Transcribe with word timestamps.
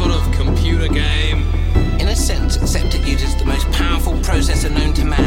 sort 0.00 0.12
of 0.12 0.32
computer 0.32 0.88
game? 0.88 1.42
In 2.00 2.08
a 2.08 2.16
sense, 2.16 2.56
except 2.56 2.94
uses 3.06 3.36
the 3.36 3.44
most 3.44 3.70
powerful 3.72 4.14
processor 4.14 4.70
known 4.70 4.94
to 4.94 5.04
man, 5.04 5.19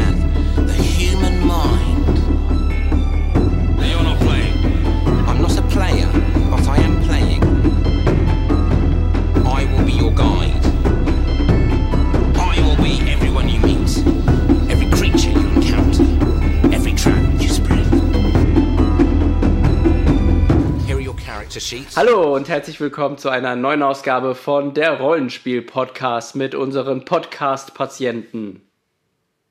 Hallo 21.96 22.34
und 22.34 22.48
herzlich 22.48 22.80
willkommen 22.80 23.18
zu 23.18 23.28
einer 23.28 23.54
neuen 23.54 23.84
Ausgabe 23.84 24.34
von 24.34 24.74
der 24.74 24.98
Rollenspiel-Podcast 24.98 26.34
mit 26.34 26.56
unseren 26.56 27.04
Podcast-Patienten 27.04 28.62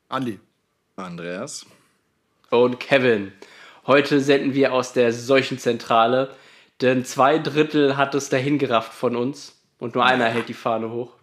Andi. 0.10 0.42
Andreas. 0.98 1.66
und 2.50 2.82
Kevin. 2.82 3.32
Heute 3.88 4.20
senden 4.20 4.54
wir 4.54 4.74
aus 4.74 4.92
der 4.92 5.14
Seuchenzentrale, 5.14 6.36
denn 6.82 7.06
zwei 7.06 7.40
Drittel 7.40 7.96
hat 7.96 8.14
es 8.14 8.28
dahin 8.28 8.60
gerafft 8.60 8.94
von 8.94 9.16
uns 9.16 9.58
und 9.80 9.96
nur 9.96 10.04
einer 10.04 10.26
hält 10.26 10.50
die 10.50 10.54
Fahne 10.54 10.90
hoch. 10.90 11.14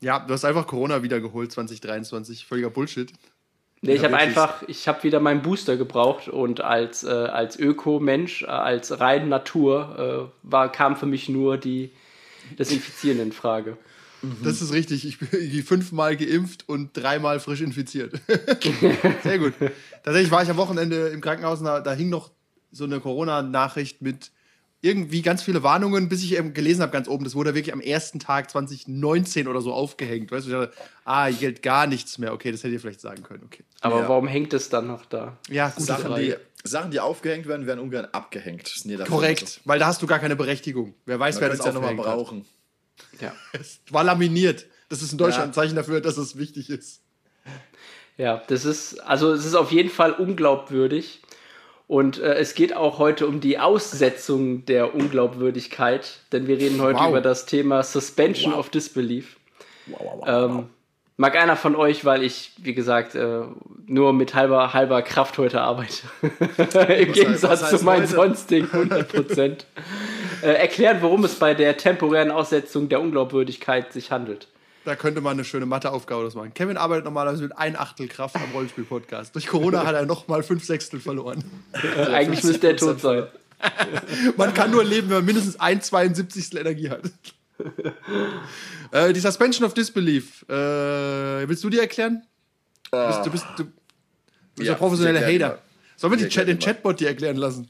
Ja, 0.00 0.20
du 0.20 0.32
hast 0.32 0.46
einfach 0.46 0.66
Corona 0.66 1.02
wiedergeholt 1.02 1.52
2023. 1.52 2.46
Völliger 2.46 2.70
Bullshit. 2.70 3.12
Nee, 3.86 3.94
ich 3.94 4.04
habe 4.04 4.16
einfach, 4.16 4.62
ich 4.66 4.88
habe 4.88 5.02
wieder 5.02 5.20
meinen 5.20 5.42
Booster 5.42 5.76
gebraucht 5.76 6.28
und 6.28 6.60
als, 6.60 7.04
äh, 7.04 7.08
als 7.08 7.58
Öko-Mensch, 7.58 8.42
äh, 8.42 8.46
als 8.46 9.00
rein 9.00 9.28
Natur, 9.28 10.30
äh, 10.32 10.50
war, 10.50 10.70
kam 10.70 10.96
für 10.96 11.06
mich 11.06 11.28
nur 11.28 11.56
die, 11.56 11.90
das 12.56 12.70
Infizieren 12.70 13.20
in 13.20 13.32
Frage. 13.32 13.76
Das 14.42 14.62
ist 14.62 14.72
richtig. 14.72 15.06
Ich 15.06 15.18
bin 15.18 15.28
irgendwie 15.30 15.62
fünfmal 15.62 16.16
geimpft 16.16 16.68
und 16.68 16.96
dreimal 16.96 17.38
frisch 17.38 17.60
infiziert. 17.60 18.14
Sehr 19.22 19.38
gut. 19.38 19.52
Tatsächlich 20.02 20.30
war 20.30 20.42
ich 20.42 20.50
am 20.50 20.56
Wochenende 20.56 21.08
im 21.08 21.20
Krankenhaus 21.20 21.60
und 21.60 21.66
da, 21.66 21.80
da 21.80 21.92
hing 21.92 22.08
noch 22.08 22.30
so 22.72 22.84
eine 22.84 23.00
Corona-Nachricht 23.00 24.02
mit 24.02 24.30
irgendwie 24.86 25.22
ganz 25.22 25.42
viele 25.42 25.62
Warnungen, 25.62 26.08
bis 26.08 26.22
ich 26.22 26.36
eben 26.36 26.54
gelesen 26.54 26.80
habe, 26.82 26.92
ganz 26.92 27.08
oben. 27.08 27.24
Das 27.24 27.34
wurde 27.34 27.54
wirklich 27.54 27.72
am 27.74 27.80
ersten 27.80 28.18
Tag 28.20 28.50
2019 28.50 29.48
oder 29.48 29.60
so 29.60 29.72
aufgehängt. 29.72 30.30
Weißt 30.30 30.46
du, 30.46 30.50
ich 30.50 30.56
dachte, 30.56 30.72
ah, 31.04 31.26
hier 31.26 31.38
gilt 31.38 31.62
gar 31.62 31.86
nichts 31.86 32.18
mehr. 32.18 32.32
Okay, 32.32 32.52
das 32.52 32.62
hätte 32.62 32.72
ihr 32.74 32.80
vielleicht 32.80 33.00
sagen 33.00 33.22
können. 33.22 33.42
Okay. 33.44 33.64
Aber 33.80 34.00
Ja. 34.02 34.08
warum 34.08 34.26
hängt 34.28 34.54
es 34.54 34.68
dann 34.68 34.86
noch 34.86 35.04
da? 35.06 35.36
Ja, 35.48 35.68
gute 35.70 35.82
Sachen 35.82 36.06
Frage. 36.06 36.24
die, 36.64 36.68
Sachen, 36.68 36.90
die 36.90 37.00
aufgehängt 37.00 37.46
werden, 37.46 37.66
werden 37.66 37.80
ungern 37.80 38.06
abgehängt. 38.12 38.72
Korrekt, 39.06 39.60
weil 39.64 39.78
da 39.78 39.86
hast 39.86 40.00
du 40.02 40.06
gar 40.06 40.18
keine 40.18 40.36
Berechtigung. 40.36 40.94
Wer 41.04 41.18
weiß, 41.20 41.36
Man 41.36 41.42
wer 41.42 41.48
das 41.50 41.58
es 41.60 41.66
ja 41.66 41.72
nochmal 41.72 41.90
aufgehängt 41.90 42.08
hat. 42.08 42.16
brauchen. 42.16 42.44
Ja. 43.20 43.32
Es 43.52 43.80
war 43.90 44.04
laminiert. 44.04 44.66
Das 44.88 45.02
ist 45.02 45.12
in 45.12 45.18
Deutschland 45.18 45.44
Ja. 45.44 45.50
ein 45.50 45.54
Zeichen 45.54 45.76
dafür, 45.76 46.00
dass 46.00 46.16
es 46.16 46.38
wichtig 46.38 46.70
ist. 46.70 47.00
Ja, 48.18 48.42
das 48.48 48.64
ist, 48.64 48.98
also 49.00 49.32
es 49.32 49.44
ist 49.44 49.54
auf 49.54 49.72
jeden 49.72 49.90
Fall 49.90 50.12
unglaubwürdig. 50.12 51.20
Und 51.88 52.18
äh, 52.18 52.34
es 52.34 52.54
geht 52.54 52.74
auch 52.74 52.98
heute 52.98 53.26
um 53.28 53.40
die 53.40 53.58
Aussetzung 53.58 54.64
der 54.66 54.94
Unglaubwürdigkeit, 54.94 56.18
denn 56.32 56.48
wir 56.48 56.58
reden 56.58 56.80
heute 56.80 56.98
Wow. 56.98 57.08
über 57.10 57.20
das 57.20 57.46
Thema 57.46 57.82
Suspension 57.84 58.52
of 58.52 58.70
Disbelief. 58.70 59.36
Wow, 59.86 60.00
wow, 60.02 60.14
wow, 60.26 60.28
Ähm, 60.58 60.66
mag 61.16 61.36
einer 61.36 61.54
von 61.56 61.76
euch, 61.76 62.04
weil 62.04 62.24
ich, 62.24 62.52
wie 62.58 62.74
gesagt, 62.74 63.14
äh, 63.14 63.42
nur 63.86 64.12
mit 64.12 64.34
halber, 64.34 64.72
halber 64.74 65.00
Kraft 65.02 65.38
heute 65.38 65.60
arbeite, 65.60 66.02
im 66.98 67.12
Gegensatz 67.12 67.62
heißt 67.62 67.78
zu 67.78 67.84
meinen 67.84 68.02
heute? 68.02 68.14
sonstigen 68.16 68.68
100 68.72 69.08
Prozent, 69.08 69.66
äh, 70.42 70.54
erklären, 70.54 70.98
worum 71.02 71.22
es 71.24 71.36
bei 71.36 71.54
der 71.54 71.76
temporären 71.76 72.32
Aussetzung 72.32 72.88
der 72.88 73.00
Unglaubwürdigkeit 73.00 73.92
sich 73.92 74.10
handelt. 74.10 74.48
Da 74.86 74.94
könnte 74.94 75.20
man 75.20 75.32
eine 75.32 75.44
schöne 75.44 75.66
Matheaufgabe 75.66 76.22
das 76.22 76.36
machen. 76.36 76.54
Kevin 76.54 76.76
arbeitet 76.76 77.06
normalerweise 77.06 77.42
mit 77.42 77.58
ein 77.58 77.74
Achtel 77.74 78.06
Kraft 78.06 78.36
am 78.36 78.52
Rollenspiel-Podcast. 78.54 79.34
Durch 79.34 79.48
Corona 79.48 79.84
hat 79.84 79.96
er 79.96 80.06
nochmal 80.06 80.44
fünf 80.44 80.64
Sechstel 80.64 81.00
verloren. 81.00 81.42
Äh, 81.72 82.02
eigentlich 82.12 82.44
müsste 82.44 82.68
er 82.68 82.76
tot 82.76 83.00
sein. 83.00 83.26
Man 84.36 84.54
kann 84.54 84.70
nur 84.70 84.84
leben, 84.84 85.08
wenn 85.08 85.16
man 85.16 85.24
mindestens 85.24 85.58
ein 85.58 85.82
72. 85.82 86.54
Energie 86.56 86.88
hat. 86.88 87.02
äh, 88.92 89.12
die 89.12 89.18
Suspension 89.18 89.66
of 89.66 89.74
Disbelief. 89.74 90.48
Äh, 90.48 90.52
willst 91.48 91.64
du 91.64 91.68
die 91.68 91.80
erklären? 91.80 92.22
Du 92.92 93.06
bist, 93.08 93.26
du 93.26 93.30
bist, 93.32 93.46
du 93.56 93.64
bist 93.64 93.74
Ja, 94.58 94.64
der 94.66 94.74
professionelle 94.74 95.18
ich 95.18 95.24
erklär 95.24 95.38
die 95.38 95.44
Hater. 95.46 95.62
Sollen 95.96 96.12
wir 96.12 96.18
die 96.18 96.28
Chat, 96.28 96.46
den. 96.46 96.60
Chatbot 96.60 97.00
dir 97.00 97.08
erklären 97.08 97.38
lassen? 97.38 97.68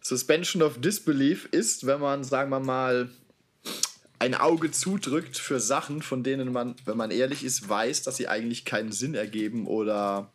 Suspension 0.00 0.62
of 0.62 0.80
Disbelief 0.80 1.46
ist, 1.50 1.84
wenn 1.84 2.00
man, 2.00 2.24
sagen 2.24 2.48
wir 2.48 2.60
mal, 2.60 3.10
ein 4.18 4.34
Auge 4.34 4.70
zudrückt 4.70 5.38
für 5.38 5.60
Sachen, 5.60 6.02
von 6.02 6.22
denen 6.22 6.52
man, 6.52 6.74
wenn 6.84 6.96
man 6.96 7.10
ehrlich 7.10 7.44
ist, 7.44 7.68
weiß, 7.68 8.02
dass 8.02 8.16
sie 8.16 8.28
eigentlich 8.28 8.64
keinen 8.64 8.92
Sinn 8.92 9.14
ergeben 9.14 9.66
oder 9.66 10.32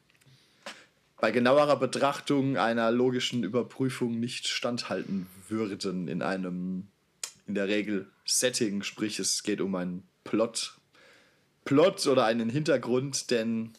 bei 1.17 1.31
genauerer 1.31 1.77
Betrachtung 1.77 2.57
einer 2.57 2.91
logischen 2.91 3.43
Überprüfung 3.43 4.19
nicht 4.19 4.47
standhalten 4.47 5.27
würden 5.47 6.07
in 6.07 6.21
einem, 6.21 6.87
in 7.47 7.55
der 7.55 7.67
Regel, 7.67 8.09
Setting, 8.25 8.83
sprich 8.83 9.19
es 9.19 9.43
geht 9.43 9.61
um 9.61 9.75
einen 9.75 10.03
Plot, 10.23 10.77
Plot 11.65 12.07
oder 12.07 12.25
einen 12.25 12.49
Hintergrund, 12.49 13.31
denn 13.31 13.71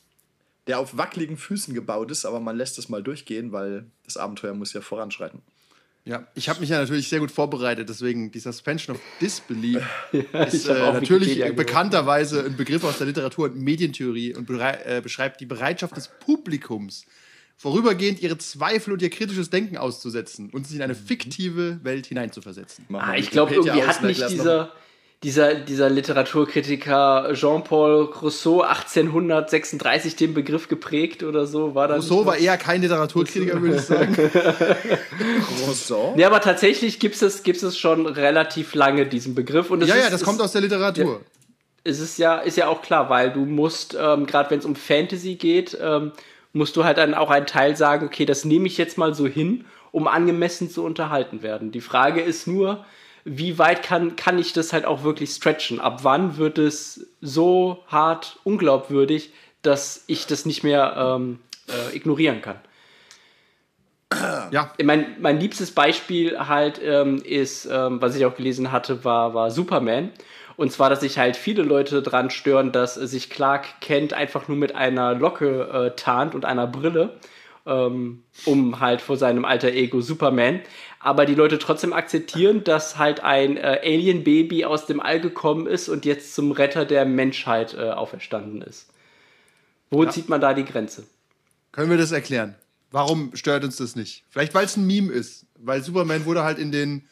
der 0.66 0.78
auf 0.78 0.96
wackeligen 0.96 1.36
Füßen 1.36 1.74
gebaut 1.74 2.10
ist, 2.10 2.24
aber 2.24 2.40
man 2.40 2.56
lässt 2.56 2.78
es 2.78 2.88
mal 2.88 3.02
durchgehen, 3.02 3.52
weil 3.52 3.90
das 4.04 4.16
Abenteuer 4.16 4.54
muss 4.54 4.72
ja 4.72 4.80
voranschreiten. 4.80 5.42
Ja, 6.06 6.26
ich 6.34 6.50
habe 6.50 6.60
mich 6.60 6.68
ja 6.68 6.78
natürlich 6.78 7.08
sehr 7.08 7.20
gut 7.20 7.30
vorbereitet, 7.30 7.88
deswegen 7.88 8.30
die 8.30 8.38
Suspension 8.38 8.94
of 8.96 9.02
Disbelief 9.22 9.82
ist 10.12 10.54
ich 10.54 10.68
hab 10.68 10.76
äh, 10.76 10.92
natürlich 11.00 11.56
bekannterweise 11.56 12.44
ein 12.44 12.56
Begriff 12.56 12.84
aus 12.84 12.98
der 12.98 13.06
Literatur 13.06 13.46
und 13.46 13.56
Medientheorie 13.56 14.34
und 14.34 14.46
berei- 14.48 14.84
äh, 14.84 15.00
beschreibt 15.00 15.40
die 15.40 15.46
Bereitschaft 15.46 15.96
des 15.96 16.08
Publikums, 16.20 17.06
vorübergehend 17.56 18.20
ihre 18.20 18.36
Zweifel 18.36 18.92
und 18.92 19.00
ihr 19.00 19.08
kritisches 19.08 19.48
Denken 19.48 19.78
auszusetzen 19.78 20.50
und 20.50 20.66
sich 20.66 20.74
in 20.74 20.78
Mhm. 20.80 20.84
eine 20.84 20.94
fiktive 20.94 21.78
Welt 21.84 22.04
hineinzuversetzen. 22.06 22.84
Ah, 22.92 23.14
ich 23.16 23.30
glaube, 23.30 23.54
irgendwie 23.54 23.82
hat 23.82 24.02
erklär's 24.02 24.30
dieser, 24.32 24.72
dieser, 25.24 25.54
dieser 25.54 25.88
Literaturkritiker 25.88 27.30
Jean-Paul 27.32 28.10
Rousseau 28.20 28.60
1836 28.60 30.16
den 30.16 30.34
Begriff 30.34 30.68
geprägt 30.68 31.22
oder 31.22 31.46
so. 31.46 31.74
War 31.74 31.88
das 31.88 32.10
Rousseau 32.10 32.26
war 32.26 32.36
eher 32.36 32.58
kein 32.58 32.82
Literaturkritiker, 32.82 33.60
würde 33.60 33.76
ich 33.76 33.82
sagen. 33.82 34.14
Rousseau? 35.66 36.14
Ja, 36.18 36.26
aber 36.26 36.42
tatsächlich 36.42 37.00
gibt 37.00 37.20
es, 37.20 37.42
gibt 37.42 37.62
es 37.62 37.78
schon 37.78 38.06
relativ 38.06 38.74
lange 38.74 39.06
diesen 39.06 39.34
Begriff. 39.34 39.70
Und 39.70 39.82
es 39.82 39.88
ja, 39.88 39.94
ist, 39.94 40.04
ja, 40.04 40.10
das 40.10 40.22
kommt 40.22 40.42
aus 40.42 40.52
der 40.52 40.60
Literatur. 40.60 41.22
es 41.84 42.00
ist 42.00 42.18
ja, 42.18 42.38
ist 42.38 42.58
ja 42.58 42.68
auch 42.68 42.82
klar, 42.82 43.08
weil 43.08 43.32
du 43.32 43.46
musst, 43.46 43.96
ähm, 43.98 44.26
gerade 44.26 44.50
wenn 44.50 44.58
es 44.58 44.66
um 44.66 44.76
Fantasy 44.76 45.36
geht, 45.36 45.76
ähm, 45.80 46.12
musst 46.52 46.76
du 46.76 46.84
halt 46.84 46.98
dann 46.98 47.14
auch 47.14 47.30
einen 47.30 47.46
Teil 47.46 47.76
sagen, 47.76 48.06
okay, 48.06 48.26
das 48.26 48.44
nehme 48.44 48.66
ich 48.66 48.76
jetzt 48.76 48.98
mal 48.98 49.14
so 49.14 49.26
hin, 49.26 49.64
um 49.90 50.06
angemessen 50.06 50.70
zu 50.70 50.84
unterhalten 50.84 51.42
werden. 51.42 51.72
Die 51.72 51.80
Frage 51.80 52.20
ist 52.20 52.46
nur, 52.46 52.84
wie 53.24 53.58
weit 53.58 53.82
kann, 53.82 54.16
kann 54.16 54.38
ich 54.38 54.52
das 54.52 54.72
halt 54.72 54.84
auch 54.84 55.02
wirklich 55.02 55.30
stretchen? 55.30 55.80
Ab 55.80 56.00
wann 56.02 56.36
wird 56.36 56.58
es 56.58 57.06
so 57.20 57.82
hart 57.88 58.38
unglaubwürdig, 58.44 59.32
dass 59.62 60.04
ich 60.06 60.26
das 60.26 60.44
nicht 60.44 60.62
mehr 60.62 60.94
ähm, 60.96 61.38
äh, 61.68 61.96
ignorieren 61.96 62.42
kann? 62.42 62.56
Ja, 64.52 64.72
mein, 64.82 65.16
mein 65.20 65.40
liebstes 65.40 65.72
Beispiel 65.72 66.38
halt 66.38 66.80
ähm, 66.84 67.22
ist, 67.24 67.66
ähm, 67.66 68.00
was 68.00 68.14
ich 68.14 68.24
auch 68.26 68.36
gelesen 68.36 68.70
hatte, 68.70 69.04
war, 69.04 69.34
war 69.34 69.50
Superman. 69.50 70.10
Und 70.56 70.70
zwar, 70.70 70.88
dass 70.88 71.00
sich 71.00 71.18
halt 71.18 71.36
viele 71.36 71.62
Leute 71.62 72.00
dran 72.00 72.30
stören, 72.30 72.70
dass 72.70 72.94
sich 72.94 73.28
Clark 73.28 73.80
Kent 73.80 74.12
einfach 74.12 74.46
nur 74.46 74.56
mit 74.56 74.74
einer 74.74 75.14
Locke 75.14 75.68
äh, 75.92 75.96
tarnt 75.96 76.34
und 76.34 76.44
einer 76.44 76.68
Brille, 76.68 77.16
ähm, 77.66 78.22
um 78.44 78.78
halt 78.78 79.00
vor 79.00 79.16
seinem 79.16 79.44
alter 79.44 79.72
Ego 79.72 80.00
Superman. 80.00 80.60
Aber 81.04 81.26
die 81.26 81.34
Leute 81.34 81.58
trotzdem 81.58 81.92
akzeptieren, 81.92 82.64
dass 82.64 82.96
halt 82.96 83.20
ein 83.20 83.58
äh, 83.58 83.80
Alien-Baby 83.82 84.64
aus 84.64 84.86
dem 84.86 85.00
All 85.00 85.20
gekommen 85.20 85.66
ist 85.66 85.90
und 85.90 86.06
jetzt 86.06 86.34
zum 86.34 86.50
Retter 86.50 86.86
der 86.86 87.04
Menschheit 87.04 87.74
äh, 87.74 87.90
auferstanden 87.90 88.62
ist. 88.62 88.88
Wo 89.90 90.06
zieht 90.06 90.30
man 90.30 90.40
da 90.40 90.54
die 90.54 90.64
Grenze? 90.64 91.04
können 91.72 91.90
wir 91.90 91.98
das 91.98 92.12
erklären? 92.12 92.54
Warum 92.90 93.36
stört 93.36 93.64
uns 93.64 93.76
das 93.76 93.96
nicht? 93.96 94.24
Vielleicht, 94.30 94.54
weil 94.54 94.64
es 94.64 94.78
ein 94.78 94.86
Meme 94.86 95.12
ist. 95.12 95.44
Weil 95.56 95.82
Superman 95.82 96.24
wurde 96.24 96.42
halt 96.42 96.58
in 96.58 96.72
den 96.72 97.06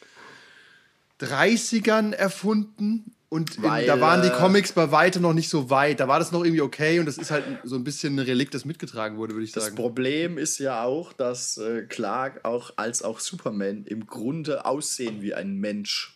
30ern 1.21 2.13
erfunden 2.13 3.13
und 3.33 3.57
in, 3.57 3.63
Weil, 3.63 3.87
da 3.87 3.99
waren 3.99 4.21
die 4.21 4.27
äh, 4.27 4.31
Comics 4.31 4.73
bei 4.73 4.91
weitem 4.91 5.23
noch 5.23 5.33
nicht 5.33 5.49
so 5.49 5.71
weit. 5.71 5.99
Da 5.99 6.07
war 6.07 6.19
das 6.19 6.31
noch 6.31 6.43
irgendwie 6.43 6.61
okay 6.61 6.99
und 6.99 7.07
das 7.07 7.17
ist 7.17 7.31
halt 7.31 7.43
so 7.63 7.75
ein 7.75 7.83
bisschen 7.83 8.15
ein 8.15 8.19
Relikt, 8.19 8.53
das 8.53 8.63
mitgetragen 8.63 9.17
wurde, 9.17 9.33
würde 9.33 9.43
ich 9.43 9.51
Das 9.51 9.63
sagen. 9.65 9.75
Problem 9.75 10.37
ist 10.37 10.59
ja 10.59 10.83
auch, 10.83 11.13
dass 11.13 11.57
äh, 11.57 11.81
Clark 11.81 12.45
auch 12.45 12.73
als 12.75 13.01
auch 13.01 13.19
Superman 13.19 13.85
im 13.85 14.05
Grunde 14.05 14.65
aussehen 14.65 15.23
wie 15.23 15.33
ein 15.33 15.55
Mensch. 15.55 16.15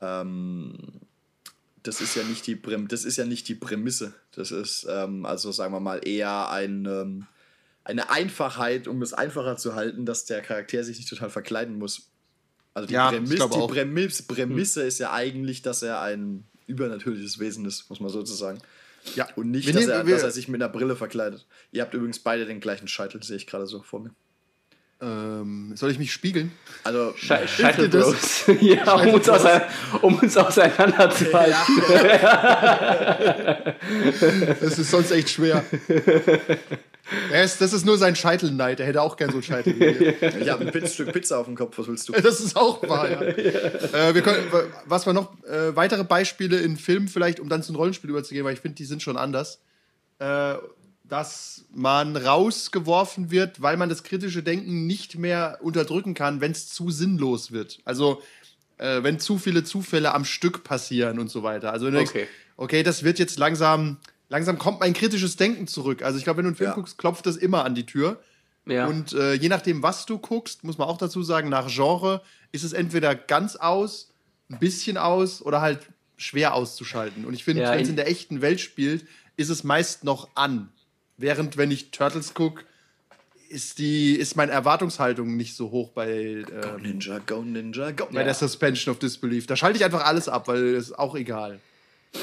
Ähm, 0.00 0.76
das 1.82 2.00
ist 2.00 2.14
ja 2.14 2.22
nicht 2.22 2.46
die 2.46 2.54
Präm 2.54 2.86
das 2.86 3.04
ist 3.04 3.16
ja 3.16 3.24
nicht 3.24 3.48
die 3.48 3.56
Prämisse. 3.56 4.14
Das 4.30 4.52
ist 4.52 4.86
ähm, 4.88 5.26
also 5.26 5.50
sagen 5.50 5.74
wir 5.74 5.80
mal 5.80 6.06
eher 6.06 6.50
ein, 6.50 6.86
ähm, 6.86 7.26
eine 7.82 8.10
Einfachheit, 8.10 8.86
um 8.86 9.02
es 9.02 9.12
einfacher 9.12 9.56
zu 9.56 9.74
halten, 9.74 10.06
dass 10.06 10.24
der 10.24 10.40
Charakter 10.40 10.84
sich 10.84 10.98
nicht 10.98 11.08
total 11.08 11.30
verkleiden 11.30 11.78
muss. 11.78 12.13
Also 12.74 12.88
die, 12.88 12.94
Ja, 12.94 13.10
ich 13.10 13.16
Prämisse, 13.18 13.36
die 13.36 13.42
auch. 13.42 13.68
Prämisse, 13.70 14.22
Prämisse 14.24 14.82
ist 14.82 14.98
ja 14.98 15.12
eigentlich, 15.12 15.62
dass 15.62 15.82
er 15.82 16.00
ein 16.02 16.44
übernatürliches 16.66 17.38
Wesen 17.38 17.64
ist, 17.66 17.88
muss 17.88 18.00
man 18.00 18.10
so 18.10 18.22
zu 18.22 18.34
sagen. 18.34 18.58
Ja. 19.14 19.28
Und 19.36 19.50
nicht, 19.50 19.68
dass, 19.68 19.76
nehmen- 19.76 19.90
er, 19.90 20.04
dass 20.04 20.22
er 20.22 20.30
sich 20.30 20.48
mit 20.48 20.62
einer 20.62 20.72
Brille 20.72 20.96
verkleidet. 20.96 21.46
Ihr 21.72 21.82
habt 21.82 21.94
übrigens 21.94 22.18
beide 22.18 22.46
den 22.46 22.60
gleichen 22.60 22.88
Scheitel, 22.88 23.22
sehe 23.22 23.36
ich 23.36 23.46
gerade 23.46 23.66
so 23.66 23.82
vor 23.82 24.00
mir. 24.00 24.10
Ähm, 25.02 25.72
soll 25.76 25.90
ich 25.90 25.98
mich 25.98 26.12
spiegeln? 26.12 26.52
Also, 26.84 27.12
Sche 27.16 27.46
Scheitel 27.46 27.90
das? 27.90 28.06
Bros. 28.06 28.44
ja, 28.60 28.94
um 28.94 29.14
uns, 29.14 29.28
um 30.02 30.14
uns 30.18 30.36
auseinanderzuhalten. 30.36 31.56
Das 34.60 34.78
ist 34.78 34.90
sonst 34.90 35.10
echt 35.10 35.30
schwer. 35.30 35.64
Ist, 37.32 37.60
das 37.60 37.72
ist 37.72 37.84
nur 37.84 37.98
sein 37.98 38.16
Scheitelneid. 38.16 38.80
Er 38.80 38.86
hätte 38.86 39.02
auch 39.02 39.16
gern 39.16 39.30
so 39.30 39.36
einen 39.36 39.42
Scheitel. 39.42 39.78
wir. 39.78 40.22
ich 40.40 40.48
habe 40.48 40.64
ein 40.66 40.72
Pizz- 40.72 40.94
Stück 40.94 41.12
Pizza 41.12 41.38
auf 41.38 41.46
dem 41.46 41.54
Kopf, 41.54 41.76
was 41.78 41.86
willst 41.86 42.08
du? 42.08 42.12
Das 42.12 42.40
ist 42.40 42.56
auch 42.56 42.82
wahr, 42.88 43.10
ja. 43.10 43.20
äh, 43.22 44.14
wir 44.14 44.22
können, 44.22 44.38
was 44.86 45.06
war 45.06 45.12
noch? 45.12 45.32
Äh, 45.44 45.76
weitere 45.76 46.04
Beispiele 46.04 46.58
in 46.60 46.76
Filmen 46.76 47.08
vielleicht, 47.08 47.40
um 47.40 47.48
dann 47.48 47.62
zum 47.62 47.76
Rollenspiel 47.76 48.08
überzugehen, 48.10 48.44
weil 48.44 48.54
ich 48.54 48.60
finde, 48.60 48.76
die 48.76 48.84
sind 48.86 49.02
schon 49.02 49.16
anders. 49.16 49.60
Äh, 50.18 50.54
dass 51.06 51.66
man 51.74 52.16
rausgeworfen 52.16 53.30
wird, 53.30 53.60
weil 53.60 53.76
man 53.76 53.90
das 53.90 54.04
kritische 54.04 54.42
Denken 54.42 54.86
nicht 54.86 55.18
mehr 55.18 55.58
unterdrücken 55.60 56.14
kann, 56.14 56.40
wenn 56.40 56.52
es 56.52 56.68
zu 56.68 56.90
sinnlos 56.90 57.52
wird. 57.52 57.80
Also, 57.84 58.22
äh, 58.78 59.02
wenn 59.02 59.18
zu 59.20 59.36
viele 59.36 59.64
Zufälle 59.64 60.14
am 60.14 60.24
Stück 60.24 60.64
passieren 60.64 61.18
und 61.18 61.28
so 61.30 61.42
weiter. 61.42 61.72
Also, 61.74 61.86
Okay. 61.88 61.96
denkst, 61.96 62.12
okay, 62.56 62.82
das 62.82 63.02
wird 63.02 63.18
jetzt 63.18 63.38
langsam, 63.38 63.98
langsam 64.34 64.58
kommt 64.58 64.80
mein 64.80 64.92
kritisches 64.94 65.36
Denken 65.36 65.68
zurück. 65.68 66.02
Also, 66.02 66.18
ich 66.18 66.24
glaube, 66.24 66.38
wenn 66.38 66.44
du 66.44 66.48
einen 66.48 66.56
Film 66.56 66.70
Ja. 66.70 66.74
guckst, 66.74 66.98
klopft 66.98 67.24
das 67.26 67.36
immer 67.36 67.64
an 67.64 67.74
die 67.76 67.86
Tür. 67.86 68.20
Ja. 68.66 68.86
Und 68.86 69.12
äh, 69.12 69.34
je 69.34 69.48
nachdem, 69.48 69.82
was 69.82 70.06
du 70.06 70.18
guckst, 70.18 70.64
muss 70.64 70.76
man 70.78 70.88
auch 70.88 70.98
dazu 70.98 71.22
sagen, 71.22 71.48
nach 71.50 71.68
Genre 71.68 72.20
ist 72.50 72.64
es 72.64 72.72
entweder 72.72 73.14
ganz 73.14 73.54
aus, 73.56 74.10
ein 74.50 74.58
bisschen 74.58 74.96
aus 74.96 75.40
oder 75.40 75.60
halt 75.60 75.80
schwer 76.16 76.54
auszuschalten. 76.54 77.24
Und 77.26 77.34
ich 77.34 77.44
finde, 77.44 77.62
Ja, 77.62 77.72
wenn 77.72 77.80
es 77.82 77.88
in- 77.88 77.96
der 77.96 78.08
echten 78.08 78.40
Welt 78.40 78.60
spielt, 78.60 79.06
ist 79.36 79.50
es 79.50 79.62
meist 79.64 80.02
noch 80.04 80.28
an. 80.34 80.68
Während, 81.16 81.56
wenn 81.56 81.70
ich 81.70 81.90
Turtles 81.92 82.34
gucke, 82.34 82.64
ist, 83.50 83.78
die, 83.78 84.14
ist 84.16 84.34
meine 84.36 84.50
Erwartungshaltung 84.52 85.36
nicht 85.36 85.54
so 85.54 85.70
hoch 85.70 85.90
bei, 85.90 86.44
Go 86.48 86.68
ähm, 86.76 86.82
Ninja, 86.82 87.18
go 87.20 87.42
Ninja, 87.42 87.92
go. 87.92 88.08
bei 88.10 88.24
der 88.24 88.34
Suspension 88.34 88.92
of 88.92 88.98
Disbelief. 88.98 89.46
Da 89.46 89.54
schalte 89.56 89.76
ich 89.78 89.84
einfach 89.84 90.04
alles 90.06 90.28
ab, 90.28 90.48
weil 90.48 90.74
es 90.74 90.86
ist 90.88 90.98
auch 90.98 91.14
egal. 91.14 91.60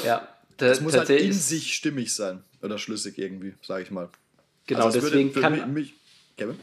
ja. 0.04 0.28
Es 0.58 0.80
muss 0.80 0.96
halt 0.96 1.10
in 1.10 1.32
sich 1.32 1.74
stimmig 1.74 2.14
sein. 2.14 2.42
Oder 2.62 2.78
schlüssig 2.78 3.18
irgendwie, 3.18 3.54
sage 3.62 3.82
ich 3.82 3.90
mal. 3.90 4.08
Genau, 4.66 4.84
Also 4.84 5.00
deswegen 5.00 5.32
kann. 5.32 5.72
mich, 5.72 5.94
Kevin? 6.36 6.58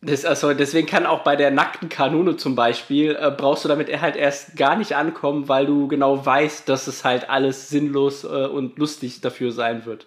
Das, 0.00 0.24
also 0.26 0.52
deswegen 0.52 0.86
kann 0.86 1.06
auch 1.06 1.24
bei 1.24 1.34
der 1.34 1.50
nackten 1.50 1.88
Kanone 1.88 2.36
zum 2.36 2.54
Beispiel, 2.54 3.16
äh, 3.18 3.30
brauchst 3.30 3.64
du 3.64 3.68
damit 3.68 3.88
halt 4.00 4.16
erst 4.16 4.56
gar 4.56 4.76
nicht 4.76 4.96
ankommen, 4.96 5.48
weil 5.48 5.64
du 5.64 5.88
genau 5.88 6.24
weißt, 6.26 6.68
dass 6.68 6.88
es 6.88 7.04
halt 7.04 7.30
alles 7.30 7.70
sinnlos 7.70 8.24
äh, 8.24 8.26
und 8.26 8.78
lustig 8.78 9.22
dafür 9.22 9.50
sein 9.50 9.86
wird. 9.86 10.06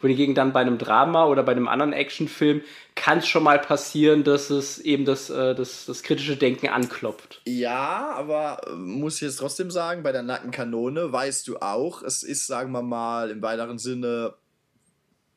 Wohingegen 0.00 0.34
dann 0.34 0.52
bei 0.52 0.60
einem 0.60 0.78
Drama 0.78 1.26
oder 1.26 1.42
bei 1.42 1.52
einem 1.52 1.68
anderen 1.68 1.92
Actionfilm 1.92 2.62
kann 2.94 3.18
es 3.18 3.26
schon 3.26 3.42
mal 3.42 3.58
passieren, 3.58 4.22
dass 4.22 4.50
es 4.50 4.78
eben 4.78 5.04
das, 5.04 5.30
äh, 5.30 5.54
das, 5.54 5.86
das 5.86 6.02
kritische 6.02 6.36
Denken 6.36 6.68
anklopft. 6.68 7.40
Ja, 7.46 8.12
aber 8.14 8.60
äh, 8.66 8.72
muss 8.74 9.16
ich 9.16 9.22
jetzt 9.22 9.36
trotzdem 9.36 9.70
sagen, 9.70 10.02
bei 10.02 10.12
der 10.12 10.22
Nackenkanone 10.22 11.12
weißt 11.12 11.48
du 11.48 11.58
auch, 11.58 12.02
es 12.02 12.22
ist, 12.22 12.46
sagen 12.46 12.72
wir 12.72 12.82
mal, 12.82 13.30
im 13.30 13.40
weiteren 13.40 13.78
Sinne, 13.78 14.34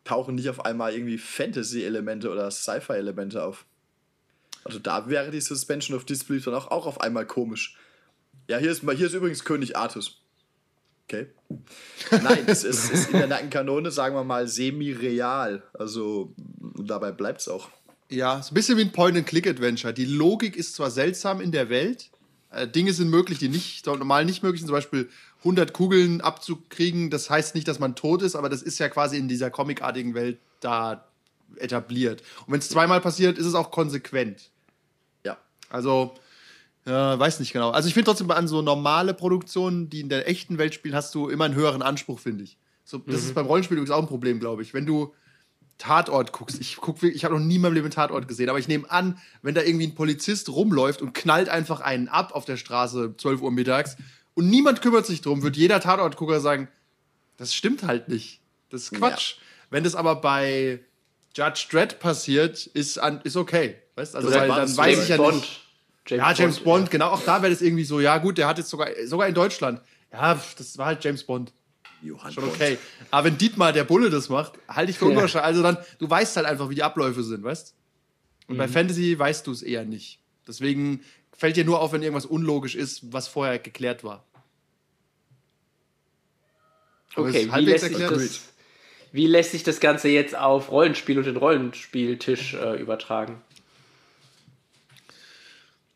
tauchen 0.03 0.35
nicht 0.35 0.49
auf 0.49 0.65
einmal 0.65 0.93
irgendwie 0.93 1.17
Fantasy-Elemente 1.17 2.31
oder 2.31 2.49
Sci-Fi-Elemente 2.49 3.43
auf. 3.43 3.65
Also 4.63 4.79
da 4.79 5.09
wäre 5.09 5.31
die 5.31 5.41
Suspension 5.41 5.95
of 5.95 6.05
Disbelief 6.05 6.45
dann 6.45 6.53
auch, 6.53 6.71
auch 6.71 6.87
auf 6.87 7.01
einmal 7.01 7.25
komisch. 7.25 7.77
Ja, 8.47 8.57
hier 8.57 8.71
ist, 8.71 8.81
hier 8.81 9.07
ist 9.07 9.13
übrigens 9.13 9.43
König 9.43 9.77
Artus. 9.77 10.16
Okay. 11.09 11.27
Nein, 12.11 12.43
es 12.47 12.65
ist, 12.65 12.91
ist 12.91 13.11
in 13.11 13.19
der 13.19 13.27
Nackenkanone, 13.27 13.91
sagen 13.91 14.13
wir 14.13 14.25
mal, 14.25 14.47
semi-real. 14.47 15.63
Also 15.73 16.33
dabei 16.77 17.11
bleibt 17.11 17.39
es 17.39 17.47
auch. 17.47 17.69
Ja, 18.09 18.41
so 18.41 18.51
ein 18.51 18.55
bisschen 18.55 18.77
wie 18.77 18.81
ein 18.81 18.91
Point-and-Click-Adventure. 18.91 19.93
Die 19.93 20.05
Logik 20.05 20.57
ist 20.57 20.75
zwar 20.75 20.91
seltsam 20.91 21.39
in 21.39 21.51
der 21.51 21.69
Welt, 21.69 22.09
äh, 22.51 22.67
Dinge 22.67 22.93
sind 22.93 23.09
möglich, 23.09 23.39
die 23.39 23.49
nicht, 23.49 23.85
normal 23.85 24.25
nicht 24.25 24.43
möglich 24.43 24.61
sind, 24.61 24.67
zum 24.67 24.75
Beispiel 24.75 25.09
100 25.39 25.73
Kugeln 25.73 26.21
abzukriegen. 26.21 27.09
Das 27.09 27.29
heißt 27.29 27.55
nicht, 27.55 27.67
dass 27.67 27.79
man 27.79 27.95
tot 27.95 28.21
ist, 28.21 28.35
aber 28.35 28.49
das 28.49 28.61
ist 28.61 28.79
ja 28.79 28.89
quasi 28.89 29.17
in 29.17 29.27
dieser 29.27 29.49
comicartigen 29.49 30.13
Welt 30.13 30.39
da 30.59 31.05
etabliert. 31.57 32.21
Und 32.45 32.53
wenn 32.53 32.59
es 32.59 32.69
zweimal 32.69 33.01
passiert, 33.01 33.37
ist 33.37 33.45
es 33.45 33.55
auch 33.55 33.71
konsequent. 33.71 34.49
Ja. 35.23 35.37
Also, 35.69 36.15
ja, 36.87 37.19
weiß 37.19 37.41
nicht 37.41 37.51
genau. 37.51 37.71
Also 37.71 37.87
ich 37.87 37.93
finde 37.93 38.05
trotzdem 38.05 38.31
an 38.31 38.47
so 38.47 38.61
normale 38.61 39.13
Produktionen, 39.13 39.89
die 39.89 39.99
in 39.99 40.09
der 40.09 40.29
echten 40.29 40.57
Welt 40.57 40.73
spielen, 40.73 40.95
hast 40.95 41.13
du 41.13 41.27
immer 41.27 41.43
einen 41.45 41.55
höheren 41.55 41.81
Anspruch, 41.81 42.19
finde 42.19 42.45
ich. 42.45 42.57
So, 42.85 42.99
das 42.99 43.25
ist 43.25 43.35
beim 43.35 43.45
Rollenspiel 43.45 43.75
übrigens 43.77 43.91
auch 43.91 44.01
ein 44.01 44.07
Problem, 44.07 44.39
glaube 44.39 44.61
ich. 44.61 44.73
Wenn 44.73 44.85
du 44.85 45.13
Tatort 45.77 46.31
guckst, 46.31 46.61
ich 46.61 46.77
guck, 46.77 47.03
ich 47.03 47.25
habe 47.25 47.35
noch 47.35 47.43
nie 47.43 47.55
in 47.55 47.61
meinem 47.61 47.73
Leben 47.73 47.85
einen 47.87 47.93
Tatort 47.93 48.29
gesehen, 48.29 48.49
aber 48.49 48.57
ich 48.57 48.69
nehme 48.69 48.89
an, 48.89 49.19
wenn 49.41 49.53
da 49.53 49.61
irgendwie 49.61 49.87
ein 49.87 49.95
Polizist 49.95 50.49
rumläuft 50.49 51.01
und 51.01 51.13
knallt 51.13 51.49
einfach 51.49 51.81
einen 51.81 52.07
ab 52.07 52.33
auf 52.33 52.45
der 52.45 52.55
Straße 52.55 53.15
12 53.17 53.41
Uhr 53.41 53.51
mittags 53.51 53.97
und 54.33 54.49
niemand 54.49 54.81
kümmert 54.81 55.05
sich 55.05 55.19
drum, 55.21 55.43
wird 55.43 55.57
jeder 55.57 55.81
Tatortgucker 55.81 56.39
sagen, 56.39 56.69
das 57.35 57.53
stimmt 57.53 57.83
halt 57.83 58.07
nicht. 58.07 58.39
Das 58.69 58.83
ist 58.83 58.93
Quatsch. 58.93 59.35
Wenn 59.69 59.83
das 59.83 59.93
aber 59.93 60.15
bei 60.15 60.79
Judge 61.35 61.67
Dredd 61.69 61.99
passiert, 61.99 62.65
ist, 62.65 62.97
an, 62.97 63.19
ist 63.25 63.35
okay. 63.35 63.75
Weißt? 63.95 64.15
Also, 64.15 64.31
weil 64.31 64.47
dann 64.47 64.77
weiß 64.77 65.03
ich 65.03 65.09
ja 65.09 65.17
Bond. 65.17 65.35
nicht. 65.35 65.66
Ja, 66.09 66.31
James 66.33 66.59
Bond, 66.59 66.89
genau. 66.91 67.09
Auch 67.09 67.23
da 67.23 67.41
wäre 67.41 67.51
das 67.51 67.61
irgendwie 67.61 67.83
so, 67.83 67.99
ja 67.99 68.17
gut, 68.17 68.37
der 68.37 68.47
hat 68.47 68.57
jetzt 68.57 68.69
sogar, 68.69 68.89
sogar 69.05 69.27
in 69.27 69.33
Deutschland. 69.33 69.81
Ja, 70.11 70.41
das 70.57 70.77
war 70.77 70.87
halt 70.87 71.03
James 71.03 71.23
Bond. 71.23 71.53
Johann 72.01 72.31
Schon 72.31 72.43
Bond. 72.45 72.55
okay. 72.55 72.77
Aber 73.11 73.25
wenn 73.27 73.37
Dietmar 73.37 73.73
der 73.73 73.83
Bulle 73.83 74.09
das 74.09 74.29
macht, 74.29 74.53
halte 74.67 74.91
ich 74.91 74.97
für 74.97 75.05
Ja. 75.05 75.11
unwahrscheinlich. 75.11 75.45
Also 75.47 75.63
dann, 75.63 75.77
du 75.99 76.09
weißt 76.09 76.37
halt 76.37 76.45
einfach, 76.45 76.69
wie 76.69 76.75
die 76.75 76.83
Abläufe 76.83 77.23
sind, 77.23 77.43
weißt? 77.43 77.73
Und 78.47 78.55
Mhm. 78.55 78.59
bei 78.59 78.67
Fantasy 78.67 79.17
weißt 79.17 79.45
du 79.47 79.51
es 79.51 79.61
eher 79.61 79.83
nicht. 79.83 80.19
Deswegen 80.47 81.01
fällt 81.33 81.57
dir 81.57 81.65
nur 81.65 81.81
auf, 81.81 81.91
wenn 81.91 82.01
irgendwas 82.03 82.25
unlogisch 82.25 82.75
ist, 82.75 83.11
was 83.11 83.27
vorher 83.27 83.59
geklärt 83.59 84.03
war. 84.03 84.23
Aber 87.15 87.29
Okay, 87.29 87.49
wie 87.53 87.61
lässt, 87.65 87.85
sich 87.85 87.97
das, 87.97 88.41
wie 89.11 89.27
lässt 89.27 89.51
sich 89.51 89.63
das 89.63 89.79
Ganze 89.79 90.09
jetzt 90.09 90.37
auf 90.37 90.71
Rollenspiel 90.71 91.17
und 91.17 91.25
den 91.25 91.37
Rollenspieltisch 91.37 92.53
äh, 92.53 92.79
übertragen? 92.79 93.41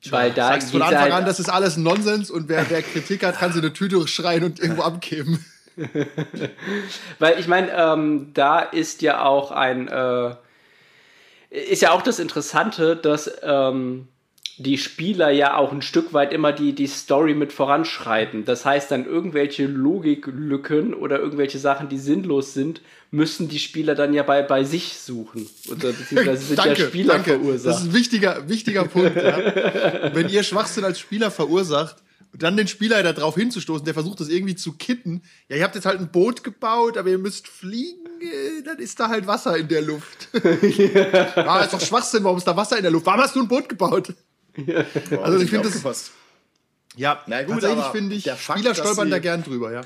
Weil 0.10 0.32
da 0.32 0.48
Sagst 0.48 0.72
von 0.72 0.82
Anfang 0.82 1.00
halt- 1.00 1.14
an, 1.14 1.26
das 1.26 1.40
ist 1.40 1.50
alles 1.50 1.78
Nonsens 1.78 2.32
und 2.32 2.50
wer, 2.50 2.70
wer 2.70 2.82
Kritik 2.82 3.24
hat, 3.24 3.38
kann 3.38 3.54
sie 3.54 3.60
eine 3.60 3.72
Tüte 3.72 4.08
schreien 4.08 4.44
und 4.44 4.60
irgendwo 4.60 4.82
abgeben. 4.82 5.46
Weil 7.20 7.40
ich 7.40 7.48
meine, 7.48 7.72
ähm, 7.72 8.32
da 8.34 8.60
ist 8.60 9.02
ja 9.02 9.24
auch 9.24 9.52
ein, 9.52 9.88
äh, 9.88 10.36
ist 11.50 11.82
ja 11.82 11.92
auch 11.92 12.02
das 12.02 12.20
Interessante, 12.20 12.96
dass 12.96 13.30
ähm, 13.44 14.08
die 14.62 14.78
Spieler 14.78 15.30
ja 15.32 15.56
auch 15.56 15.72
ein 15.72 15.82
Stück 15.82 16.14
weit 16.14 16.34
immer 16.34 16.52
die, 16.52 16.74
die 16.74 16.88
Story 16.88 17.34
mit 17.34 17.54
voranschreiten. 17.54 18.46
Das 18.46 18.66
heißt, 18.66 18.92
dann 18.92 19.06
irgendwelche 19.06 19.66
Logiklücken 19.68 20.94
oder 20.94 21.20
irgendwelche 21.20 21.60
Sachen, 21.60 21.90
die 21.90 21.98
sinnlos 21.98 22.54
sind, 22.54 22.82
müssen 23.12 23.50
die 23.50 23.60
Spieler 23.60 23.96
dann 23.96 24.14
ja 24.14 24.24
bei, 24.24 24.42
bei 24.42 24.64
sich 24.64 24.98
suchen. 24.98 25.48
Oder 25.70 25.92
beziehungsweise 25.92 26.46
sind 26.46 26.58
ja 26.66 26.76
Spieler 26.76 27.14
Das 27.14 27.28
ist 27.28 27.34
verursacht. 27.34 27.84
ein 27.86 27.94
wichtiger, 27.94 28.50
wichtiger 28.50 28.86
Punkt. 28.86 29.16
Ja. 29.16 30.14
Wenn 30.14 30.30
ihr 30.30 30.44
Schwachsinn 30.44 30.84
als 30.84 31.00
Spieler 31.00 31.32
verursacht, 31.32 31.98
dann 32.34 32.56
den 32.56 32.68
Spieler 32.68 33.04
darauf 33.04 33.36
hinzustoßen, 33.36 33.84
der 33.84 33.94
versucht 33.94 34.22
das 34.22 34.30
irgendwie 34.30 34.56
zu 34.56 34.74
kitten. 34.74 35.22
Ja, 35.50 35.58
ihr 35.58 35.64
habt 35.64 35.76
jetzt 35.76 35.86
halt 35.86 36.00
ein 36.00 36.12
Boot 36.12 36.44
gebaut, 36.44 36.98
aber 36.98 37.10
ihr 37.10 37.18
müsst 37.18 37.48
fliegen, 37.48 38.08
dann 38.64 38.78
ist 38.80 39.00
da 39.00 39.10
halt 39.10 39.28
Wasser 39.28 39.58
in 39.58 39.68
der 39.68 39.82
Luft. 39.82 40.30
ja, 40.34 41.60
ist 41.64 41.74
doch 41.74 41.82
Schwachsinn, 41.82 42.24
warum 42.24 42.38
ist 42.38 42.48
da 42.48 42.56
Wasser 42.56 42.78
in 42.78 42.84
der 42.84 42.92
Luft? 42.92 43.06
Warum 43.06 43.22
hast 43.22 43.36
du 43.36 43.42
ein 43.42 43.48
Boot 43.48 43.68
gebaut? 43.68 44.14
Also 45.24 45.40
ich 45.40 45.50
finde 45.50 45.70
das. 45.70 46.12
Ja, 46.98 47.22
Na 47.28 47.44
gut, 47.44 47.62
tatsächlich 47.62 47.86
finde 47.86 48.16
ich, 48.16 48.24
der 48.24 48.36
Fakt, 48.36 48.60
Spieler 48.60 48.76
stolpern 48.76 49.06
sie- 49.08 49.12
da 49.12 49.20
gern 49.20 49.44
drüber, 49.44 49.72
ja. 49.72 49.82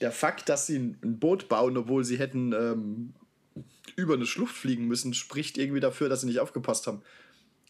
Der 0.00 0.12
Fakt, 0.12 0.48
dass 0.48 0.66
sie 0.66 0.76
ein 0.78 1.18
Boot 1.18 1.48
bauen, 1.48 1.76
obwohl 1.76 2.04
sie 2.04 2.18
hätten 2.18 2.52
ähm, 2.52 3.14
über 3.96 4.14
eine 4.14 4.26
Schlucht 4.26 4.54
fliegen 4.54 4.86
müssen, 4.86 5.12
spricht 5.14 5.58
irgendwie 5.58 5.80
dafür, 5.80 6.08
dass 6.08 6.20
sie 6.22 6.26
nicht 6.26 6.40
aufgepasst 6.40 6.86
haben. 6.86 7.02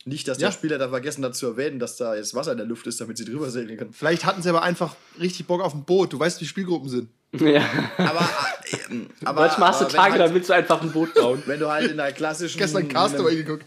Nicht, 0.04 0.28
dass 0.28 0.38
Ja. 0.40 0.48
der 0.48 0.52
Spieler 0.52 0.78
da 0.78 0.88
vergessen 0.88 1.24
hat 1.24 1.34
zu 1.36 1.46
erwähnen, 1.46 1.78
dass 1.78 1.96
da 1.96 2.14
jetzt 2.14 2.34
Wasser 2.34 2.52
in 2.52 2.58
der 2.58 2.66
Luft 2.66 2.86
ist, 2.86 3.00
damit 3.00 3.18
sie 3.18 3.24
drüber 3.24 3.50
segeln 3.50 3.76
können. 3.76 3.92
Vielleicht 3.92 4.24
hatten 4.24 4.42
sie 4.42 4.48
aber 4.48 4.62
einfach 4.62 4.96
richtig 5.18 5.46
Bock 5.46 5.60
auf 5.60 5.74
ein 5.74 5.84
Boot. 5.84 6.12
Du 6.12 6.18
weißt, 6.18 6.40
wie 6.40 6.46
Spielgruppen 6.46 6.88
sind. 6.88 7.10
Ja. 7.32 7.62
Aber, 7.98 8.20
äh, 8.70 8.76
ähm, 8.90 9.10
aber, 9.24 9.42
Manchmal 9.42 9.68
hast 9.70 9.80
du 9.82 9.84
aber 9.86 9.94
Tage, 9.94 10.12
wenn, 10.12 10.18
da 10.20 10.24
halt, 10.26 10.34
willst 10.34 10.48
du 10.48 10.52
einfach 10.54 10.82
ein 10.82 10.90
Boot 10.92 11.14
bauen. 11.14 11.42
wenn 11.46 11.60
du 11.60 11.68
halt 11.70 11.90
in 11.90 12.00
einer 12.00 12.12
klassischen, 12.12 12.58
Gestern 12.58 12.88
Castaway 12.88 13.44
einem 13.44 13.60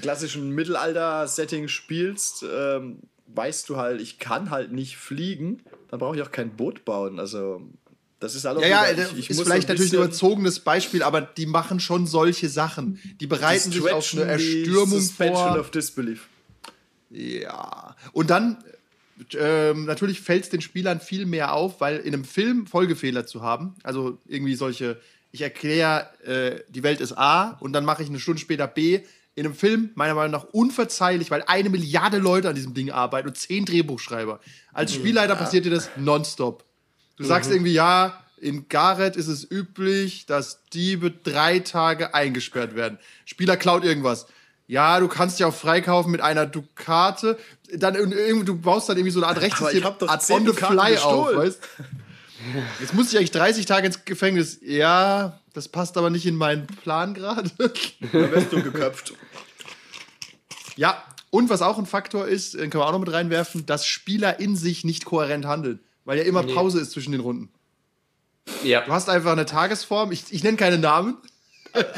klassischen 0.00 0.50
Mittelalter-Setting 0.50 1.68
spielst, 1.68 2.44
ähm, 2.50 2.98
weißt 3.28 3.68
du 3.68 3.76
halt, 3.76 4.00
ich 4.00 4.18
kann 4.18 4.50
halt 4.50 4.72
nicht 4.72 4.96
fliegen, 4.96 5.62
dann 5.90 5.98
brauche 6.00 6.16
ich 6.16 6.22
auch 6.22 6.30
kein 6.32 6.50
Boot 6.50 6.84
bauen. 6.84 7.18
Also, 7.18 7.62
das 8.20 8.34
ist 8.34 8.46
alles. 8.46 8.62
Ja, 8.62 8.68
ja, 8.68 8.90
ich- 8.92 9.18
ich 9.18 9.30
ist 9.30 9.40
vielleicht 9.42 9.68
ein 9.68 9.74
natürlich 9.74 9.92
ein 9.92 9.96
überzogenes 9.96 10.60
Beispiel, 10.60 11.02
aber 11.02 11.20
die 11.20 11.46
machen 11.46 11.80
schon 11.80 12.06
solche 12.06 12.48
Sachen. 12.48 12.98
Die 13.20 13.26
bereiten 13.26 13.72
sich 13.72 13.90
auf 13.90 14.12
eine 14.14 14.22
Erstürmung 14.22 15.00
vor. 15.00 15.58
of 15.58 15.70
Disbelief. 15.70 16.28
Ja. 17.10 17.96
Und 18.12 18.30
dann 18.30 18.62
ähm, 19.38 19.84
natürlich 19.84 20.20
fällt 20.20 20.44
es 20.44 20.50
den 20.50 20.60
Spielern 20.60 21.00
viel 21.00 21.26
mehr 21.26 21.52
auf, 21.52 21.80
weil 21.80 21.98
in 21.98 22.14
einem 22.14 22.24
Film 22.24 22.66
Folgefehler 22.66 23.26
zu 23.26 23.42
haben, 23.42 23.74
also 23.84 24.18
irgendwie 24.26 24.56
solche, 24.56 25.00
ich 25.30 25.40
erkläre, 25.42 26.08
äh, 26.24 26.60
die 26.68 26.82
Welt 26.82 27.00
ist 27.00 27.12
A 27.16 27.50
und 27.60 27.72
dann 27.72 27.84
mache 27.84 28.02
ich 28.02 28.08
eine 28.08 28.18
Stunde 28.18 28.40
später 28.40 28.66
B. 28.66 29.00
In 29.36 29.46
einem 29.46 29.54
Film, 29.54 29.90
meiner 29.94 30.14
Meinung 30.14 30.30
nach, 30.30 30.44
unverzeihlich, 30.52 31.30
weil 31.30 31.42
eine 31.46 31.68
Milliarde 31.68 32.18
Leute 32.18 32.48
an 32.48 32.54
diesem 32.54 32.72
Ding 32.72 32.90
arbeiten 32.90 33.28
und 33.28 33.36
zehn 33.36 33.64
Drehbuchschreiber. 33.64 34.40
Als 34.72 34.94
Spielleiter 34.94 35.34
passiert 35.34 35.64
dir 35.64 35.70
das 35.70 35.90
nonstop. 35.96 36.64
Du 37.16 37.24
sagst 37.24 37.50
irgendwie, 37.50 37.72
ja, 37.72 38.24
in 38.36 38.68
Gareth 38.68 39.16
ist 39.16 39.28
es 39.28 39.50
üblich, 39.50 40.26
dass 40.26 40.64
Diebe 40.66 41.10
drei 41.10 41.60
Tage 41.60 42.14
eingesperrt 42.14 42.74
werden. 42.74 42.98
Spieler 43.24 43.56
klaut 43.56 43.84
irgendwas. 43.84 44.26
Ja, 44.66 44.98
du 45.00 45.08
kannst 45.08 45.40
ja 45.40 45.46
auch 45.48 45.54
freikaufen 45.54 46.10
mit 46.10 46.20
einer 46.20 46.46
Dukate. 46.46 47.38
Dann 47.72 47.94
du 47.94 48.56
baust 48.56 48.88
dann 48.88 48.96
irgendwie 48.96 49.12
so 49.12 49.20
eine 49.20 49.28
Art 49.28 49.36
Aber 49.36 49.46
ich 49.46 49.52
Rechtssystem 49.52 49.84
hab 49.84 49.98
doch 49.98 50.08
Art 50.08 50.30
on 50.30 50.46
the 50.46 50.52
fly 50.52 50.96
auf, 50.98 51.28
gestohlen. 51.28 51.38
weißt 51.38 51.60
Jetzt 52.80 52.94
muss 52.94 53.10
ich 53.12 53.16
eigentlich 53.16 53.30
30 53.30 53.66
Tage 53.66 53.86
ins 53.86 54.04
Gefängnis. 54.04 54.58
Ja, 54.62 55.40
das 55.52 55.68
passt 55.68 55.96
aber 55.96 56.10
nicht 56.10 56.26
in 56.26 56.36
meinen 56.36 56.66
Plan 56.66 57.14
gerade. 57.14 57.50
Da 57.58 58.30
wirst 58.32 58.52
du 58.52 58.62
geköpft. 58.62 59.14
ja, 60.76 61.02
und 61.30 61.50
was 61.50 61.62
auch 61.62 61.78
ein 61.78 61.86
Faktor 61.86 62.26
ist, 62.28 62.54
den 62.54 62.70
können 62.70 62.82
wir 62.82 62.86
auch 62.86 62.92
noch 62.92 63.00
mit 63.00 63.12
reinwerfen, 63.12 63.66
dass 63.66 63.86
Spieler 63.86 64.38
in 64.38 64.56
sich 64.56 64.84
nicht 64.84 65.04
kohärent 65.04 65.46
handeln. 65.46 65.80
Weil 66.04 66.18
ja 66.18 66.24
immer 66.24 66.42
Pause 66.42 66.80
ist 66.80 66.92
zwischen 66.92 67.12
den 67.12 67.20
Runden. 67.20 67.48
Ja, 68.62 68.82
Du 68.82 68.92
hast 68.92 69.08
einfach 69.08 69.32
eine 69.32 69.46
Tagesform. 69.46 70.12
Ich, 70.12 70.24
ich 70.30 70.44
nenne 70.44 70.56
keine 70.56 70.78
Namen. 70.78 71.16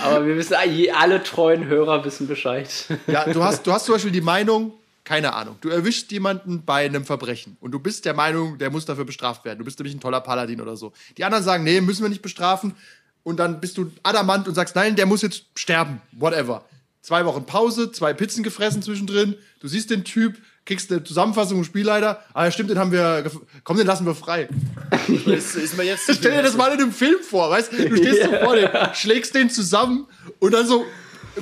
aber 0.02 0.24
wir 0.26 0.36
wissen, 0.36 0.54
alle 0.94 1.22
treuen 1.22 1.66
Hörer 1.66 2.04
wissen 2.04 2.28
Bescheid. 2.28 2.68
Ja, 3.08 3.24
du 3.30 3.42
hast, 3.42 3.66
du 3.66 3.72
hast 3.72 3.84
zum 3.86 3.94
Beispiel 3.96 4.12
die 4.12 4.20
Meinung, 4.20 4.72
keine 5.06 5.34
Ahnung, 5.34 5.56
du 5.60 5.68
erwischst 5.68 6.10
jemanden 6.10 6.64
bei 6.64 6.84
einem 6.84 7.04
Verbrechen 7.04 7.56
und 7.60 7.70
du 7.70 7.78
bist 7.78 8.04
der 8.04 8.12
Meinung, 8.12 8.58
der 8.58 8.70
muss 8.70 8.86
dafür 8.86 9.04
bestraft 9.04 9.44
werden. 9.44 9.60
Du 9.60 9.64
bist 9.64 9.78
nämlich 9.78 9.94
ein 9.94 10.00
toller 10.00 10.20
Paladin 10.20 10.60
oder 10.60 10.76
so. 10.76 10.92
Die 11.16 11.22
anderen 11.24 11.44
sagen, 11.44 11.62
nee, 11.62 11.80
müssen 11.80 12.02
wir 12.02 12.08
nicht 12.08 12.22
bestrafen. 12.22 12.74
Und 13.22 13.36
dann 13.38 13.60
bist 13.60 13.78
du 13.78 13.92
adamant 14.02 14.48
und 14.48 14.54
sagst, 14.54 14.74
nein, 14.74 14.96
der 14.96 15.06
muss 15.06 15.22
jetzt 15.22 15.44
sterben. 15.54 16.02
Whatever. 16.10 16.64
Zwei 17.02 17.24
Wochen 17.24 17.46
Pause, 17.46 17.92
zwei 17.92 18.14
Pizzen 18.14 18.42
gefressen 18.42 18.82
zwischendrin. 18.82 19.36
Du 19.60 19.68
siehst 19.68 19.90
den 19.90 20.02
Typ, 20.02 20.38
kriegst 20.64 20.90
eine 20.90 21.04
Zusammenfassung 21.04 21.58
vom 21.58 21.64
Spielleiter. 21.64 22.24
Ah, 22.34 22.46
ja, 22.46 22.50
stimmt, 22.50 22.70
den 22.70 22.78
haben 22.78 22.90
wir. 22.90 23.30
Komm, 23.62 23.76
den 23.76 23.86
lassen 23.86 24.06
wir 24.06 24.14
frei. 24.16 24.48
Ist, 25.26 25.54
ist 25.54 25.76
mir 25.76 25.84
jetzt 25.84 26.12
Stell 26.12 26.32
dir 26.32 26.42
das 26.42 26.56
mal 26.56 26.72
in 26.72 26.80
einem 26.80 26.92
Film 26.92 27.22
vor, 27.22 27.48
weißt 27.48 27.72
du? 27.72 27.88
Du 27.88 27.96
stehst 27.96 28.24
so 28.24 28.32
vor 28.44 28.56
dem, 28.56 28.68
schlägst 28.94 29.36
den 29.36 29.50
zusammen 29.50 30.08
und 30.40 30.52
dann 30.52 30.66
so 30.66 30.84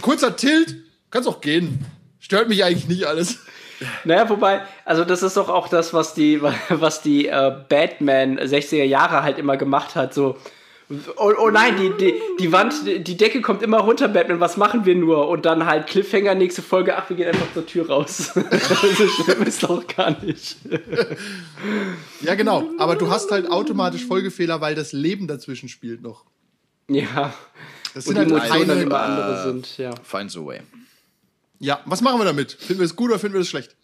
kurzer 0.03 0.37
Tilt, 0.37 0.77
kannst 1.11 1.27
auch 1.27 1.41
gehen. 1.41 1.79
Stört 2.25 2.49
mich 2.49 2.65
eigentlich 2.65 2.89
nicht 2.89 3.05
alles. 3.05 3.39
Naja, 4.05 4.29
wobei, 4.29 4.63
also 4.85 5.05
das 5.05 5.23
ist 5.23 5.37
doch 5.37 5.49
auch 5.49 5.69
das, 5.69 5.93
was 5.93 6.15
die, 6.15 6.41
was 6.69 7.03
die 7.03 7.29
äh, 7.29 7.53
Batman 7.69 8.39
60er 8.39 8.85
Jahre 8.85 9.23
halt 9.23 9.39
immer 9.39 9.57
gemacht 9.57 9.95
hat. 9.95 10.15
So, 10.15 10.37
oh, 11.17 11.33
oh 11.39 11.51
nein, 11.51 11.77
die, 11.77 11.93
die, 11.99 12.15
die 12.39 12.53
Wand, 12.53 12.75
die 12.87 13.17
Decke 13.17 13.41
kommt 13.41 13.63
immer 13.63 13.79
runter, 13.79 14.09
Batman, 14.09 14.41
was 14.41 14.57
machen 14.57 14.85
wir 14.85 14.95
nur? 14.95 15.29
Und 15.29 15.47
dann 15.47 15.67
halt 15.67 15.87
Cliffhanger, 15.87 16.35
nächste 16.35 16.63
Folge, 16.63 16.97
ach, 16.97 17.09
wir 17.09 17.17
gehen 17.17 17.29
einfach 17.29 17.53
zur 17.53 17.67
Tür 17.67 17.89
raus. 17.89 18.33
so 18.35 19.09
schlimm 19.09 19.43
ist 19.43 19.63
doch 19.63 19.87
gar 19.87 20.11
nicht. 20.23 20.57
Ja, 22.21 22.35
genau. 22.35 22.65
Aber 22.79 22.97
du 22.97 23.11
hast 23.11 23.31
halt 23.31 23.51
automatisch 23.51 24.05
Folgefehler, 24.05 24.61
weil 24.61 24.75
das 24.75 24.93
Leben 24.93 25.27
dazwischen 25.27 25.69
spielt 25.69 26.03
noch. 26.03 26.25
Ja. 26.89 27.33
Das 27.95 28.07
Und 28.07 28.17
sind 28.17 28.31
die 28.31 28.35
halt 28.35 28.45
Emotionen 28.45 28.69
keine. 28.69 28.83
immer 28.83 29.01
andere 29.01 29.43
sind, 29.45 29.79
ja. 29.79 29.91
Finds 30.03 30.37
a 30.37 30.41
way. 30.45 30.61
Ja, 31.59 31.81
was 31.87 32.01
machen 32.01 32.19
wir 32.21 32.25
damit? 32.25 32.53
Finden 32.53 32.81
wir 32.81 32.87
es 32.87 32.97
gut 32.97 33.11
oder 33.11 33.19
finden 33.19 33.35
wir 33.35 33.41
es 33.41 33.49
schlecht? 33.49 33.75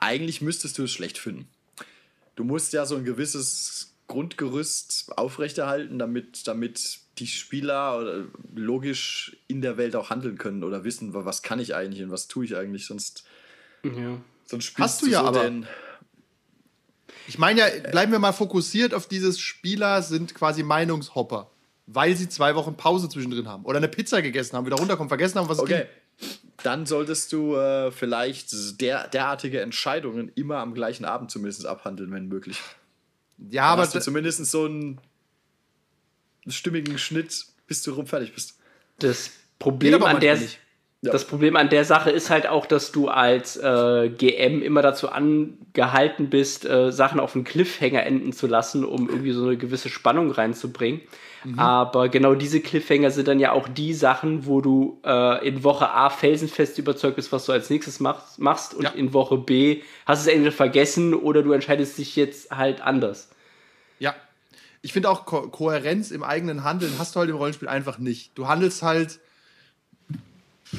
Eigentlich 0.00 0.40
müsstest 0.40 0.78
du 0.78 0.84
es 0.84 0.90
schlecht 0.92 1.18
finden. 1.18 1.48
Du 2.36 2.44
musst 2.44 2.72
ja 2.72 2.86
so 2.86 2.96
ein 2.96 3.04
gewisses 3.04 3.92
Grundgerüst 4.06 5.12
aufrechterhalten, 5.16 5.98
damit, 5.98 6.46
damit 6.46 7.00
die 7.18 7.26
Spieler 7.26 8.24
logisch 8.54 9.36
in 9.46 9.60
der 9.60 9.76
Welt 9.76 9.94
auch 9.94 10.10
handeln 10.10 10.38
können 10.38 10.64
oder 10.64 10.84
wissen, 10.84 11.12
wa- 11.12 11.24
was 11.26 11.42
kann 11.42 11.60
ich 11.60 11.74
eigentlich 11.74 12.02
und 12.02 12.10
was 12.10 12.28
tue 12.28 12.44
ich 12.44 12.56
eigentlich. 12.56 12.86
Sonst, 12.86 13.24
ja. 13.84 14.18
sonst 14.46 14.64
spielst 14.64 14.78
Hast 14.94 15.02
du 15.02 15.06
ja 15.06 15.20
so 15.20 15.26
aber. 15.26 15.44
den. 15.44 15.66
Ich 17.28 17.38
meine 17.38 17.60
ja, 17.60 17.90
bleiben 17.90 18.10
wir 18.10 18.18
mal 18.18 18.32
fokussiert 18.32 18.94
auf 18.94 19.06
dieses 19.06 19.38
Spieler 19.38 20.02
sind 20.02 20.34
quasi 20.34 20.62
Meinungshopper, 20.62 21.50
weil 21.92 22.14
sie 22.16 22.28
zwei 22.28 22.54
Wochen 22.54 22.76
Pause 22.76 23.08
zwischendrin 23.08 23.48
haben 23.48 23.64
oder 23.64 23.78
eine 23.78 23.88
Pizza 23.88 24.22
gegessen 24.22 24.56
haben, 24.56 24.66
wieder 24.66 24.76
runterkommen, 24.76 25.08
vergessen 25.08 25.38
haben, 25.38 25.48
was 25.48 25.58
es 25.58 25.64
Okay. 25.64 25.86
Dann 26.62 26.84
solltest 26.84 27.32
du 27.32 27.56
äh, 27.56 27.90
vielleicht 27.90 28.80
der, 28.80 29.08
derartige 29.08 29.62
Entscheidungen 29.62 30.30
immer 30.34 30.58
am 30.58 30.74
gleichen 30.74 31.06
Abend 31.06 31.30
zumindest 31.30 31.64
abhandeln, 31.64 32.12
wenn 32.12 32.28
möglich. 32.28 32.58
ging. 33.38 33.52
Ja, 33.52 33.64
Aber 33.64 33.72
aber 33.72 33.82
hast 33.82 33.94
du 33.94 34.00
zumindest 34.00 34.44
so 34.44 34.66
einen 34.66 35.00
stimmigen 36.46 36.98
Schnitt, 36.98 37.46
bis 37.66 37.82
du 37.82 37.92
rum 37.92 38.06
fertig 38.06 38.34
bist. 38.34 38.58
Das 38.98 39.30
Problem 39.58 39.94
aber 39.94 40.08
an 40.08 40.20
der 40.20 40.38
nicht. 40.38 40.58
Ja. 41.02 41.12
das 41.12 41.26
Problem 41.26 41.56
an 41.56 41.70
der 41.70 41.86
Sache 41.86 42.10
ist 42.10 42.28
halt 42.28 42.46
auch, 42.46 42.66
dass 42.66 42.92
du 42.92 43.08
als 43.08 43.56
äh, 43.56 44.10
GM 44.10 44.60
immer 44.60 44.82
dazu 44.82 45.08
angehalten 45.08 46.28
bist, 46.28 46.66
äh, 46.66 46.92
Sachen 46.92 47.20
auf 47.20 47.34
einen 47.34 47.44
Cliffhanger 47.44 48.04
enden 48.04 48.34
zu 48.34 48.46
lassen, 48.46 48.84
um 48.84 49.08
irgendwie 49.08 49.32
so 49.32 49.44
eine 49.46 49.56
gewisse 49.56 49.88
Spannung 49.88 50.30
reinzubringen. 50.30 51.00
Mhm. 51.44 51.58
Aber 51.58 52.10
genau 52.10 52.34
diese 52.34 52.60
Cliffhanger 52.60 53.10
sind 53.10 53.28
dann 53.28 53.40
ja 53.40 53.52
auch 53.52 53.66
die 53.66 53.94
Sachen, 53.94 54.44
wo 54.44 54.60
du 54.60 55.00
äh, 55.02 55.48
in 55.48 55.64
Woche 55.64 55.88
A 55.88 56.10
felsenfest 56.10 56.76
überzeugt 56.78 57.16
bist, 57.16 57.32
was 57.32 57.46
du 57.46 57.52
als 57.52 57.70
nächstes 57.70 57.98
machst, 57.98 58.38
machst 58.38 58.74
und 58.74 58.82
Ja. 58.82 58.90
in 58.90 59.14
Woche 59.14 59.38
B 59.38 59.80
hast 60.04 60.26
du 60.26 60.30
es 60.30 60.34
entweder 60.36 60.52
vergessen 60.54 61.14
oder 61.14 61.42
du 61.42 61.52
entscheidest 61.52 61.96
dich 61.96 62.14
jetzt 62.14 62.50
halt 62.50 62.82
anders. 62.82 63.30
Ja. 64.00 64.14
Ich 64.82 64.92
finde 64.92 65.08
auch 65.08 65.24
Ko 65.24 65.48
Kohärenz 65.48 66.10
im 66.10 66.22
eigenen 66.22 66.62
Handeln 66.62 66.92
hast 66.98 67.16
du 67.16 67.20
halt 67.20 67.30
im 67.30 67.36
Rollenspiel 67.36 67.68
einfach 67.68 67.96
nicht. 67.96 68.32
Du 68.36 68.48
handelst 68.48 68.82
halt 68.82 69.18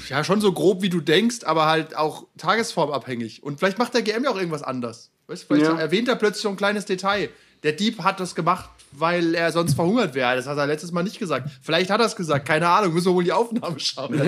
ja 0.10 0.24
schon 0.24 0.41
so 0.41 0.51
grob 0.53 0.81
wie 0.81 0.89
du 0.89 1.01
denkst, 1.01 1.43
aber 1.43 1.65
halt 1.67 1.95
auch 1.95 2.25
tagesformabhängig. 2.38 3.43
Und 3.43 3.60
vielleicht 3.60 3.77
macht 3.77 3.93
der 3.93 4.01
GM 4.01 4.24
ja 4.24 4.31
auch 4.31 4.38
irgendwas 4.38 4.63
anders. 4.63 5.12
Weißt, 5.27 5.45
vielleicht 5.45 5.65
Ja. 5.65 5.77
erwähnt 5.77 6.07
er 6.07 6.15
plötzlich 6.15 6.41
so 6.43 6.50
ein 6.50 6.55
kleines 6.57 6.86
Detail. 6.86 7.29
Der 7.63 7.74
Dieb 7.74 8.00
hat 8.03 8.19
das 8.19 8.33
gemacht, 8.33 8.69
weil 8.91 9.36
er 9.36 9.51
sonst 9.51 9.75
verhungert 9.75 10.15
wäre. 10.15 10.36
Das 10.36 10.48
hat 10.48 10.57
er 10.57 10.65
letztes 10.67 10.91
Mal 10.91 11.03
nicht 11.03 11.19
gesagt. 11.19 11.50
Vielleicht 11.62 11.89
hat 11.91 12.00
er 12.00 12.07
es 12.07 12.15
gesagt, 12.15 12.48
keine 12.48 12.67
Ahnung, 12.67 12.93
müssen 12.93 13.07
wir 13.07 13.13
wohl 13.13 13.24
die 13.24 13.31
Aufnahme 13.31 13.79
schauen. 13.79 14.19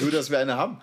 Gut, 0.00 0.12
dass 0.12 0.30
wir 0.30 0.38
eine 0.38 0.56
haben. 0.56 0.78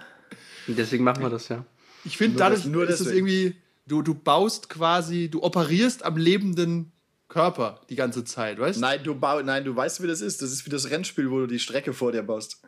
Und 0.67 0.77
deswegen 0.77 1.03
machen 1.03 1.22
wir 1.22 1.29
das 1.29 1.50
ja. 1.50 1.65
Ich 2.05 2.17
finde, 2.17 2.38
dadurch 2.38 2.65
nur 2.65 2.88
ist 2.88 3.01
es 3.01 3.07
irgendwie, 3.12 3.55
du, 3.86 4.01
du 4.01 4.13
baust 4.13 4.69
quasi, 4.69 5.29
du 5.29 5.43
operierst 5.43 6.05
am 6.05 6.17
lebenden 6.17 6.91
Körper 7.27 7.82
die 7.89 7.96
ganze 7.96 8.24
Zeit, 8.24 8.60
weißt 8.60 8.77
du? 8.77 8.82
Nein, 8.82 9.00
du 9.03 9.15
bau, 9.15 9.41
nein, 9.41 9.63
du 9.63 9.75
weißt, 9.75 10.01
wie 10.03 10.08
das 10.08 10.22
ist. 10.22 10.41
Das 10.41 10.51
ist 10.51 10.65
wie 10.65 10.70
das 10.70 10.89
Rennspiel, 10.91 11.32
wo 11.32 11.39
du 11.39 11.48
die 11.48 11.60
Strecke 11.60 11.94
vor 11.94 12.12
dir 12.12 12.22
baust. 12.22 12.62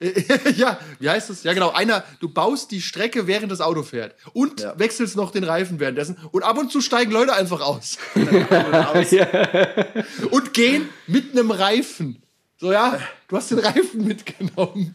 ja, 0.56 0.78
wie 0.98 1.08
heißt 1.08 1.30
es? 1.30 1.44
Ja, 1.44 1.54
genau. 1.54 1.70
Einer, 1.70 2.04
du 2.20 2.28
baust 2.28 2.70
die 2.70 2.82
Strecke, 2.82 3.26
während 3.26 3.50
das 3.50 3.60
Auto 3.60 3.82
fährt. 3.82 4.14
Und 4.34 4.60
Ja. 4.60 4.78
wechselst 4.78 5.16
noch 5.16 5.30
den 5.30 5.44
Reifen 5.44 5.80
währenddessen. 5.80 6.18
Und 6.30 6.42
ab 6.42 6.58
und 6.58 6.70
zu 6.70 6.80
steigen 6.80 7.10
Leute 7.10 7.32
einfach 7.32 7.62
aus. 7.62 7.96
und 10.30 10.52
gehen 10.52 10.88
mit 11.06 11.32
einem 11.32 11.50
Reifen. 11.50 12.22
So, 12.58 12.70
ja, 12.70 13.00
du 13.28 13.36
hast 13.36 13.50
den 13.50 13.60
Reifen 13.60 14.06
mitgenommen. 14.06 14.92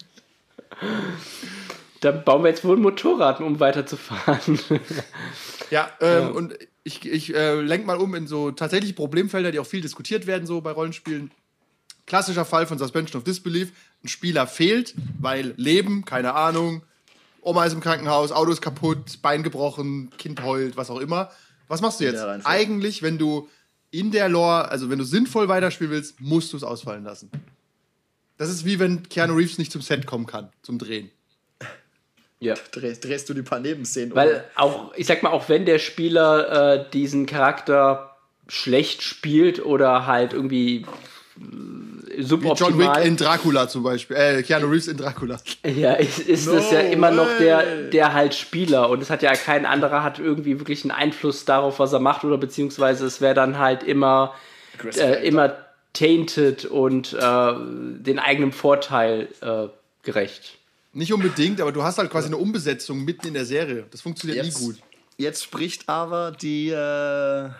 Dann 2.02 2.24
bauen 2.24 2.44
wir 2.44 2.50
jetzt 2.50 2.64
wohl 2.64 2.78
ein 2.78 2.82
Motorrad, 2.82 3.42
um 3.42 3.60
weiterzufahren. 3.60 4.60
Ja, 5.72 5.90
ähm, 6.00 6.36
und 6.36 6.54
ich, 6.88 7.06
ich 7.06 7.36
äh, 7.36 7.60
lenke 7.62 7.86
mal 7.86 7.98
um 7.98 8.15
in 8.15 8.27
so 8.27 8.51
tatsächlich 8.51 8.96
Problemfelder, 8.96 9.51
die 9.51 9.60
auch 9.60 9.67
viel 9.67 9.82
diskutiert 9.82 10.25
werden, 10.25 10.48
so 10.48 10.62
bei 10.62 10.72
Rollenspielen. 10.72 11.32
Klassischer 12.06 12.46
Fall 12.46 12.65
von 12.65 12.79
Suspension 12.79 13.20
of 13.20 13.25
Disbelief. 13.25 13.74
Ein 14.03 14.08
Spieler 14.08 14.48
fehlt, 14.48 14.96
weil 15.20 15.53
Leben, 15.58 16.06
keine 16.06 16.34
Ahnung, 16.34 16.84
Oma 17.41 17.65
ist 17.65 17.74
im 17.74 17.82
Krankenhaus, 17.82 18.32
Auto 18.32 18.51
ist 18.51 18.62
kaputt, 18.62 19.22
Bein 19.22 19.44
gebrochen, 19.44 20.10
Kind 20.17 20.41
heult, 20.41 20.77
was 20.77 20.89
auch 20.89 21.00
immer. 21.00 21.29
Was 21.67 21.82
machst 21.82 22.00
du 22.00 22.06
jetzt? 22.06 22.24
Eigentlich, 22.46 23.01
wenn 23.01 23.17
du 23.17 23.50
in 23.91 24.12
der 24.12 24.29
Lore, 24.29 24.70
also 24.70 24.89
wenn 24.89 25.00
du 25.00 25.06
sinnvoll 25.06 25.50
weiterspielen 25.50 25.91
willst, 25.91 26.22
musst 26.22 26.53
du 26.53 26.58
es 26.58 26.63
ausfallen 26.63 27.03
lassen. 27.03 27.29
Das 28.38 28.50
ist 28.50 28.63
wie 28.63 28.79
wenn 28.79 29.03
Keanu 29.03 29.34
Reeves 29.36 29.58
nicht 29.58 29.72
zum 29.72 29.82
Set 29.82 30.06
kommen 30.06 30.25
kann, 30.25 30.50
zum 30.62 30.77
Drehen. 30.77 31.10
Ja. 32.39 32.53
Drehst, 32.72 33.03
drehst 33.03 33.29
du 33.29 33.34
die 33.34 33.41
paar 33.41 33.60
Nebenszenen 33.60 34.15
Weil 34.15 34.44
auch, 34.56 34.94
ich 34.96 35.08
sag 35.08 35.24
mal, 35.24 35.32
auch 35.32 35.50
wenn 35.50 35.65
der 35.65 35.79
Spieler 35.79 36.75
äh, 36.75 36.86
diesen 36.91 37.25
Charakter 37.25 38.15
schlecht 38.48 39.01
spielt 39.01 39.63
oder 39.65 40.06
halt 40.06 40.34
irgendwie 40.34 40.77
äh, 40.77 40.86
Wie 41.39 42.22
John 42.22 42.41
Wick 42.44 42.58
suboptimal, 42.58 43.06
in 43.06 43.17
Dracula 43.17 43.67
zum 43.67 43.84
Beispiel. 43.84 44.15
Äh, 44.15 44.44
Keanu 44.44 44.67
Reeves 44.67 44.88
in 44.88 44.98
Dracula. 44.98 45.38
ja, 45.63 45.94
ist, 45.94 46.20
ist 46.20 46.48
es 46.48 46.72
ja 46.72 46.82
immer 46.82 47.12
noch 47.12 47.38
der, 47.39 47.89
der 47.89 48.13
halt 48.13 48.36
Spieler 48.36 48.89
und 48.89 49.01
es 49.01 49.10
hat 49.10 49.24
ja 49.24 49.34
kein 49.34 49.65
anderer 49.65 50.03
hat 50.03 50.20
irgendwie 50.20 50.60
wirklich 50.60 50.84
einen 50.84 50.91
Einfluss 50.91 51.46
darauf, 51.46 51.79
was 51.79 51.91
er 51.91 52.00
macht 52.00 52.24
oder 52.24 52.38
beziehungsweise 52.38 53.06
es 53.06 53.20
wäre 53.20 53.34
dann 53.34 53.58
halt 53.58 53.84
immer, 53.84 54.36
äh, 54.96 55.27
immer 55.27 55.56
tainted 55.94 56.65
und 56.65 57.13
äh, 57.13 57.53
den 57.58 58.20
eigenen 58.20 58.51
Vorteil 58.51 59.27
äh, 59.41 59.67
gerecht. 60.03 60.57
Nicht 60.98 61.13
unbedingt, 61.13 61.62
aber 61.62 61.72
du 61.72 61.84
hast 61.84 62.00
halt 62.00 62.10
quasi 62.10 62.25
eine 62.25 62.38
Umbesetzung 62.38 63.06
mitten 63.06 63.27
in 63.27 63.36
der 63.36 63.46
Serie. 63.46 63.86
Das 63.92 64.01
funktioniert 64.01 64.44
Jetzt, 64.44 64.60
nie 64.60 64.66
gut. 64.66 64.77
jetzt 65.18 65.44
spricht 65.44 65.88
aber 65.88 66.32
die, 66.32 66.70
äh, 66.70 67.51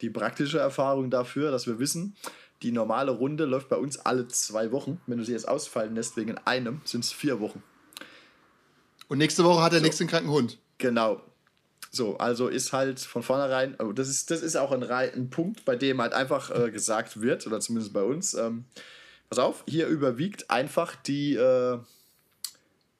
die 0.00 0.08
praktische 0.08 0.60
Erfahrung 0.60 1.10
dafür, 1.10 1.50
dass 1.50 1.66
wir 1.66 1.78
wissen, 1.78 2.16
die 2.62 2.72
normale 2.72 3.10
Runde 3.10 3.44
läuft 3.44 3.68
bei 3.68 3.76
uns 3.76 3.98
alle 3.98 4.28
zwei 4.28 4.72
Wochen. 4.72 4.98
Wenn 5.06 5.18
du 5.18 5.24
sie 5.24 5.32
jetzt 5.32 5.46
ausfallen 5.46 5.94
lässt 5.94 6.16
wegen 6.16 6.38
einem, 6.46 6.80
sind 6.86 7.04
es 7.04 7.12
vier 7.12 7.38
Wochen. 7.38 7.62
Und 9.08 9.18
nächste 9.18 9.44
Woche 9.44 9.62
hat 9.62 9.74
der 9.74 9.82
nächste 9.82 10.04
einen 10.04 10.10
kranken 10.10 10.30
Hund. 10.30 10.58
Genau. 10.78 11.20
So, 11.90 12.16
also 12.16 12.48
ist 12.48 12.72
halt 12.72 12.98
von 13.00 13.22
vornherein, 13.22 13.76
oh, 13.78 13.92
das 13.92 14.08
ist, 14.08 14.30
das 14.30 14.40
ist 14.40 14.56
auch 14.56 14.72
ein, 14.72 14.82
ein 14.82 15.28
Punkt, 15.28 15.66
bei 15.66 15.76
dem 15.76 16.00
halt 16.00 16.14
einfach 16.14 16.50
äh, 16.50 16.70
gesagt 16.70 17.20
wird, 17.20 17.46
oder 17.46 17.60
zumindest 17.60 17.92
bei 17.92 18.02
uns, 18.02 18.32
ähm, 18.32 18.64
pass 19.28 19.38
auf, 19.38 19.64
hier 19.68 19.86
überwiegt 19.86 20.50
einfach 20.50 20.96
die 20.96 21.34
äh, 21.34 21.78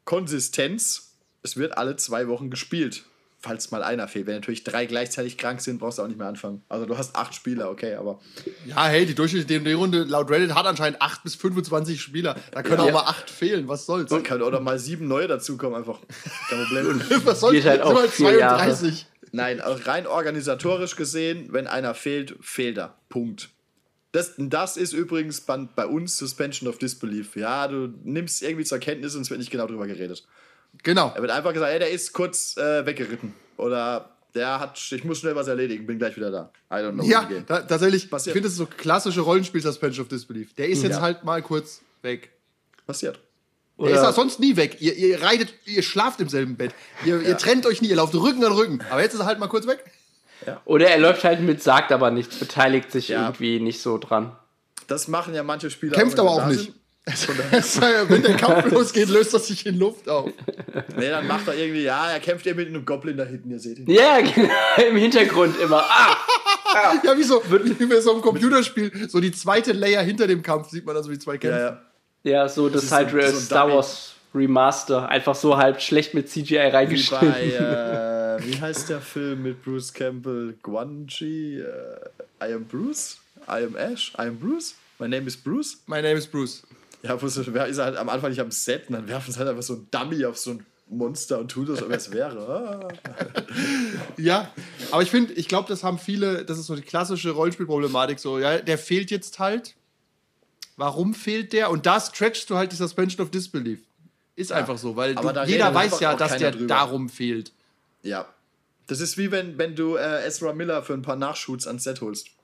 Konsistenz. 0.06 1.12
Es 1.42 1.56
wird 1.56 1.76
alle 1.76 1.96
zwei 1.96 2.26
Wochen 2.26 2.48
gespielt, 2.50 3.04
falls 3.38 3.70
mal 3.70 3.82
einer 3.84 4.08
fehlt. 4.08 4.26
Wenn 4.26 4.34
natürlich 4.36 4.64
drei 4.64 4.86
gleichzeitig 4.86 5.36
krank 5.36 5.60
sind, 5.60 5.78
brauchst 5.78 5.98
du 5.98 6.02
auch 6.02 6.08
nicht 6.08 6.18
mehr 6.18 6.26
anfangen. 6.26 6.62
Also 6.68 6.86
du 6.86 6.96
hast 6.98 7.14
acht 7.14 7.34
Spieler, 7.34 7.70
okay, 7.70 7.94
aber 7.94 8.18
Ja, 8.64 8.86
hey, 8.86 9.04
die 9.06 9.14
durchschnittliche 9.14 9.60
D&D-Runde 9.60 10.04
laut 10.04 10.30
Reddit 10.30 10.54
hat 10.54 10.66
anscheinend 10.66 11.00
8 11.02 11.22
bis 11.22 11.34
25 11.36 12.00
Spieler. 12.00 12.34
Da 12.52 12.62
können 12.62 12.78
Ja. 12.78 12.88
auch 12.88 12.92
mal 12.92 13.10
8 13.10 13.28
fehlen. 13.30 13.68
Was 13.68 13.86
soll's? 13.86 14.10
dann 14.10 14.22
können 14.22 14.42
oder 14.42 14.60
mal 14.60 14.78
sieben 14.78 15.06
neue 15.06 15.28
dazukommen, 15.28 15.76
einfach. 15.76 16.00
Kein 16.48 16.64
Problem. 16.64 17.00
Was 17.24 17.40
soll's? 17.40 17.52
Geht 17.52 17.66
halt 17.66 17.82
auch 17.82 17.94
halt 17.94 18.10
vier 18.10 18.38
Jahre. 18.38 18.58
32. 18.64 19.06
Nein, 19.32 19.60
auch 19.60 19.86
rein 19.86 20.06
organisatorisch 20.06 20.96
gesehen, 20.96 21.48
wenn 21.52 21.66
einer 21.66 21.94
fehlt, 21.94 22.36
fehlt 22.40 22.78
er. 22.78 22.96
Punkt. 23.08 23.50
Das, 24.16 24.32
das 24.38 24.76
ist 24.76 24.92
übrigens 24.92 25.40
bei, 25.42 25.56
bei 25.76 25.86
uns 25.86 26.16
Suspension 26.16 26.68
of 26.68 26.78
Disbelief. 26.78 27.36
Ja, 27.36 27.68
du 27.68 27.92
nimmst 28.04 28.42
irgendwie 28.42 28.64
zur 28.64 28.78
Kenntnis 28.78 29.14
und 29.14 29.22
es 29.22 29.30
wird 29.30 29.40
nicht 29.40 29.50
genau 29.50 29.66
drüber 29.66 29.86
geredet. 29.86 30.26
Genau. 30.82 31.12
Er 31.14 31.20
wird 31.22 31.30
einfach 31.32 31.52
gesagt, 31.52 31.72
ey, 31.72 31.78
der 31.78 31.90
ist 31.90 32.12
kurz 32.12 32.56
äh, 32.56 32.84
weggeritten. 32.86 33.34
Oder 33.56 34.10
der 34.34 34.60
hat, 34.60 34.78
ich 34.92 35.04
muss 35.04 35.18
schnell 35.20 35.34
was 35.34 35.48
erledigen, 35.48 35.86
bin 35.86 35.98
gleich 35.98 36.16
wieder 36.16 36.30
da. 36.30 36.50
I 36.70 36.76
don't 36.82 36.92
know. 36.92 37.04
Ja, 37.04 37.28
da, 37.46 37.60
tatsächlich. 37.62 38.04
Ich 38.04 38.10
Passiert. 38.10 38.34
finde, 38.34 38.46
das 38.46 38.52
ist 38.52 38.58
so 38.58 38.66
klassische 38.66 39.20
Rollenspiel-Suspension 39.22 40.04
of 40.04 40.08
Disbelief. 40.08 40.52
Der 40.54 40.68
ist 40.68 40.82
jetzt 40.82 40.96
Ja. 40.96 41.00
halt 41.00 41.24
mal 41.24 41.42
kurz 41.42 41.80
weg. 42.02 42.30
Passiert. 42.86 43.18
Der 43.78 43.90
ist 43.90 43.98
Oder- 43.98 44.08
auch 44.10 44.14
sonst 44.14 44.40
nie 44.40 44.56
weg. 44.56 44.78
Ihr, 44.80 44.94
ihr 44.94 45.20
reitet, 45.22 45.52
ihr 45.66 45.82
schlaft 45.82 46.20
im 46.20 46.28
selben 46.28 46.56
Bett. 46.56 46.72
Ihr, 47.04 47.20
ihr 47.20 47.36
trennt 47.36 47.66
euch 47.66 47.82
nie, 47.82 47.88
ihr 47.88 47.96
lauft 47.96 48.14
Rücken 48.14 48.42
an 48.44 48.52
Rücken. 48.52 48.80
Aber 48.90 49.02
jetzt 49.02 49.12
ist 49.14 49.20
er 49.20 49.26
halt 49.26 49.38
mal 49.38 49.48
kurz 49.48 49.66
weg. 49.66 49.84
Oder 50.64 50.88
er 50.88 50.98
läuft 50.98 51.24
halt 51.24 51.40
mit, 51.40 51.62
sagt 51.62 51.92
aber 51.92 52.10
nichts, 52.10 52.36
beteiligt 52.38 52.92
sich 52.92 53.08
Ja. 53.08 53.22
irgendwie 53.24 53.58
nicht 53.60 53.80
so 53.80 53.98
dran. 53.98 54.32
Das 54.86 55.08
machen 55.08 55.34
ja 55.34 55.42
manche 55.42 55.70
Spieler. 55.70 55.96
Kämpft 55.96 56.18
aber 56.20 56.30
auch 56.30 56.46
nicht. 56.46 56.72
Wenn 58.08 58.22
der 58.22 58.34
Kampf 58.36 58.70
losgeht, 58.72 59.08
löst 59.08 59.32
er 59.32 59.38
sich 59.40 59.64
in 59.66 59.78
Luft 59.78 60.08
auf. 60.08 60.28
Nee, 60.96 61.08
dann 61.08 61.26
macht 61.26 61.46
er 61.46 61.54
irgendwie, 61.54 61.82
ja, 61.84 62.10
er 62.10 62.18
kämpft 62.20 62.46
eben 62.46 62.58
mit 62.58 62.68
einem 62.68 62.84
Goblin 62.84 63.16
da 63.16 63.24
hinten, 63.24 63.50
ihr 63.50 63.60
seht 63.60 63.78
ihn. 63.78 63.88
Ja, 63.90 64.18
genau, 64.34 64.88
im 64.88 64.96
Hintergrund 64.96 65.58
immer. 65.60 65.84
Ah! 65.88 66.16
Ja, 67.04 67.16
wie 67.16 67.22
so, 67.22 67.40
wie 67.48 67.86
bei 67.86 68.00
so 68.00 68.12
einem 68.12 68.20
Computerspiel. 68.22 69.08
So 69.08 69.20
die 69.20 69.30
zweite 69.32 69.72
Layer 69.72 70.02
hinter 70.02 70.26
dem 70.26 70.42
Kampf 70.42 70.68
sieht 70.70 70.84
man 70.84 70.94
dann 70.96 71.04
so 71.04 71.10
die 71.10 71.18
zwei 71.18 71.38
kämpfen. 71.38 71.58
Ja, 71.60 71.66
ja. 71.66 71.80
Ja, 72.42 72.48
so 72.48 72.68
das, 72.68 72.84
ist 72.84 72.92
halt 72.92 73.10
so- 73.10 73.38
Star 73.40 73.62
Dummy. 73.62 73.74
Wars 73.76 74.14
Remaster. 74.34 75.08
Einfach 75.08 75.36
so 75.36 75.56
halb 75.56 75.80
schlecht 75.80 76.12
mit 76.12 76.28
CGI 76.28 76.50
Wie 76.50 76.56
reingeschnitten. 76.58 77.30
bei, 77.32 77.40
äh, 77.44 78.25
wie 78.40 78.60
heißt 78.60 78.88
der 78.88 79.00
Film 79.00 79.42
mit 79.42 79.62
Bruce 79.62 79.92
Campbell? 79.92 80.54
Guanji? 80.62 81.60
Äh, 81.60 82.44
I 82.48 82.52
am 82.52 82.64
Bruce? 82.64 83.18
I 83.48 83.64
am 83.64 83.76
Ash? 83.76 84.12
I 84.18 84.22
am 84.22 84.38
Bruce? 84.38 84.74
My 84.98 85.08
name 85.08 85.26
is 85.26 85.36
Bruce? 85.36 85.78
My 85.86 86.02
name 86.02 86.14
is 86.14 86.26
Bruce. 86.26 86.62
Ja, 87.02 87.20
wo 87.20 87.26
ist 87.26 87.36
er 87.36 87.66
ist 87.66 87.78
halt 87.78 87.96
am 87.96 88.08
Anfang 88.08 88.30
nicht 88.30 88.40
am 88.40 88.50
Set 88.50 88.88
und 88.88 88.94
dann 88.94 89.08
werfen 89.08 89.32
sie 89.32 89.38
halt 89.38 89.48
einfach 89.48 89.62
so 89.62 89.74
ein 89.74 89.86
Dummy 89.90 90.24
auf 90.24 90.38
so 90.38 90.52
ein 90.52 90.66
Monster 90.88 91.40
und 91.40 91.50
tut 91.50 91.68
das, 91.68 91.82
als 91.82 92.08
es 92.08 92.12
wäre. 92.12 92.38
Ah. 92.38 92.88
Ja, 94.16 94.52
aber 94.90 95.02
ich 95.02 95.10
finde, 95.10 95.32
ich 95.34 95.48
glaube, 95.48 95.68
das 95.68 95.82
haben 95.82 95.98
viele, 95.98 96.44
das 96.44 96.58
ist 96.58 96.66
so 96.66 96.76
die 96.76 96.82
klassische 96.82 97.30
Rollenspielproblematik, 97.30 98.18
so, 98.18 98.38
ja, 98.38 98.58
der 98.58 98.78
fehlt 98.78 99.10
jetzt 99.10 99.38
halt. 99.38 99.74
Warum 100.76 101.14
fehlt 101.14 101.52
der? 101.52 101.70
Und 101.70 101.86
da 101.86 102.00
stretchst 102.00 102.48
du 102.50 102.56
halt 102.56 102.72
die 102.72 102.76
Suspension 102.76 103.24
of 103.24 103.30
Disbelief. 103.30 103.80
Ist 104.36 104.52
einfach 104.52 104.76
so, 104.76 104.96
weil 104.96 105.14
du, 105.14 105.44
jeder 105.46 105.74
weiß 105.74 106.00
ja, 106.00 106.14
dass 106.14 106.36
der 106.36 106.50
drüber. 106.52 106.66
darum 106.66 107.08
fehlt. 107.08 107.52
Ja. 108.02 108.26
Das 108.86 109.00
ist 109.00 109.18
wie 109.18 109.30
wenn, 109.32 109.58
wenn 109.58 109.74
du 109.74 109.96
äh, 109.96 110.24
Ezra 110.26 110.52
Miller 110.52 110.82
für 110.82 110.94
ein 110.94 111.02
paar 111.02 111.16
Nachshoots 111.16 111.66
ans 111.66 111.84
Set 111.84 112.00
holst. 112.00 112.28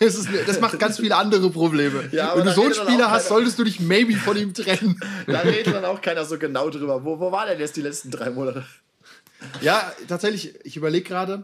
Das, 0.00 0.14
ist, 0.14 0.28
das 0.46 0.60
macht 0.60 0.78
ganz 0.78 0.98
viele 1.00 1.16
andere 1.16 1.50
Probleme. 1.50 2.08
Ja, 2.12 2.36
Wenn 2.36 2.44
du 2.46 2.52
so 2.52 2.62
einen 2.62 2.72
Spieler 2.74 3.10
hast, 3.10 3.24
keiner- 3.24 3.34
solltest 3.40 3.58
du 3.58 3.64
dich 3.64 3.80
maybe 3.80 4.14
von 4.14 4.36
ihm 4.36 4.54
trennen. 4.54 5.00
Da 5.26 5.40
redet 5.40 5.74
dann 5.74 5.84
auch 5.84 6.00
keiner 6.00 6.24
so 6.24 6.38
genau 6.38 6.70
drüber. 6.70 7.04
Wo, 7.04 7.18
wo 7.18 7.32
war 7.32 7.46
denn 7.46 7.58
jetzt 7.58 7.74
die 7.76 7.80
letzten 7.82 8.12
drei 8.12 8.30
Monate? 8.30 8.64
Ja, 9.60 9.92
tatsächlich, 10.06 10.54
ich 10.64 10.76
überlege 10.76 11.08
gerade, 11.08 11.42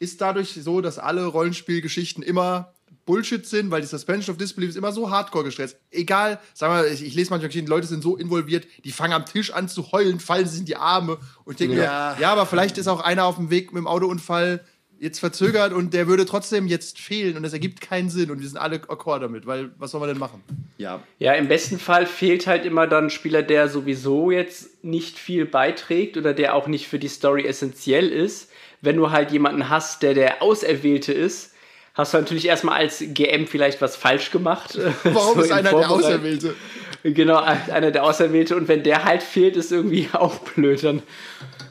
ist 0.00 0.20
dadurch 0.20 0.58
so, 0.60 0.80
dass 0.80 0.98
alle 0.98 1.26
Rollenspielgeschichten 1.26 2.24
immer 2.24 2.74
Bullshit 3.06 3.46
sind, 3.46 3.70
weil 3.70 3.80
die 3.80 3.86
Suspension 3.86 4.34
of 4.34 4.38
Disbelief 4.38 4.70
ist 4.70 4.76
immer 4.76 4.92
so 4.92 5.10
hardcore 5.10 5.44
gestresst. 5.44 5.78
Egal, 5.90 6.38
sagen 6.52 6.74
wir, 6.74 6.92
ich, 6.92 7.02
ich 7.04 7.14
lese 7.14 7.30
manchmal 7.30 7.48
Geschichten, 7.48 7.70
Leute 7.70 7.86
sind 7.86 8.02
so 8.02 8.16
involviert, 8.16 8.66
die 8.84 8.92
fangen 8.92 9.14
am 9.14 9.24
Tisch 9.24 9.52
an 9.52 9.68
zu 9.68 9.92
heulen, 9.92 10.20
fallen 10.20 10.46
sich 10.46 10.60
in 10.60 10.66
die 10.66 10.76
Arme 10.76 11.18
und 11.44 11.52
ich 11.54 11.58
denke 11.58 11.76
Ja. 11.82 12.14
mir, 12.16 12.22
ja, 12.22 12.32
aber 12.32 12.44
vielleicht 12.46 12.76
ist 12.78 12.88
auch 12.88 13.00
einer 13.00 13.24
auf 13.24 13.36
dem 13.36 13.48
Weg 13.50 13.72
mit 13.72 13.78
dem 13.80 13.86
Autounfall 13.86 14.64
jetzt 14.98 15.18
verzögert 15.20 15.72
und 15.74 15.92
der 15.92 16.06
würde 16.08 16.24
trotzdem 16.24 16.66
jetzt 16.66 16.98
fehlen 16.98 17.36
und 17.36 17.42
das 17.42 17.52
ergibt 17.52 17.82
keinen 17.82 18.08
Sinn 18.08 18.30
und 18.30 18.40
wir 18.40 18.48
sind 18.48 18.56
alle 18.56 18.76
akkord 18.88 19.22
damit, 19.22 19.46
weil 19.46 19.70
was 19.78 19.90
soll 19.90 20.00
man 20.00 20.08
denn 20.08 20.18
machen? 20.18 20.42
Ja. 20.78 21.02
Ja, 21.18 21.34
im 21.34 21.48
besten 21.48 21.78
Fall 21.78 22.06
fehlt 22.06 22.46
halt 22.46 22.64
immer 22.64 22.86
dann 22.86 23.04
ein 23.04 23.10
Spieler, 23.10 23.42
der 23.42 23.68
sowieso 23.68 24.30
jetzt 24.30 24.82
nicht 24.82 25.18
viel 25.18 25.44
beiträgt 25.44 26.16
oder 26.16 26.32
der 26.32 26.54
auch 26.54 26.66
nicht 26.66 26.88
für 26.88 26.98
die 26.98 27.08
Story 27.08 27.44
essentiell 27.46 28.08
ist. 28.08 28.48
Wenn 28.80 28.96
du 28.96 29.10
halt 29.10 29.32
jemanden 29.32 29.68
hast, 29.68 30.02
der 30.02 30.14
der 30.14 30.42
Auserwählte 30.42 31.12
ist, 31.12 31.52
hast 31.96 32.14
du 32.14 32.18
natürlich 32.18 32.46
erstmal 32.46 32.76
als 32.76 33.02
GM 33.04 33.46
vielleicht 33.46 33.80
was 33.80 33.96
falsch 33.96 34.30
gemacht. 34.30 34.78
Warum 35.04 35.34
So 35.38 35.40
ist 35.44 35.52
einer 35.52 35.70
der. 35.70 35.90
Auserwählte? 35.90 36.54
Genau, 37.02 37.38
einer 37.38 37.90
der 37.90 38.04
Auserwählte. 38.04 38.56
Und 38.56 38.68
wenn 38.68 38.82
der 38.82 39.04
halt 39.04 39.22
fehlt, 39.22 39.56
ist 39.56 39.72
irgendwie 39.72 40.08
auch 40.12 40.38
blöd. 40.40 40.82
Dann, 40.84 41.02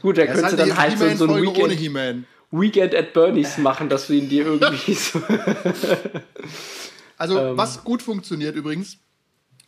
gut, 0.01 0.17
da 0.17 0.25
könntest 0.25 0.53
du 0.53 0.57
halt 0.57 0.71
dann 0.71 0.77
halt 0.77 1.17
so, 1.17 1.27
so 1.27 1.33
ein 1.33 1.41
Weekend. 1.43 2.25
Weekend 2.51 2.95
at 2.95 3.13
Bernie's 3.13 3.57
machen, 3.57 3.89
dass 3.89 4.07
du 4.07 4.13
ihn 4.13 4.29
dir 4.29 4.45
irgendwie 4.45 4.93
so. 4.93 5.21
Also, 7.17 7.39
Ähm. 7.39 7.57
was 7.57 7.83
gut 7.83 8.01
funktioniert 8.01 8.55
übrigens, 8.55 8.97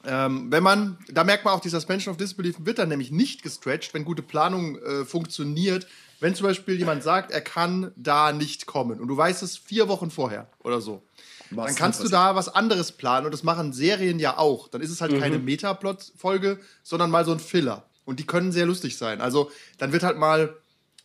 ähm, 0.06 0.48
wenn 0.52 0.63
man, 0.63 0.98
da 1.12 1.24
merkt 1.24 1.43
man 1.43 1.54
auch, 1.54 1.60
die 1.60 1.70
Suspension 1.70 2.12
of 2.12 2.17
Disbelief 2.17 2.56
wird 2.60 2.80
dann 2.80 2.89
nämlich 2.89 3.12
nicht 3.12 3.43
gestretched, 3.43 3.93
wenn 3.93 4.06
gute 4.06 4.22
Planung 4.22 4.78
äh, 4.78 5.06
funktioniert. 5.06 5.86
Wenn 6.19 6.34
zum 6.36 6.47
Beispiel 6.47 6.75
jemand 6.75 7.03
sagt, 7.03 7.32
er 7.32 7.41
kann 7.41 7.91
da 7.95 8.32
nicht 8.32 8.65
kommen 8.65 8.99
und 8.99 9.08
du 9.08 9.15
weißt 9.15 9.43
es 9.43 9.58
vier 9.58 9.88
Wochen 9.88 10.10
vorher 10.10 10.47
oder 10.63 10.82
so, 10.82 11.03
Was 11.51 11.67
dann 11.67 11.75
kannst 11.75 12.03
du 12.03 12.08
da 12.10 12.36
was 12.36 12.49
anderes 12.49 12.91
planen 12.91 13.25
und 13.25 13.32
das 13.32 13.43
machen 13.43 13.71
Serien 13.71 14.17
ja 14.19 14.38
auch. 14.38 14.67
Dann 14.67 14.82
ist 14.82 14.89
es 14.89 14.99
halt 15.01 15.12
Mhm. 15.12 15.19
keine 15.19 15.38
Metaplot-Folge, 15.39 16.60
sondern 16.84 17.12
mal 17.12 17.23
so 17.25 17.32
ein 17.32 17.39
Filler. 17.39 17.86
Und 18.06 18.19
die 18.19 18.25
können 18.25 18.51
sehr 18.51 18.65
lustig 18.65 18.97
sein. 18.97 19.21
Also, 19.21 19.51
dann 19.77 19.91
wird 19.93 20.03
halt 20.03 20.17
mal, 20.17 20.56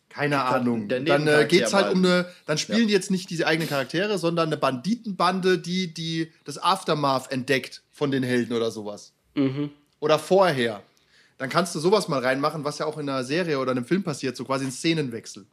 keine 0.09 0.43
Ahnung, 0.45 0.89
der 0.89 1.01
dann 1.01 1.27
äh, 1.27 1.47
es 1.47 1.73
halt 1.75 1.87
mal- 1.87 1.93
um 1.93 1.99
eine, 1.99 2.27
dann 2.47 2.59
spielen 2.59 2.81
Ja. 2.83 2.87
die 2.87 2.93
jetzt 2.93 3.11
nicht 3.11 3.29
diese 3.31 3.47
eigenen 3.47 3.69
Charaktere, 3.69 4.19
sondern 4.19 4.49
eine 4.49 4.57
Banditenbande, 4.57 5.59
die, 5.59 5.93
die 5.93 6.33
das 6.45 6.59
Aftermath 6.59 7.31
entdeckt 7.33 7.83
von 7.93 8.11
den 8.11 8.23
Helden 8.23 8.53
oder 8.55 8.71
sowas. 8.71 9.13
Oder 10.01 10.19
vorher. 10.19 10.83
Dann 11.43 11.51
kannst 11.51 11.75
du 11.75 11.81
sowas 11.81 12.07
mal 12.07 12.21
reinmachen, 12.21 12.63
was 12.63 12.79
ja 12.79 12.87
auch 12.87 12.99
in 12.99 13.09
einer 13.09 13.25
Serie 13.25 13.59
oder 13.59 13.73
einem 13.73 13.85
Film 13.85 14.05
passiert, 14.05 14.37
so 14.37 14.45
quasi 14.45 14.65
ein 14.65 14.71
Szenenwechsel. 14.71 15.45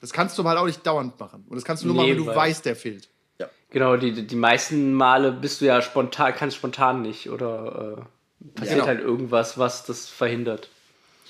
Das 0.00 0.14
kannst 0.14 0.38
du 0.38 0.44
halt 0.44 0.56
auch 0.56 0.64
nicht 0.64 0.86
dauernd 0.86 1.20
machen. 1.20 1.44
Und 1.46 1.56
das 1.56 1.64
kannst 1.66 1.82
du 1.82 1.88
nur 1.88 1.96
Nee, 1.96 2.14
machen, 2.14 2.20
wenn 2.26 2.32
du 2.32 2.34
weißt, 2.34 2.64
der 2.64 2.74
fehlt. 2.74 3.10
Genau, 3.68 3.98
die, 3.98 4.26
die 4.26 4.34
meisten 4.34 4.94
Male 4.94 5.30
bist 5.32 5.60
du 5.60 5.66
ja 5.66 5.82
spontan, 5.82 6.32
kannst 6.34 6.56
spontan 6.56 7.02
nicht 7.02 7.28
oder 7.28 7.98
äh, 8.46 8.50
passiert 8.58 8.78
Ja. 8.78 8.86
halt 8.86 9.00
irgendwas, 9.00 9.58
was 9.58 9.84
das 9.84 10.08
verhindert. 10.08 10.70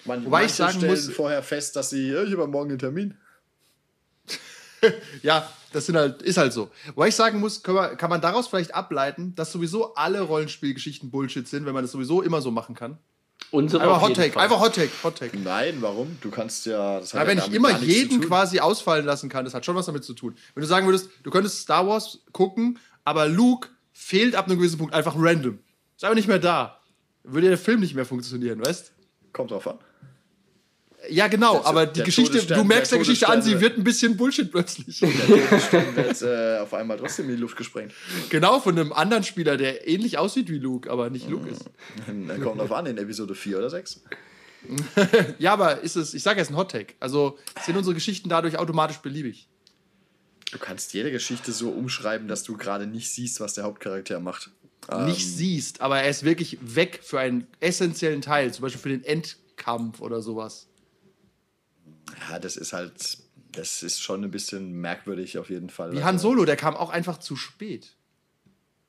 Man, 0.04 0.24
Wobei 0.24 0.44
ich 0.44 0.52
sagen 0.52 0.78
stellen 0.78 0.92
muss- 0.92 1.10
vorher 1.10 1.42
fest, 1.42 1.74
dass 1.74 1.90
sie, 1.90 2.12
"Ja, 2.12 2.22
ich 2.22 2.30
habe 2.32 2.46
morgen 2.46 2.70
einen 2.70 2.78
Termin. 2.78 3.16
Ja, 5.22 5.50
das 5.72 5.86
sind 5.86 5.96
halt, 5.96 6.22
ist 6.22 6.36
halt 6.36 6.52
so. 6.52 6.70
Wobei 6.94 7.08
ich 7.08 7.16
sagen 7.16 7.40
muss, 7.40 7.62
kann 7.64 7.74
man, 7.74 7.96
kann 7.96 8.10
man 8.10 8.20
daraus 8.20 8.46
vielleicht 8.46 8.72
ableiten, 8.74 9.34
dass 9.34 9.50
sowieso 9.50 9.94
alle 9.94 10.20
Rollenspielgeschichten 10.20 11.10
Bullshit 11.10 11.48
sind, 11.48 11.66
wenn 11.66 11.74
man 11.74 11.82
das 11.82 11.90
sowieso 11.92 12.22
immer 12.22 12.40
so 12.40 12.50
machen 12.52 12.76
kann. 12.76 12.98
Unsere 13.50 13.84
Einfach 13.84 14.02
Hot 14.02 14.16
Take, 14.16 14.38
einfach 14.38 14.60
Hot 14.60 14.74
Take, 14.74 14.90
Hot 15.04 15.16
Take. 15.16 15.38
Nein, 15.38 15.76
warum? 15.80 16.18
Du 16.20 16.30
kannst 16.30 16.66
ja. 16.66 16.98
Das 16.98 17.14
hat 17.14 17.22
Ja, 17.22 17.26
wenn 17.28 17.38
ich 17.38 17.52
immer 17.52 17.78
jeden 17.78 18.20
quasi 18.20 18.58
ausfallen 18.58 19.06
lassen 19.06 19.28
kann, 19.28 19.44
das 19.44 19.54
hat 19.54 19.64
schon 19.64 19.76
was 19.76 19.86
damit 19.86 20.02
zu 20.02 20.12
tun. 20.14 20.36
Wenn 20.54 20.62
du 20.62 20.66
sagen 20.66 20.86
würdest, 20.86 21.08
du 21.22 21.30
könntest 21.30 21.60
Star 21.60 21.86
Wars 21.86 22.18
gucken, 22.32 22.78
aber 23.04 23.28
Luke 23.28 23.68
fehlt 23.92 24.34
ab 24.34 24.46
einem 24.46 24.58
gewissen 24.58 24.78
Punkt 24.78 24.92
einfach 24.92 25.14
random. 25.16 25.60
Ist 25.96 26.04
einfach 26.04 26.16
nicht 26.16 26.26
mehr 26.26 26.40
da. 26.40 26.80
Würde 27.22 27.48
der 27.48 27.58
Film 27.58 27.80
nicht 27.80 27.94
mehr 27.94 28.04
funktionieren, 28.04 28.64
weißt? 28.64 28.92
Kommt 29.32 29.52
drauf 29.52 29.68
an. 29.68 29.78
Ja, 31.10 31.28
genau, 31.28 31.54
Der- 31.58 31.66
aber 31.66 31.86
die 31.86 31.92
der 31.94 32.04
Geschichte, 32.04 32.32
Todesstern- 32.38 32.58
du 32.58 32.64
merkst 32.64 32.92
der 32.92 32.98
der 32.98 33.04
Geschichte 33.06 33.28
an, 33.28 33.42
sie 33.42 33.50
Todesstern- 33.52 33.60
wird 33.60 33.78
ein 33.78 33.84
bisschen 33.84 34.16
Bullshit 34.16 34.50
plötzlich. 34.50 35.00
Dann 35.00 35.96
wird 35.96 36.22
äh, 36.22 36.58
auf 36.58 36.72
einmal 36.74 36.96
trotzdem 36.98 37.28
in 37.28 37.36
die 37.36 37.40
Luft 37.40 37.56
gesprengt. 37.56 37.92
genau, 38.30 38.60
von 38.60 38.78
einem 38.78 38.92
anderen 38.92 39.22
Spieler, 39.24 39.56
der 39.56 39.86
ähnlich 39.88 40.18
aussieht 40.18 40.48
wie 40.50 40.58
Luke, 40.58 40.90
aber 40.90 41.10
nicht 41.10 41.28
Luke 41.28 41.48
ist. 41.48 41.64
Dann 42.06 42.40
kommt 42.42 42.60
drauf 42.60 42.72
an, 42.72 42.86
in 42.86 42.96
Episode 42.98 43.34
4 43.34 43.58
oder 43.58 43.70
6. 43.70 44.02
Ja, 45.38 45.52
aber 45.52 45.80
ist 45.82 45.96
es, 45.96 46.14
ich 46.14 46.22
sage 46.22 46.40
jetzt 46.40 46.50
ein 46.50 46.56
Hot 46.56 46.70
Take. 46.70 46.94
Also 47.00 47.38
sind 47.66 47.76
unsere 47.76 47.94
Geschichten 47.94 48.28
dadurch 48.30 48.56
automatisch 48.58 48.96
beliebig. 48.98 49.46
Du 50.52 50.58
kannst 50.58 50.94
jede 50.94 51.10
Geschichte 51.10 51.52
so 51.52 51.68
umschreiben, 51.70 52.28
dass 52.28 52.44
du 52.44 52.56
gerade 52.56 52.86
nicht 52.86 53.10
siehst, 53.10 53.40
was 53.40 53.54
der 53.54 53.64
Hauptcharakter 53.64 54.20
macht. 54.20 54.50
Ähm, 54.90 55.06
Nicht 55.06 55.26
siehst, 55.26 55.80
aber 55.80 55.98
er 56.00 56.08
ist 56.08 56.24
wirklich 56.24 56.58
weg 56.62 57.00
für 57.02 57.18
einen 57.18 57.46
essentiellen 57.60 58.20
Teil, 58.22 58.52
zum 58.54 58.62
Beispiel 58.62 58.80
für 58.80 58.88
den 58.90 59.02
Endkampf 59.04 60.00
oder 60.00 60.22
sowas. 60.22 60.68
Ja, 62.30 62.38
das 62.38 62.56
ist 62.56 62.72
halt, 62.72 63.18
das 63.52 63.82
ist 63.82 64.02
schon 64.02 64.24
ein 64.24 64.30
bisschen 64.30 64.72
merkwürdig 64.80 65.38
auf 65.38 65.50
jeden 65.50 65.70
Fall. 65.70 65.92
Wie 65.92 66.02
Han 66.04 66.18
Solo, 66.18 66.44
der 66.44 66.56
kam 66.56 66.76
auch 66.76 66.90
einfach 66.90 67.18
zu 67.18 67.36
spät. 67.36 67.94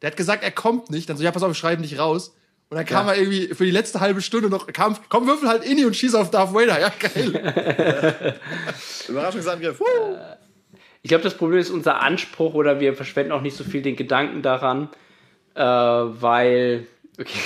Der 0.01 0.11
hat 0.11 0.17
gesagt, 0.17 0.43
er 0.43 0.51
kommt 0.51 0.89
nicht. 0.91 1.09
Dann 1.09 1.17
so, 1.17 1.23
ja, 1.23 1.31
pass 1.31 1.43
auf, 1.43 1.51
ich 1.51 1.57
schreibe 1.57 1.81
nicht 1.81 1.97
raus. 1.97 2.35
Und 2.69 2.77
dann 2.77 2.85
kam 2.85 3.07
Ja. 3.07 3.13
er 3.13 3.19
irgendwie 3.19 3.53
für 3.53 3.63
die 3.65 3.71
letzte 3.71 3.99
halbe 3.99 4.21
Stunde 4.21 4.49
noch, 4.49 4.67
kam, 4.67 4.97
komm, 5.09 5.27
würfel 5.27 5.47
halt 5.47 5.63
Inni 5.63 5.85
und 5.85 5.95
schieß 5.95 6.15
auf 6.15 6.31
Darth 6.31 6.53
Vader. 6.53 6.79
Ja, 6.81 6.91
geil. 6.99 8.39
Überraschungsangriff. 9.07 9.79
Woo! 9.79 9.85
Ich 11.01 11.09
glaube, 11.09 11.23
das 11.23 11.35
Problem 11.37 11.59
ist 11.59 11.69
unser 11.69 12.01
Anspruch 12.01 12.55
oder 12.55 12.79
wir 12.79 12.95
verschwenden 12.95 13.31
auch 13.31 13.41
nicht 13.41 13.55
so 13.55 13.63
viel 13.63 13.81
den 13.83 13.95
Gedanken 13.95 14.41
daran, 14.41 14.89
äh, 15.53 15.61
weil, 15.61 16.87
okay, 17.19 17.39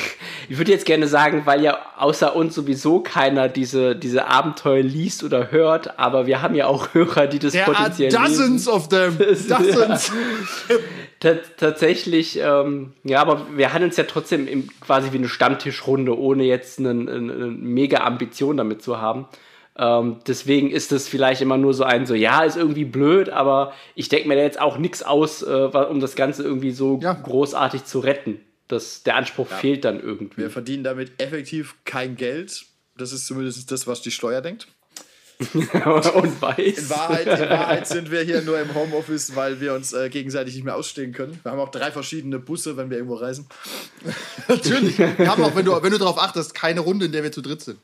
ich 0.50 0.58
würde 0.58 0.72
jetzt 0.72 0.86
gerne 0.86 1.08
sagen, 1.08 1.44
weil 1.46 1.64
ja 1.64 1.78
außer 1.98 2.36
uns 2.36 2.56
sowieso 2.56 3.00
keiner 3.02 3.48
diese, 3.48 3.96
diese 3.96 4.28
Abenteuer 4.28 4.82
liest 4.82 5.24
oder 5.24 5.52
hört, 5.52 6.00
aber 6.00 6.26
wir 6.26 6.42
haben 6.42 6.56
ja 6.56 6.66
auch 6.68 6.90
Hörer, 6.94 7.28
die 7.28 7.40
das 7.40 7.54
There 7.54 7.68
are 7.68 7.76
potenziell 7.76 8.12
lesen. 8.12 8.24
dozens 8.24 8.68
of 8.68 8.90
them. 8.90 9.18
Dozens. 9.20 10.12
Ta 11.20 11.36
tatsächlich, 11.58 12.40
ähm, 12.42 12.94
ja, 13.04 13.22
aber 13.22 13.46
wir 13.56 13.74
handeln 13.74 13.92
es 13.92 13.98
ja 13.98 14.06
trotzdem 14.06 14.48
im, 14.48 14.70
quasi 14.80 15.12
wie 15.12 15.18
eine 15.18 15.28
Stammtischrunde, 15.28 16.18
ohne 16.18 16.44
jetzt 16.44 16.80
eine, 16.80 16.92
eine, 16.92 17.22
mega 17.48 18.00
Ambition 18.00 18.58
damit 18.58 18.82
zu 18.82 19.02
haben. 19.02 19.28
Ähm, 19.78 20.18
deswegen 20.28 20.72
ist 20.72 20.92
es 20.92 21.08
vielleicht 21.08 21.42
immer 21.42 21.58
nur 21.58 21.74
so 21.74 21.84
ein, 21.84 22.06
so, 22.06 22.14
ja, 22.16 22.44
ist 22.44 22.58
irgendwie 22.58 22.86
blöd, 22.86 23.30
aber 23.30 23.74
ich 23.96 24.10
denke 24.10 24.28
mir 24.28 24.36
da 24.36 24.42
jetzt 24.42 24.60
auch 24.60 24.78
nichts 24.78 25.04
aus, 25.04 25.42
äh, 25.42 25.48
um 25.90 26.00
das 26.00 26.16
Ganze 26.16 26.44
irgendwie 26.44 26.72
so 26.72 27.00
Ja. 27.02 27.14
großartig 27.14 27.86
zu 27.86 28.00
retten. 28.00 28.40
Das, 28.70 29.04
der 29.04 29.16
Anspruch 29.16 29.48
fehlt 29.48 29.84
dann 29.84 30.00
irgendwie. 30.00 30.44
Wir 30.44 30.52
verdienen 30.52 30.84
damit 30.84 31.20
effektiv 31.20 31.76
kein 31.86 32.16
Geld. 32.16 32.66
Das 32.96 33.12
ist 33.12 33.26
zumindest 33.26 33.72
das, 33.72 33.88
was 33.88 34.02
die 34.02 34.12
Steuer 34.12 34.42
denkt. 34.42 34.68
Und 35.40 36.42
weiß. 36.42 36.78
In 36.78 36.90
Wahrheit, 36.90 37.28
in 37.28 37.50
Wahrheit 37.50 37.88
sind 37.88 38.12
wir 38.12 38.22
hier 38.22 38.42
nur 38.42 38.60
im 38.60 38.76
Homeoffice, 38.76 39.36
weil 39.36 39.60
wir 39.60 39.74
uns 39.74 39.94
äh, 39.94 40.10
gegenseitig 40.10 40.54
nicht 40.54 40.66
mehr 40.66 40.76
ausstehen 40.76 41.14
können. 41.14 41.40
Wir 41.42 41.52
haben 41.52 41.60
auch 41.60 41.72
drei 41.72 41.92
verschiedene 41.92 42.38
Busse, 42.40 42.78
wenn 42.78 42.92
wir 42.92 42.98
irgendwo 42.98 43.16
reisen. 43.16 43.48
Natürlich. 44.48 45.00
Wir 45.00 45.28
haben 45.28 45.44
auch, 45.44 45.56
wenn 45.56 45.66
du, 45.66 45.82
wenn 45.82 45.92
du 45.92 45.98
darauf 45.98 46.20
achtest, 46.20 46.54
keine 46.54 46.82
Runde, 46.82 47.06
in 47.06 47.12
der 47.12 47.24
wir 47.24 47.32
zu 47.32 47.42
dritt 47.42 47.62
sind. 47.62 47.80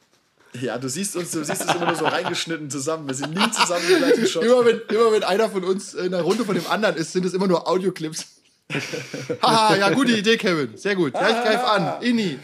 Ja, 0.62 0.78
du 0.78 0.88
siehst 0.88 1.16
uns, 1.16 1.32
du 1.32 1.44
siehst 1.44 1.62
uns 1.64 1.76
immer 1.76 1.88
nur 1.88 1.96
so 1.96 2.06
reingeschnitten 2.06 2.70
zusammen. 2.70 3.08
Wir 3.08 3.16
sind 3.16 3.34
nie 3.34 3.52
zusammen 3.52 3.84
im 3.90 3.98
gleichen 3.98 4.28
Shot. 4.28 4.44
Immer 4.44 4.66
wenn, 4.66 4.82
immer 4.90 5.12
wenn 5.12 5.24
einer 5.24 5.50
von 5.50 5.64
uns 5.64 5.96
in 5.96 6.14
einer 6.14 6.22
Runde 6.22 6.46
von 6.46 6.56
dem 6.56 6.68
anderen 6.68 6.96
ist, 6.96 7.12
sind 7.14 7.26
es 7.26 7.34
immer 7.34 7.48
nur 7.48 7.68
Audioclips. 7.68 8.35
Haha, 9.42 9.76
ja, 9.76 9.90
gute 9.92 10.14
Idee, 10.18 10.38
Kevin. 10.38 10.76
Sehr 10.78 10.96
gut. 10.96 11.14
Ja, 11.14 11.30
ich 11.30 11.48
greif 11.48 11.64
an. 11.64 12.02
Inni. 12.02 12.40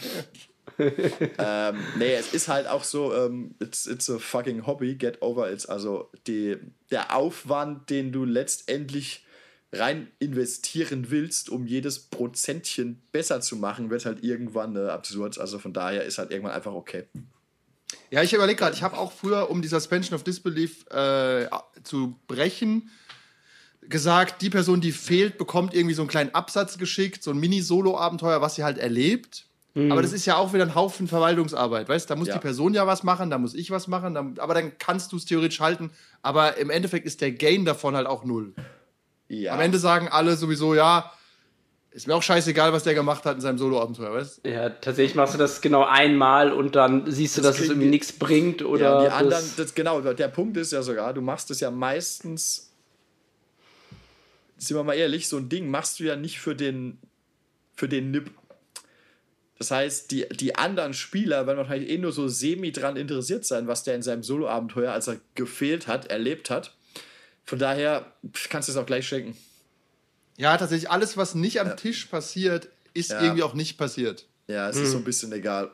Ähm, 1.38 1.80
nee, 1.98 2.14
es 2.14 2.34
ist 2.34 2.48
halt 2.48 2.68
auch 2.68 2.84
so, 2.84 3.14
ähm, 3.14 3.56
it's, 3.60 3.86
it's 3.86 4.10
a 4.10 4.18
fucking 4.18 4.66
hobby, 4.66 4.96
get 4.96 5.22
over 5.22 5.52
it. 5.52 5.70
Also 5.70 6.10
die, 6.28 6.58
der 6.90 7.16
Aufwand, 7.16 7.90
den 7.90 8.12
du 8.12 8.26
letztendlich 8.26 9.26
rein 9.74 10.12
investieren 10.20 11.12
willst, 11.12 11.50
um 11.50 11.66
jedes 11.66 12.00
Prozentchen 12.00 13.02
besser 13.12 13.42
zu 13.42 13.56
machen, 13.56 13.90
wird 13.90 14.06
halt 14.06 14.24
irgendwann 14.24 14.76
äh, 14.76 14.88
absurd. 14.88 15.38
Also 15.38 15.60
von 15.60 15.74
daher 15.74 16.04
ist 16.04 16.18
halt 16.18 16.32
irgendwann 16.32 16.54
einfach 16.54 16.74
okay. 16.74 17.06
Ja, 18.10 18.22
ich 18.24 18.34
überlege 18.34 18.58
gerade, 18.58 18.76
ich 18.76 18.84
habe 18.84 18.98
auch 18.98 19.12
früher, 19.12 19.50
um 19.50 19.62
die 19.62 19.68
Suspension 19.68 20.16
of 20.16 20.24
Disbelief 20.24 20.86
äh, 20.90 21.48
zu 21.84 22.20
brechen, 22.28 22.90
gesagt, 23.92 24.42
die 24.42 24.50
Person, 24.50 24.82
die 24.82 24.92
fehlt, 24.92 25.38
bekommt 25.38 25.74
irgendwie 25.74 25.94
so 25.94 26.02
einen 26.02 26.10
kleinen 26.10 26.34
Absatz 26.34 26.78
geschickt, 26.78 27.22
so 27.24 27.32
ein 27.32 27.38
Mini-Solo-Abenteuer, 27.40 28.42
was 28.42 28.56
sie 28.56 28.64
halt 28.64 28.78
erlebt. 28.78 29.46
Aber 29.74 30.02
das 30.02 30.12
ist 30.12 30.26
ja 30.26 30.36
auch 30.36 30.52
wieder 30.52 30.64
ein 30.66 30.76
Haufen 30.76 31.08
Verwaltungsarbeit, 31.08 31.88
weißt 31.88 32.10
Da 32.10 32.18
muss 32.18 32.28
Ja. 32.28 32.34
die 32.34 32.40
Person 32.42 32.74
ja 32.74 32.86
was 32.88 33.04
machen, 33.04 33.30
da 33.30 33.38
muss 33.38 33.54
ich 33.54 33.72
was 33.72 33.88
machen, 33.88 34.14
dann, 34.14 34.38
aber 34.40 34.54
dann 34.54 34.78
kannst 34.80 35.14
du 35.14 35.16
es 35.16 35.24
theoretisch 35.24 35.62
halten. 35.62 35.92
Aber 36.22 36.58
im 36.58 36.70
Endeffekt 36.70 37.06
ist 37.06 37.22
der 37.22 37.32
Gain 37.32 37.64
davon 37.64 37.96
halt 37.96 38.06
auch 38.06 38.26
null. 38.26 38.54
Ja. 39.30 39.54
Am 39.54 39.62
Ende 39.62 39.80
sagen 39.80 40.10
alle 40.10 40.36
sowieso, 40.36 40.76
ja, 40.76 41.10
ist 41.92 42.06
mir 42.06 42.16
auch 42.16 42.22
scheißegal, 42.24 42.74
was 42.74 42.84
der 42.84 42.96
gemacht 42.96 43.24
hat 43.24 43.36
in 43.36 43.42
seinem 43.42 43.58
Solo-Abenteuer, 43.58 44.12
weißt 44.14 44.42
Ja, 44.46 44.70
tatsächlich 44.72 45.16
machst 45.16 45.36
du 45.36 45.38
das 45.38 45.62
genau 45.62 45.86
einmal 45.86 46.52
und 46.52 46.76
dann 46.76 47.10
siehst 47.10 47.38
du, 47.38 47.42
Das 47.42 47.56
dass 47.56 47.62
es 47.64 47.70
irgendwie 47.70 47.88
wie- 47.88 47.92
nichts 47.92 48.12
bringt 48.12 48.62
oder 48.64 48.84
ja, 48.84 49.02
die 49.04 49.10
anderen, 49.12 49.44
das, 49.56 49.74
genau, 49.74 50.02
der 50.02 50.28
Punkt 50.28 50.58
ist 50.58 50.74
ja 50.74 50.82
sogar, 50.84 51.14
du 51.14 51.22
machst 51.22 51.50
es 51.50 51.62
ja 51.62 51.72
meistens, 51.72 52.71
sind 54.62 54.78
wir 54.78 54.84
mal 54.84 54.94
ehrlich, 54.94 55.28
so 55.28 55.38
ein 55.38 55.50
Ding 55.50 55.70
machst 55.70 56.00
du 56.00 56.04
ja 56.04 56.16
nicht 56.16 56.40
für 56.40 56.56
den, 56.56 57.00
für 57.76 57.90
den 57.90 58.12
Nip. 58.12 58.30
Das 59.58 59.72
heißt, 59.72 60.12
die, 60.12 60.28
die 60.30 60.56
anderen 60.56 60.94
Spieler 60.94 61.48
werden 61.48 61.58
wahrscheinlich 61.58 61.90
eh 61.90 61.98
nur 61.98 62.12
so 62.12 62.28
semi 62.28 62.72
dran 62.72 62.96
interessiert 62.96 63.46
sein, 63.46 63.68
was 63.68 63.84
der 63.84 63.96
in 63.96 64.02
seinem 64.02 64.24
Solo-Abenteuer, 64.24 64.92
als 64.92 65.08
er 65.08 65.20
gefehlt 65.36 65.88
hat, 65.88 66.08
erlebt 66.08 66.50
hat. 66.50 66.76
Von 67.44 67.60
daher 67.60 68.12
kannst 68.50 68.70
du 68.70 68.74
es 68.74 68.78
auch 68.78 68.86
gleich 68.86 69.08
schenken. 69.08 69.36
Ja, 70.38 70.56
tatsächlich, 70.58 70.90
alles, 70.90 71.18
was 71.18 71.36
nicht 71.36 71.60
am 71.60 71.76
Tisch 71.76 72.06
passiert, 72.06 72.70
ist 72.94 73.12
Ja. 73.12 73.22
irgendwie 73.22 73.44
auch 73.44 73.54
nicht 73.54 73.78
passiert. 73.78 74.28
Ja, 74.48 74.70
es 74.70 74.78
ist 74.78 74.92
so 74.92 74.98
ein 74.98 75.04
bisschen 75.04 75.32
egal. 75.32 75.72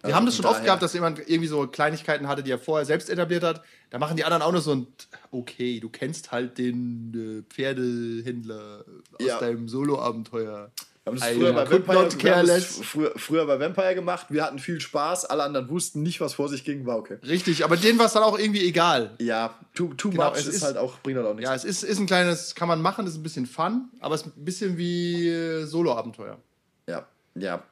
Wir 0.00 0.06
Also 0.06 0.16
haben 0.16 0.26
das 0.26 0.36
schon 0.36 0.44
oft 0.46 0.54
daher- 0.56 0.64
gehabt, 0.64 0.82
dass 0.82 0.94
jemand 0.94 1.18
irgendwie 1.18 1.46
so 1.48 1.66
Kleinigkeiten 1.66 2.26
hatte, 2.26 2.42
die 2.42 2.50
er 2.50 2.58
vorher 2.58 2.86
selbst 2.86 3.10
etabliert 3.10 3.42
hat. 3.44 3.62
Da 3.90 3.98
machen 3.98 4.16
die 4.16 4.24
anderen 4.24 4.42
auch 4.42 4.52
nur 4.52 4.62
so 4.62 4.72
ein, 4.72 4.86
okay, 5.30 5.78
du 5.80 5.88
kennst 5.90 6.32
halt 6.32 6.56
den 6.58 7.44
äh, 7.48 7.52
Pferdehändler 7.52 8.84
aus 9.18 9.26
Ja. 9.26 9.38
deinem 9.38 9.68
Solo-Abenteuer. 9.68 10.70
Wir 11.04 11.12
haben 11.12 11.18
das 11.18 11.28
früher 11.30 11.52
bei, 11.54 11.70
Vampire, 11.70 12.02
not 12.04 12.22
wir 12.22 12.36
haben 12.36 12.46
care 12.46 12.46
das 12.46 12.78
less. 12.78 12.80
früher, 12.86 13.12
früher 13.16 13.46
bei 13.46 13.58
Vampire 13.58 13.94
gemacht. 13.94 14.26
Wir 14.28 14.44
hatten 14.44 14.58
viel 14.58 14.80
Spaß. 14.80 15.24
Alle 15.24 15.42
anderen 15.44 15.68
wussten 15.70 16.02
nicht, 16.02 16.20
was 16.20 16.34
vor 16.34 16.48
sich 16.48 16.62
ging. 16.64 16.84
War 16.86 16.98
okay. 16.98 17.16
Richtig, 17.26 17.64
aber 17.64 17.76
denen 17.76 17.98
war 17.98 18.06
es 18.06 18.12
dann 18.12 18.22
auch 18.22 18.38
irgendwie 18.38 18.66
egal. 18.66 19.10
Ja, 19.18 19.54
too, 19.74 19.94
too 19.94 20.10
Genau, 20.10 20.28
much 20.30 20.38
es 20.38 20.46
ist, 20.46 20.56
ist- 20.56 20.62
halt 20.62 20.76
auch, 20.76 20.98
bringt 21.00 21.16
halt 21.18 21.26
auch 21.26 21.34
nichts. 21.34 21.48
Ja, 21.48 21.54
es 21.54 21.64
ist, 21.64 21.82
ist 21.84 21.98
ein 21.98 22.06
kleines, 22.06 22.54
kann 22.54 22.68
man 22.68 22.82
machen, 22.82 23.06
ist 23.06 23.16
ein 23.16 23.22
bisschen 23.22 23.46
Fun, 23.46 23.88
aber 24.00 24.14
es 24.14 24.22
ist 24.22 24.36
ein 24.36 24.44
bisschen 24.44 24.76
wie 24.76 25.28
äh, 25.28 25.64
Solo-Abenteuer. 25.64 26.38
Ja, 26.86 27.06
ja. 27.34 27.62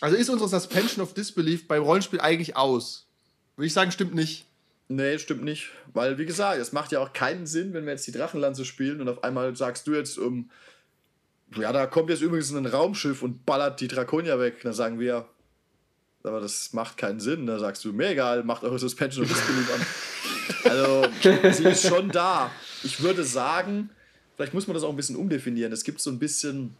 Also 0.00 0.16
ist 0.16 0.28
unsere 0.28 0.48
Suspension 0.48 1.02
of 1.02 1.14
Disbelief 1.14 1.68
beim 1.68 1.82
Rollenspiel 1.82 2.20
eigentlich 2.20 2.56
aus? 2.56 3.06
Würde 3.56 3.66
ich 3.66 3.72
sagen, 3.72 3.92
stimmt 3.92 4.14
nicht. 4.14 4.46
Nee, 4.88 5.18
stimmt 5.18 5.44
nicht. 5.44 5.70
Weil, 5.92 6.18
wie 6.18 6.26
gesagt, 6.26 6.60
es 6.60 6.72
macht 6.72 6.92
ja 6.92 7.00
auch 7.00 7.12
keinen 7.12 7.46
Sinn, 7.46 7.72
wenn 7.72 7.84
wir 7.84 7.92
jetzt 7.92 8.06
die 8.06 8.12
Drachenlanze 8.12 8.64
spielen 8.64 9.00
und 9.00 9.08
auf 9.08 9.24
einmal 9.24 9.56
sagst 9.56 9.86
du 9.86 9.94
jetzt, 9.94 10.18
um, 10.18 10.50
ja, 11.56 11.72
da 11.72 11.86
kommt 11.86 12.10
jetzt 12.10 12.22
übrigens 12.22 12.52
ein 12.52 12.66
Raumschiff 12.66 13.22
und 13.22 13.46
ballert 13.46 13.80
die 13.80 13.88
Drakonier 13.88 14.38
weg. 14.38 14.60
Dann 14.62 14.72
sagen 14.72 14.98
wir, 14.98 15.26
aber 16.22 16.40
das 16.40 16.72
macht 16.72 16.96
keinen 16.96 17.20
Sinn. 17.20 17.46
Da 17.46 17.58
sagst 17.58 17.84
du, 17.84 17.92
mir 17.92 18.10
egal, 18.10 18.44
macht 18.44 18.64
eure 18.64 18.78
Suspension 18.78 19.24
of 19.24 19.30
Disbelief 19.30 19.74
an. 19.74 19.86
Also, 20.64 21.06
sie 21.52 21.64
ist 21.64 21.88
schon 21.88 22.10
da. 22.10 22.50
Ich 22.82 23.02
würde 23.02 23.24
sagen, 23.24 23.88
vielleicht 24.36 24.52
muss 24.52 24.66
man 24.66 24.74
das 24.74 24.82
auch 24.82 24.90
ein 24.90 24.96
bisschen 24.96 25.16
umdefinieren. 25.16 25.72
Es 25.72 25.84
gibt 25.84 26.02
so 26.02 26.10
ein 26.10 26.18
bisschen 26.18 26.76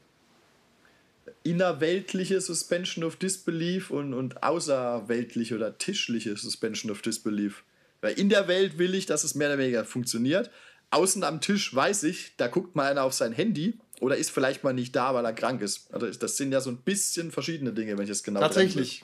innerweltliche 1.42 2.40
Suspension 2.40 3.04
of 3.04 3.16
Disbelief 3.16 3.90
und, 3.90 4.14
und 4.14 4.42
außerweltliche 4.42 5.54
oder 5.54 5.78
tischliche 5.78 6.36
Suspension 6.36 6.90
of 6.90 7.02
Disbelief. 7.02 7.64
Weil 8.00 8.14
in 8.18 8.28
der 8.28 8.48
Welt 8.48 8.78
will 8.78 8.94
ich, 8.94 9.06
dass 9.06 9.24
es 9.24 9.34
mehr 9.34 9.48
oder 9.48 9.58
weniger 9.58 9.84
funktioniert. 9.84 10.50
Außen 10.90 11.24
am 11.24 11.40
Tisch 11.40 11.74
weiß 11.74 12.02
ich, 12.04 12.32
da 12.36 12.46
guckt 12.48 12.76
mal 12.76 12.90
einer 12.90 13.02
auf 13.02 13.14
sein 13.14 13.32
Handy 13.32 13.78
oder 14.00 14.16
ist 14.16 14.30
vielleicht 14.30 14.62
mal 14.64 14.72
nicht 14.74 14.94
da, 14.94 15.14
weil 15.14 15.24
er 15.24 15.32
krank 15.32 15.62
ist. 15.62 15.92
Also 15.92 16.06
das 16.10 16.36
sind 16.36 16.52
ja 16.52 16.60
so 16.60 16.70
ein 16.70 16.76
bisschen 16.78 17.32
verschiedene 17.32 17.72
Dinge, 17.72 17.96
wenn 17.96 18.04
ich 18.04 18.10
es 18.10 18.22
genau 18.22 18.40
Tatsächlich. 18.40 19.02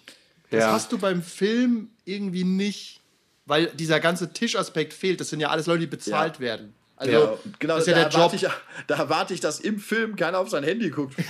Das 0.50 0.64
Ja. 0.64 0.72
hast 0.72 0.92
du 0.92 0.98
beim 0.98 1.22
Film 1.22 1.90
irgendwie 2.04 2.44
nicht, 2.44 3.00
weil 3.46 3.66
dieser 3.68 4.00
ganze 4.00 4.32
Tischaspekt 4.32 4.92
fehlt. 4.92 5.20
Das 5.20 5.30
sind 5.30 5.40
ja 5.40 5.48
alles 5.48 5.66
Leute, 5.66 5.80
die 5.80 5.86
bezahlt 5.86 6.34
Ja. 6.36 6.40
werden. 6.40 6.74
Also, 6.96 7.12
Ja, 7.12 7.38
genau, 7.58 7.74
das 7.76 7.84
ist 7.86 7.88
ja 7.96 8.02
da 8.04 8.08
der 8.08 8.20
Job. 8.20 8.34
ich, 8.34 8.46
da 8.86 8.96
erwarte 8.96 9.32
ich, 9.32 9.40
dass 9.40 9.58
im 9.60 9.78
Film 9.78 10.16
keiner 10.16 10.38
auf 10.38 10.50
sein 10.50 10.62
Handy 10.64 10.90
guckt. 10.90 11.14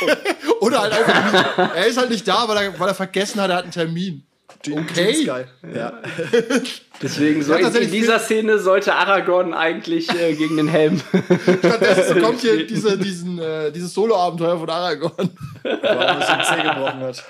Oder 0.60 0.82
halt 0.82 0.92
einfach 0.92 1.32
nicht. 1.32 1.76
Er 1.76 1.86
ist 1.86 1.96
halt 1.96 2.10
nicht 2.10 2.26
da, 2.26 2.48
weil 2.48 2.64
er, 2.64 2.80
weil 2.80 2.88
er 2.88 2.94
vergessen 2.94 3.40
hat, 3.40 3.50
er 3.50 3.56
hat 3.56 3.64
einen 3.64 3.72
Termin. 3.72 4.26
Okay. 4.66 5.14
Sky. 5.14 5.44
Ja. 5.74 6.00
Deswegen 7.02 7.42
so 7.42 7.54
Ja, 7.54 7.68
in, 7.68 7.90
dieser 7.90 8.18
Szene 8.18 8.58
sollte 8.58 8.94
Aragorn 8.94 9.52
eigentlich 9.52 10.08
äh, 10.10 10.34
gegen 10.34 10.56
den 10.56 10.68
Helm. 10.68 11.02
Stattdessen 11.58 12.22
kommt 12.22 12.40
hier 12.40 12.66
diese, 12.66 12.96
diesen, 12.96 13.38
äh, 13.38 13.70
dieses 13.72 13.92
Solo-Abenteuer 13.92 14.58
von 14.58 14.70
Aragorn. 14.70 15.30
Warum 15.62 16.20
es 16.20 16.26
den 16.26 16.44
Zeh 16.44 16.62
gebrochen 16.62 17.00
hat. 17.00 17.24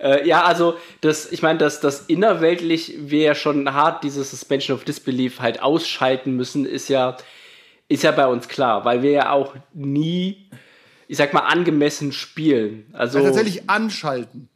Äh, 0.00 0.26
ja, 0.26 0.44
also 0.44 0.76
das, 1.00 1.30
ich 1.30 1.42
meine, 1.42 1.58
dass 1.58 1.80
das 1.80 2.02
innerweltlich 2.06 2.94
wir 2.98 3.22
ja 3.22 3.34
schon 3.34 3.72
hart 3.72 4.02
dieses 4.02 4.30
Suspension 4.30 4.76
of 4.76 4.84
Disbelief 4.84 5.40
halt 5.40 5.62
ausschalten 5.62 6.36
müssen, 6.36 6.64
ist 6.66 6.88
ja, 6.88 7.16
ist 7.88 8.02
ja 8.02 8.12
bei 8.12 8.26
uns 8.26 8.48
klar, 8.48 8.84
weil 8.84 9.02
wir 9.02 9.10
ja 9.10 9.32
auch 9.32 9.54
nie, 9.74 10.48
ich 11.10 11.16
sag 11.16 11.32
mal, 11.32 11.40
angemessen 11.40 12.12
spielen. 12.12 12.86
Also, 12.92 13.18
Ja, 13.18 13.24
tatsächlich 13.24 13.68
anschalten. 13.68 14.48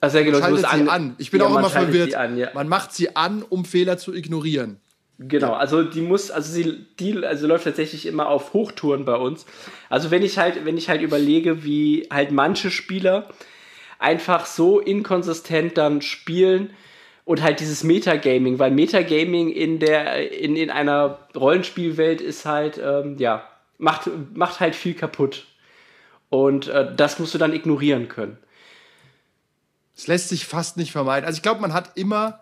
also 0.00 0.18
ja, 0.18 0.24
genau, 0.24 0.40
Man 0.40 0.48
schaltet 0.48 0.60
sie 0.70 0.80
an- 0.80 0.88
an. 0.88 1.14
Ich 1.18 1.30
bin 1.30 1.40
ja, 1.40 1.46
auch 1.46 1.56
immer 1.56 1.70
verwirrt. 1.70 2.14
An, 2.16 2.36
ja. 2.36 2.48
Man 2.54 2.66
macht 2.68 2.92
sie 2.92 3.14
an, 3.14 3.42
um 3.48 3.64
Fehler 3.64 3.98
zu 3.98 4.12
ignorieren. 4.12 4.78
Genau, 5.20 5.52
also 5.52 5.84
die 5.84 6.00
muss, 6.00 6.32
also 6.32 6.52
sie, 6.52 6.86
die, 6.98 7.24
also 7.24 7.46
läuft 7.46 7.62
tatsächlich 7.64 8.06
immer 8.06 8.26
auf 8.28 8.52
Hochtouren 8.52 9.04
bei 9.04 9.14
uns. 9.14 9.46
Also 9.88 10.10
wenn 10.10 10.22
ich 10.24 10.38
halt, 10.38 10.64
wenn 10.64 10.76
ich 10.76 10.88
halt 10.88 11.02
überlege, 11.02 11.62
wie 11.62 12.08
halt 12.12 12.32
manche 12.32 12.72
Spieler 12.72 13.28
einfach 14.00 14.44
so 14.46 14.80
inkonsistent 14.80 15.78
dann 15.78 16.02
spielen 16.02 16.70
und 17.24 17.40
halt 17.42 17.60
dieses 17.60 17.84
Metagaming, 17.84 18.58
weil 18.58 18.72
Metagaming 18.72 19.50
in 19.52 19.78
der, 19.78 20.32
in, 20.36 20.56
in 20.56 20.70
einer 20.70 21.18
Rollenspielwelt 21.36 22.20
ist 22.20 22.44
halt, 22.44 22.80
ähm, 22.84 23.16
ja, 23.18 23.44
macht, 23.82 24.08
macht 24.34 24.60
halt 24.60 24.74
viel 24.76 24.94
kaputt. 24.94 25.46
Und 26.30 26.68
äh, 26.68 26.94
das 26.96 27.18
musst 27.18 27.34
du 27.34 27.38
dann 27.38 27.52
ignorieren 27.52 28.08
können. 28.08 28.38
Es 29.94 30.06
lässt 30.06 30.28
sich 30.30 30.46
fast 30.46 30.76
nicht 30.78 30.92
vermeiden. 30.92 31.26
Also 31.26 31.36
ich 31.36 31.42
glaube, 31.42 31.60
man 31.60 31.74
hat 31.74 31.96
immer, 31.96 32.40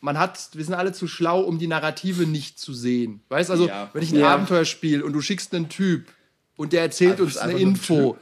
man 0.00 0.18
hat, 0.18 0.50
wir 0.52 0.64
sind 0.64 0.74
alle 0.74 0.92
zu 0.92 1.08
schlau, 1.08 1.40
um 1.40 1.58
die 1.58 1.66
Narrative 1.66 2.26
nicht 2.26 2.58
zu 2.60 2.72
sehen. 2.72 3.20
Weißt 3.30 3.50
also, 3.50 3.66
Ja. 3.66 3.90
wenn 3.92 4.02
ich 4.02 4.12
ein 4.12 4.20
Ja. 4.20 4.28
Abenteuer 4.34 4.64
spiele 4.64 5.04
und 5.04 5.12
du 5.14 5.20
schickst 5.20 5.52
einen 5.54 5.68
Typ 5.68 6.06
und 6.56 6.72
der 6.72 6.82
erzählt 6.82 7.12
Einfach- 7.12 7.24
uns 7.24 7.36
eine 7.38 7.54
ein 7.54 7.58
Info, 7.58 8.12
Typ. 8.12 8.20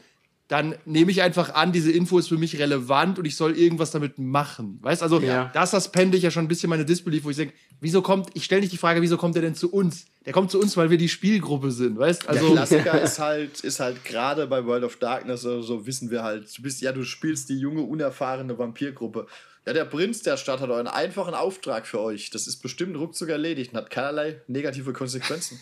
Dann 0.48 0.76
nehme 0.85 1.11
ich 1.11 1.22
einfach 1.22 1.54
an, 1.54 1.72
diese 1.72 1.90
Info 1.90 2.18
ist 2.18 2.28
für 2.28 2.38
mich 2.38 2.59
relevant 2.59 3.18
und 3.18 3.24
ich 3.24 3.35
soll 3.37 3.56
irgendwas 3.59 3.90
damit 3.90 4.18
machen. 4.18 4.78
Weißt 4.80 5.02
also, 5.02 5.18
Ja. 5.20 5.50
da 5.52 5.66
suspende 5.66 6.16
ich 6.16 6.22
ja 6.22 6.30
schon 6.30 6.44
ein 6.44 6.48
bisschen 6.48 6.70
meine 6.70 6.85
Disbelief, 6.85 7.24
wo 7.24 7.30
ich 7.30 7.37
denke, 7.37 7.54
wieso 7.80 8.00
kommt, 8.00 8.30
ich 8.35 8.44
stelle 8.44 8.61
nicht 8.61 8.72
die 8.72 8.76
Frage, 8.76 9.02
wieso 9.02 9.16
kommt 9.16 9.35
der 9.35 9.42
denn 9.42 9.56
zu 9.56 9.72
uns? 9.72 10.06
Der 10.24 10.32
kommt 10.32 10.50
zu 10.52 10.61
uns, 10.61 10.76
weil 10.76 10.88
wir 10.90 10.98
die 10.98 11.09
Spielgruppe 11.09 11.72
sind, 11.72 11.98
weißt 11.98 12.28
Also, 12.28 12.40
also. 12.50 12.54
der 12.54 12.82
Klassiker 12.85 13.00
ist 13.02 13.18
halt, 13.18 13.61
ist 13.61 13.80
halt 13.80 14.04
gerade 14.04 14.46
bei 14.46 14.64
World 14.64 14.85
of 14.85 14.96
Darkness 14.96 15.44
oder 15.44 15.62
so, 15.62 15.85
wissen 15.87 16.11
wir 16.11 16.22
halt, 16.22 16.56
du 16.56 16.62
bist, 16.62 16.80
ja, 16.80 16.92
du 16.92 17.02
spielst 17.02 17.48
die 17.48 17.59
junge, 17.59 17.82
unerfahrene 17.82 18.56
Vampirgruppe. 18.56 19.26
Ja, 19.66 19.72
der 19.72 19.85
Prinz 19.85 20.22
der 20.22 20.37
Stadt 20.37 20.61
hat 20.61 20.70
einen 20.70 20.87
einfachen 20.87 21.35
Auftrag 21.35 21.88
für 21.88 21.98
euch. 22.00 22.30
Das 22.30 22.46
ist 22.46 22.62
bestimmt 22.62 22.96
ruckzuck 22.96 23.30
erledigt 23.30 23.72
und 23.72 23.78
hat 23.78 23.90
keinerlei 23.90 24.40
negative 24.46 24.92
Konsequenzen. 24.92 25.59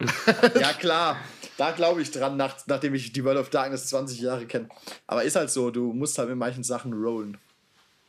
ja, 0.60 0.72
klar, 0.72 1.16
da 1.56 1.70
glaube 1.72 2.02
ich 2.02 2.10
dran, 2.10 2.36
nach, 2.36 2.56
nachdem 2.66 2.94
ich 2.94 3.12
die 3.12 3.24
World 3.24 3.38
of 3.38 3.50
Darkness 3.50 3.86
20 3.86 4.20
Jahre 4.20 4.46
kenne. 4.46 4.68
Aber 5.06 5.24
ist 5.24 5.36
halt 5.36 5.50
so, 5.50 5.70
du 5.70 5.92
musst 5.92 6.18
halt 6.18 6.28
mit 6.28 6.38
manchen 6.38 6.64
Sachen 6.64 6.92
rollen. 6.92 7.36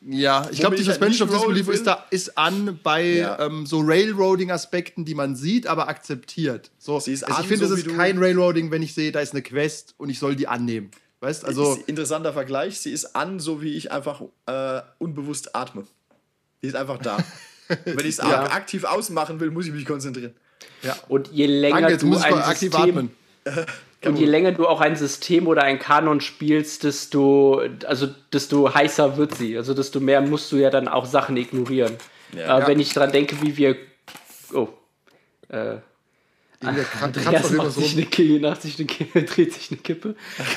Ja, 0.08 0.46
ich 0.52 0.60
glaube, 0.60 0.76
die 0.76 0.82
ich 0.82 0.88
Suspension 0.88 1.28
of 1.28 1.34
Disbelief 1.34 1.68
ist, 1.68 1.86
da, 1.86 2.04
ist 2.10 2.36
an 2.36 2.78
bei 2.82 3.02
Ja. 3.04 3.38
ähm, 3.40 3.66
so 3.66 3.80
Railroading-Aspekten, 3.80 5.04
die 5.04 5.14
man 5.14 5.36
sieht, 5.36 5.66
aber 5.66 5.88
akzeptiert. 5.88 6.70
So, 6.78 7.00
Sie 7.00 7.12
ist 7.12 7.24
also 7.24 7.36
an, 7.36 7.42
ich 7.42 7.48
finde, 7.48 7.66
so 7.66 7.74
es 7.74 7.80
ist 7.84 7.96
kein 7.96 8.18
Railroading, 8.18 8.70
wenn 8.70 8.82
ich 8.82 8.94
sehe, 8.94 9.10
da 9.10 9.20
ist 9.20 9.32
eine 9.32 9.42
Quest 9.42 9.94
und 9.96 10.10
ich 10.10 10.18
soll 10.18 10.36
die 10.36 10.48
annehmen. 10.48 10.90
Weißt 11.20 11.44
also, 11.44 11.74
ist 11.74 11.88
interessanter 11.88 12.32
Vergleich. 12.34 12.78
Sie 12.80 12.92
ist 12.92 13.16
an, 13.16 13.40
so 13.40 13.62
wie 13.62 13.74
ich 13.74 13.90
einfach 13.90 14.22
äh, 14.46 14.82
unbewusst 14.98 15.56
atme. 15.56 15.84
Die 16.62 16.66
ist 16.68 16.76
einfach 16.76 16.98
da. 16.98 17.16
Wenn 17.84 18.00
ich 18.00 18.06
es 18.06 18.16
Ja. 18.18 18.44
aktiv 18.50 18.84
ausmachen 18.84 19.40
will, 19.40 19.50
muss 19.50 19.66
ich 19.66 19.72
mich 19.72 19.86
konzentrieren. 19.86 20.34
Und 21.08 21.32
je 21.32 21.46
länger 21.46 21.80
danke, 21.80 21.96
du 21.98 22.16
ein 22.16 22.56
System. 22.56 23.10
Und 24.04 24.18
je 24.18 24.26
länger 24.26 24.52
du 24.52 24.68
auch 24.68 24.80
ein 24.80 24.94
System 24.94 25.48
oder 25.48 25.62
ein 25.62 25.78
Kanon 25.78 26.20
spielst, 26.20 26.84
desto, 26.84 27.62
also 27.86 28.08
desto 28.32 28.72
heißer 28.72 29.16
wird 29.16 29.34
sie. 29.34 29.56
Also 29.56 29.74
desto 29.74 30.00
mehr 30.00 30.20
musst 30.20 30.52
du 30.52 30.56
ja 30.56 30.70
dann 30.70 30.86
auch 30.86 31.06
Sachen 31.06 31.36
ignorieren. 31.36 31.96
Ja. 32.32 32.60
äh, 32.60 32.66
Wenn 32.68 32.78
ich 32.78 32.92
dran 32.92 33.10
denke, 33.10 33.40
wie 33.42 33.56
wir. 33.56 33.76
Oh. 34.52 34.68
Äh, 35.48 35.78
Andreas 37.00 37.50
macht 37.50 37.72
sich 37.72 37.96
eine 37.96 38.06
Kippe, 38.06 38.40
nach 38.40 38.60
sich 38.60 38.78
eine 38.78 38.86
Kippe, 38.86 39.22
dreht 39.22 39.54
sich 39.54 39.70
eine 39.70 39.80
Kippe. 39.80 40.14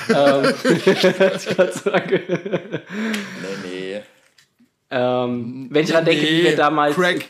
ähm. 0.09 0.53
Nee, 3.41 3.57
nee. 3.63 4.01
ähm, 4.91 5.67
wenn 5.71 5.83
ich 5.83 5.91
dran 5.91 6.05
denke, 6.05 6.23
wie 6.23 6.43
wir 6.43 6.49
Nee, 6.51 6.55
damals, 6.55 6.95
Crack. 6.95 7.25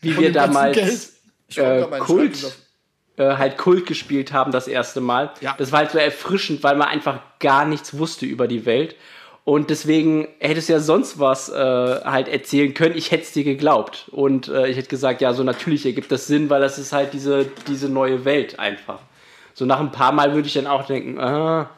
wie 0.00 0.16
wir 0.18 0.32
damals 0.32 1.12
äh, 1.56 1.82
Kult, 1.98 2.56
äh, 3.16 3.36
halt 3.36 3.58
Kult 3.58 3.86
gespielt 3.86 4.32
haben 4.32 4.52
das 4.52 4.68
erste 4.68 5.00
Mal. 5.00 5.30
Ja. 5.40 5.54
Das 5.58 5.72
war 5.72 5.80
halt 5.80 5.90
so 5.90 5.98
erfrischend, 5.98 6.62
weil 6.62 6.76
man 6.76 6.88
einfach 6.88 7.20
gar 7.38 7.64
nichts 7.64 7.96
wusste 7.98 8.26
über 8.26 8.46
die 8.48 8.66
Welt. 8.66 8.96
Und 9.44 9.70
deswegen 9.70 10.26
hättest 10.40 10.68
du 10.68 10.72
ja 10.72 10.80
sonst 10.80 11.20
was 11.20 11.48
äh, 11.48 11.54
halt 11.54 12.26
erzählen 12.26 12.74
können. 12.74 12.96
Ich 12.96 13.12
hätte 13.12 13.22
es 13.22 13.32
dir 13.32 13.44
geglaubt. 13.44 14.08
Und 14.10 14.48
äh, 14.48 14.66
ich 14.66 14.76
hätte 14.76 14.88
gesagt, 14.88 15.20
ja, 15.20 15.32
so 15.32 15.44
natürlich 15.44 15.86
ergibt 15.86 16.10
das 16.10 16.26
Sinn, 16.26 16.50
weil 16.50 16.60
das 16.60 16.78
ist 16.78 16.92
halt 16.92 17.12
diese, 17.12 17.46
diese 17.68 17.88
neue 17.88 18.24
Welt 18.24 18.58
einfach. 18.58 18.98
So 19.54 19.64
nach 19.64 19.78
ein 19.78 19.92
paar 19.92 20.10
Mal 20.10 20.34
würde 20.34 20.48
ich 20.48 20.54
dann 20.54 20.66
auch 20.66 20.84
denken, 20.86 21.20
ah, 21.20 21.70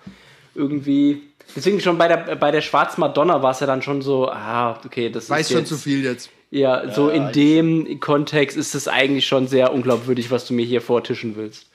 irgendwie. 0.54 1.22
Deswegen 1.54 1.78
schon 1.80 1.98
bei 1.98 2.08
der, 2.08 2.36
bei 2.36 2.50
der 2.50 2.62
Schwarzen 2.62 3.00
Madonna 3.00 3.42
war 3.42 3.50
es 3.50 3.60
ja 3.60 3.66
dann 3.66 3.82
schon 3.82 4.00
so, 4.00 4.30
ah, 4.30 4.80
okay, 4.84 5.10
das 5.10 5.28
Weiß 5.28 5.42
ist 5.42 5.52
schon 5.52 5.60
jetzt, 5.60 5.68
zu 5.68 5.76
viel 5.76 6.02
jetzt. 6.02 6.30
Ja, 6.50 6.90
so 6.92 7.10
in 7.10 7.30
dem 7.32 8.00
Kontext 8.00 8.56
ist 8.56 8.74
es 8.74 8.88
eigentlich 8.88 9.26
schon 9.26 9.48
sehr 9.48 9.72
unglaubwürdig, 9.72 10.30
was 10.30 10.46
du 10.46 10.54
mir 10.54 10.64
hier 10.64 10.80
vortischen 10.80 11.36
willst. 11.36 11.66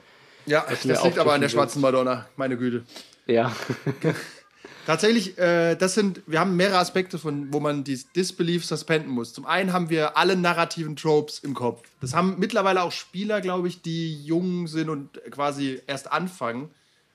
Ja, 0.45 0.65
das 0.67 0.83
liegt 0.83 1.19
aber 1.19 1.33
an 1.33 1.41
der 1.41 1.49
schwarzen 1.49 1.81
Madonna, 1.81 2.27
meine 2.35 2.57
Güte. 2.57 2.83
Ja. 3.27 3.55
Tatsächlich, 4.85 5.37
äh, 5.37 5.75
das 5.75 5.93
sind, 5.93 6.21
wir 6.27 6.41
haben 6.41 6.57
mehrere 6.57 6.79
Aspekte, 6.79 7.17
von, 7.17 7.53
wo 7.53 7.61
man 7.61 7.85
die 7.85 8.01
Disbelief 8.15 8.65
suspenden 8.65 9.11
muss. 9.11 9.31
Zum 9.31 9.45
einen 9.45 9.71
haben 9.71 9.89
wir 9.89 10.17
alle 10.17 10.35
narrativen 10.35 10.97
Tropes 10.97 11.39
im 11.39 11.53
Kopf. 11.53 11.83
Das 12.01 12.13
haben 12.13 12.35
mittlerweile 12.37 12.83
auch 12.83 12.91
Spieler, 12.91 13.39
glaube 13.39 13.69
ich, 13.69 13.81
die 13.81 14.21
jung 14.25 14.67
sind 14.67 14.89
und 14.89 15.21
quasi 15.31 15.81
erst 15.87 16.11
anfangen. 16.11 16.69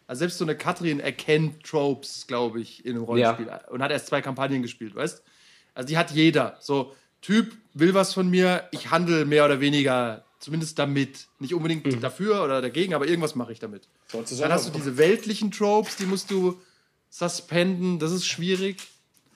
Also 0.07 0.21
selbst 0.21 0.39
so 0.39 0.47
eine 0.47 0.57
Katrin 0.57 1.01
erkennt 1.01 1.63
Tropes, 1.65 2.27
glaube 2.27 2.61
ich, 2.61 2.87
in 2.87 2.93
einem 2.93 3.05
Rollenspiel 3.05 3.51
und 3.69 3.83
hat 3.83 3.91
erst 3.91 4.07
zwei 4.07 4.23
Kampagnen 4.23 4.63
gespielt, 4.63 4.95
weißt? 4.95 5.23
Also 5.75 5.87
die 5.87 5.99
hat 5.99 6.11
jeder. 6.11 6.57
So, 6.61 6.95
Typ 7.21 7.57
will 7.75 7.95
was 7.95 8.15
von 8.15 8.29
mir, 8.29 8.69
ich 8.73 8.91
handle 8.91 9.25
mehr 9.25 9.45
oder 9.45 9.61
weniger, 9.61 10.25
zumindest 10.39 10.79
damit. 10.79 11.27
Nicht 11.39 11.55
unbedingt 11.55 12.03
dafür 12.03 12.45
oder 12.45 12.61
dagegen, 12.63 12.95
aber 12.95 13.07
irgendwas 13.07 13.35
mache 13.35 13.53
ich 13.53 13.59
damit. 13.59 13.89
Dann 14.13 14.53
hast 14.53 14.67
du 14.69 14.71
diese 14.73 14.97
weltlichen 14.97 15.51
Tropes, 15.51 15.97
die 15.97 16.07
musst 16.07 16.31
du 16.31 16.61
suspenden, 17.11 17.99
das 17.99 18.13
ist 18.13 18.27
schwierig. 18.27 18.77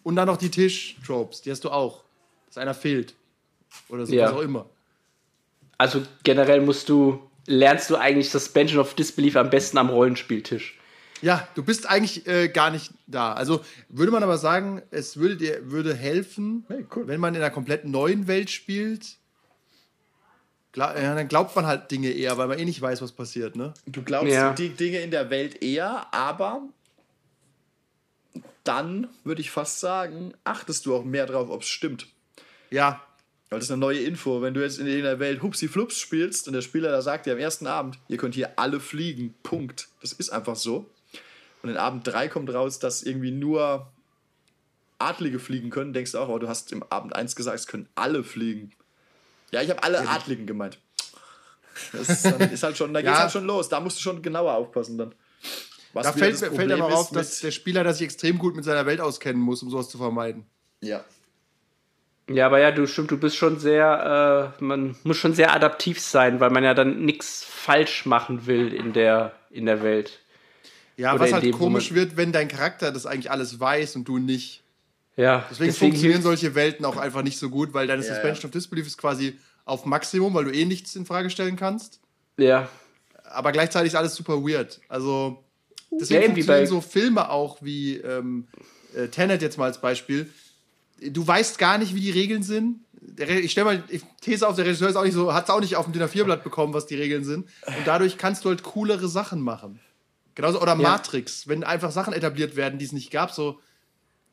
Und 0.03 0.17
dann 0.17 0.27
noch 0.27 0.37
die 0.37 0.51
Tisch-Tropes, 0.51 1.43
die 1.43 1.51
hast 1.51 1.65
du 1.65 1.71
auch. 1.71 2.03
Dass 2.47 2.59
einer 2.59 2.75
fehlt. 2.75 3.15
Oder 3.89 4.07
so, 4.07 4.15
Ja. 4.15 4.27
was 4.27 4.33
auch 4.33 4.41
immer. 4.43 4.69
Also 5.79 6.03
generell 6.23 6.61
musst 6.61 6.89
du, 6.89 7.21
lernst 7.47 7.91
du 7.91 7.97
eigentlich 7.97 8.31
Suspension 8.31 8.81
of 8.81 8.95
Disbelief 8.95 9.37
am 9.37 9.51
besten 9.51 9.79
am 9.79 9.91
Rollenspieltisch. 9.91 10.79
Ja, 11.23 11.47
du 11.55 11.63
bist 11.63 11.89
eigentlich 11.89 12.27
äh, 12.27 12.49
gar 12.49 12.71
nicht 12.71 12.93
da. 13.07 13.33
Also 13.33 13.65
würde 13.89 14.11
man 14.13 14.23
aber 14.23 14.39
sagen, 14.39 14.83
es 14.91 15.17
würde 15.17 15.37
dir 15.37 15.71
würde 15.71 15.95
helfen, 15.95 16.65
Hey, 16.69 16.85
cool. 16.95 17.07
wenn 17.07 17.21
man 17.21 17.35
in 17.35 17.41
einer 17.41 17.51
komplett 17.51 17.85
neuen 17.85 18.27
Welt 18.27 18.51
spielt. 18.51 19.17
Gla 20.73 20.99
ja, 21.01 21.15
dann 21.15 21.29
glaubt 21.29 21.55
man 21.55 21.67
halt 21.67 21.91
Dinge 21.91 22.11
eher, 22.11 22.39
weil 22.39 22.49
man 22.49 22.59
eh 22.59 22.65
nicht 22.65 22.81
weiß, 22.81 23.03
was 23.03 23.13
passiert, 23.13 23.57
ne? 23.57 23.73
Du 23.87 24.03
glaubst 24.03 24.33
Ja. 24.33 24.53
die 24.53 24.71
Dinge 24.71 24.99
in 25.01 25.11
der 25.11 25.31
Welt 25.31 25.63
eher, 25.63 26.07
aber 26.13 26.63
dann 28.65 29.09
würde 29.25 29.41
ich 29.41 29.51
fast 29.51 29.81
sagen, 29.81 30.33
achtest 30.45 30.87
du 30.87 30.95
auch 30.95 31.05
mehr 31.05 31.27
drauf, 31.27 31.51
ob 31.51 31.63
es 31.63 31.69
stimmt. 31.69 32.07
Ja, 32.71 33.03
Weil 33.51 33.59
das 33.59 33.67
ist 33.67 33.73
eine 33.73 33.81
neue 33.81 33.99
Info. 34.01 34.41
Wenn 34.41 34.55
du 34.55 34.63
jetzt 34.63 34.79
in 34.79 34.87
der 34.87 35.19
Welt 35.19 35.43
Hupsi 35.43 35.69
Flups 35.69 35.99
spielst 35.99 36.47
und 36.47 36.55
der 36.55 36.63
Spieler 36.63 36.91
da 36.91 37.03
sagt 37.03 37.27
dir 37.27 37.35
am 37.35 37.39
ersten 37.39 37.67
Abend, 37.67 37.99
ihr 38.09 38.17
könnt 38.17 38.35
hier 38.35 38.59
alle 38.59 38.81
fliegen, 38.81 39.35
Punkt. 39.43 39.89
Das 40.01 40.13
ist 40.15 40.31
einfach 40.31 40.57
so. 40.57 40.89
Und 41.63 41.71
in 41.71 41.77
Abend 41.77 42.07
3 42.07 42.29
kommt 42.29 42.53
raus, 42.53 42.79
dass 42.79 43.03
irgendwie 43.03 43.31
nur 43.31 43.93
Adlige 44.99 45.39
fliegen 45.39 45.71
können. 45.71 45.93
Denkst 45.93 46.13
du 46.13 46.19
auch, 46.19 46.29
oh, 46.29 46.39
du 46.39 46.49
hast 46.49 46.73
im 46.73 46.83
Abend 46.91 47.15
1 47.15 47.37
gesagt, 47.37 47.59
es 47.59 47.67
können 47.67 47.89
alle 47.95 48.25
fliegen. 48.25 48.73
Ja, 49.51 49.63
ich 49.63 49.71
habe 49.71 49.83
alle 49.83 50.09
Adligen 50.09 50.47
gemeint. 50.47 50.79
Das 51.93 52.09
ist, 52.09 52.25
dann, 52.25 52.41
ist 52.41 52.63
halt 52.63 52.77
schon, 52.77 52.93
da 52.93 53.01
Ja. 53.01 53.11
geht's 53.11 53.21
halt 53.23 53.33
schon 53.33 53.47
los. 53.47 53.69
Da 53.69 53.81
musst 53.81 53.99
du 53.99 54.03
schon 54.03 54.23
genauer 54.23 54.55
aufpassen 54.55 54.99
dann. 54.99 55.15
Was 55.93 56.07
da 56.07 56.13
fällt, 56.13 56.39
fällt 56.39 56.73
aber 56.73 56.95
auf, 56.95 57.11
dass 57.11 57.41
der 57.41 57.51
Spieler, 57.51 57.93
sich 57.93 58.05
extrem 58.05 58.39
gut 58.39 58.57
mit 58.57 58.65
seiner 58.65 58.87
Welt 58.87 59.01
auskennen 59.01 59.41
muss, 59.41 59.63
um 59.63 59.71
sowas 59.71 59.91
zu 59.91 59.99
vermeiden. 59.99 60.47
Ja. 60.81 61.05
Ja, 62.31 62.47
aber 62.47 62.61
ja, 62.61 62.71
du 62.71 62.87
stimmt, 62.87 63.11
du 63.11 63.19
bist 63.19 63.37
schon 63.37 63.59
sehr, 63.59 64.55
äh, 64.59 64.65
man 64.65 64.97
muss 65.03 65.19
schon 65.19 65.35
sehr 65.35 65.53
adaptiv 65.53 66.01
sein, 66.01 66.41
weil 66.41 66.51
man 66.51 66.65
ja 66.65 66.73
dann 66.73 67.05
nichts 67.05 67.45
falsch 67.45 68.07
machen 68.07 68.47
will 68.47 68.73
in 68.73 68.93
der, 68.93 69.33
in 69.51 69.67
der 69.67 69.83
Welt. 69.83 70.21
Ja, 70.97 71.13
Oder 71.15 71.25
was 71.25 71.33
halt 71.33 71.53
komisch 71.53 71.95
wird, 71.95 72.17
wenn 72.17 72.33
dein 72.33 72.49
Charakter 72.49 72.93
das 72.93 73.07
eigentlich 73.07 73.31
alles 73.31 73.59
weiß 73.59 73.97
und 73.97 74.05
du 74.09 74.19
nicht. 74.19 74.63
Ja, 75.17 75.45
Deswegen, 75.51 75.73
funktionieren 75.73 76.21
hilft- 76.23 76.23
solche 76.25 76.55
Welten 76.55 76.85
auch 76.85 76.97
einfach 76.97 77.23
nicht 77.23 77.39
so 77.39 77.51
gut, 77.51 77.75
weil 77.75 77.87
deine 77.87 78.03
Ja, 78.03 78.09
Suspension 78.09 78.47
of 78.47 78.51
Disbelief 78.51 78.87
ist 78.87 78.97
quasi 78.99 79.39
auf 79.65 79.85
Maximum, 79.85 80.33
weil 80.35 80.45
du 80.47 80.53
eh 80.53 80.65
nichts 80.65 80.97
in 80.97 81.05
Frage 81.07 81.31
stellen 81.31 81.57
kannst. 81.57 82.01
Ja, 82.39 82.69
Aber 83.25 83.53
gleichzeitig 83.53 83.93
ist 83.93 83.97
alles 83.97 84.15
super 84.15 84.43
weird. 84.43 84.81
Also 84.89 85.43
deswegen 85.91 86.15
Ja, 86.21 86.27
irgendwie 86.27 86.43
funktionieren 86.43 86.65
bei- 86.65 86.67
so 86.71 86.81
Filme 86.81 87.31
auch 87.31 87.59
wie 87.63 87.97
ähm, 87.99 88.49
äh, 88.95 89.09
Tenet 89.09 89.41
jetzt 89.43 89.59
mal 89.59 89.67
als 89.67 89.81
Beispiel, 89.81 90.31
du 91.01 91.27
weißt 91.27 91.59
gar 91.59 91.79
nicht, 91.79 91.95
wie 91.95 92.01
die 92.01 92.11
Regeln 92.11 92.43
sind. 92.43 92.81
Der 93.01 93.29
Re- 93.29 93.41
Ich 93.41 93.53
stelle 93.53 93.65
mal 93.67 93.83
die 93.91 94.01
These 94.21 94.47
auf, 94.49 94.57
der 94.57 94.65
Regisseur 94.65 94.89
ist 94.89 94.97
auch 94.97 95.05
nicht 95.05 95.15
so, 95.15 95.33
hat 95.35 95.45
es 95.45 95.51
auch 95.51 95.61
nicht 95.61 95.77
auf 95.77 95.85
dem 95.87 95.93
DIN 95.93 96.03
A4-Blatt 96.03 96.45
bekommen, 96.45 96.73
was 96.75 96.87
die 96.87 96.95
Regeln 96.95 97.25
sind. 97.25 97.47
Und 97.67 97.87
dadurch 97.87 98.17
kannst 98.19 98.45
du 98.45 98.49
halt 98.49 98.63
coolere 98.63 99.09
Sachen 99.09 99.41
machen. 99.41 99.81
Genauso, 100.35 100.61
oder 100.61 100.75
Matrix, 100.75 101.47
wenn 101.49 101.63
einfach 101.65 101.91
Sachen 101.91 102.13
etabliert 102.13 102.57
werden, 102.57 102.79
die 102.79 102.85
es 102.85 102.93
nicht 102.93 103.11
gab, 103.11 103.31
so, 103.33 103.61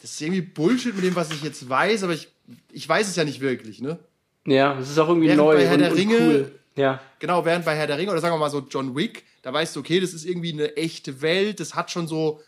das 0.02 0.12
ist 0.12 0.22
irgendwie 0.22 0.42
Bullshit 0.42 0.96
mit 0.96 1.04
dem, 1.04 1.16
was 1.16 1.32
ich 1.32 1.44
jetzt 1.44 1.68
weiß, 1.68 2.04
aber 2.04 2.14
ich, 2.14 2.30
ich 2.72 2.88
weiß 2.88 3.08
es 3.10 3.16
ja 3.16 3.26
nicht 3.26 3.42
wirklich, 3.42 3.82
ne? 3.82 4.00
Ja, 4.46 4.80
es 4.80 4.90
ist 4.90 4.98
auch 4.98 5.10
irgendwie 5.10 5.28
Während 5.28 5.42
neu 5.42 5.56
bei 5.56 5.66
Herr 5.66 5.74
und, 5.74 5.80
der 5.80 5.94
Ringe- 5.96 6.18
cool. 6.20 6.52
Ja. 6.76 7.02
Genau, 7.20 7.44
während 7.44 7.66
bei 7.66 7.76
Herr 7.76 7.88
der 7.88 7.98
Ringe 7.98 8.12
oder 8.12 8.22
sagen 8.22 8.34
wir 8.34 8.40
mal 8.40 8.50
so 8.50 8.66
John 8.70 8.96
Wick, 8.96 9.26
da 9.42 9.52
weißt 9.52 9.76
du, 9.76 9.82
okay, 9.82 10.00
das 10.00 10.14
ist 10.14 10.24
irgendwie 10.26 10.54
eine 10.54 10.78
echte 10.78 11.22
Welt, 11.22 11.60
das 11.60 11.76
hat 11.76 11.92
schon 11.92 12.08
so 12.08 12.42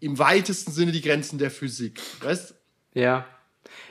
im 0.00 0.18
weitesten 0.18 0.72
Sinne 0.72 0.90
die 0.90 1.00
Grenzen 1.00 1.38
der 1.38 1.50
Physik. 1.52 2.00
Weißt 2.20 2.54
Ja. 2.94 3.24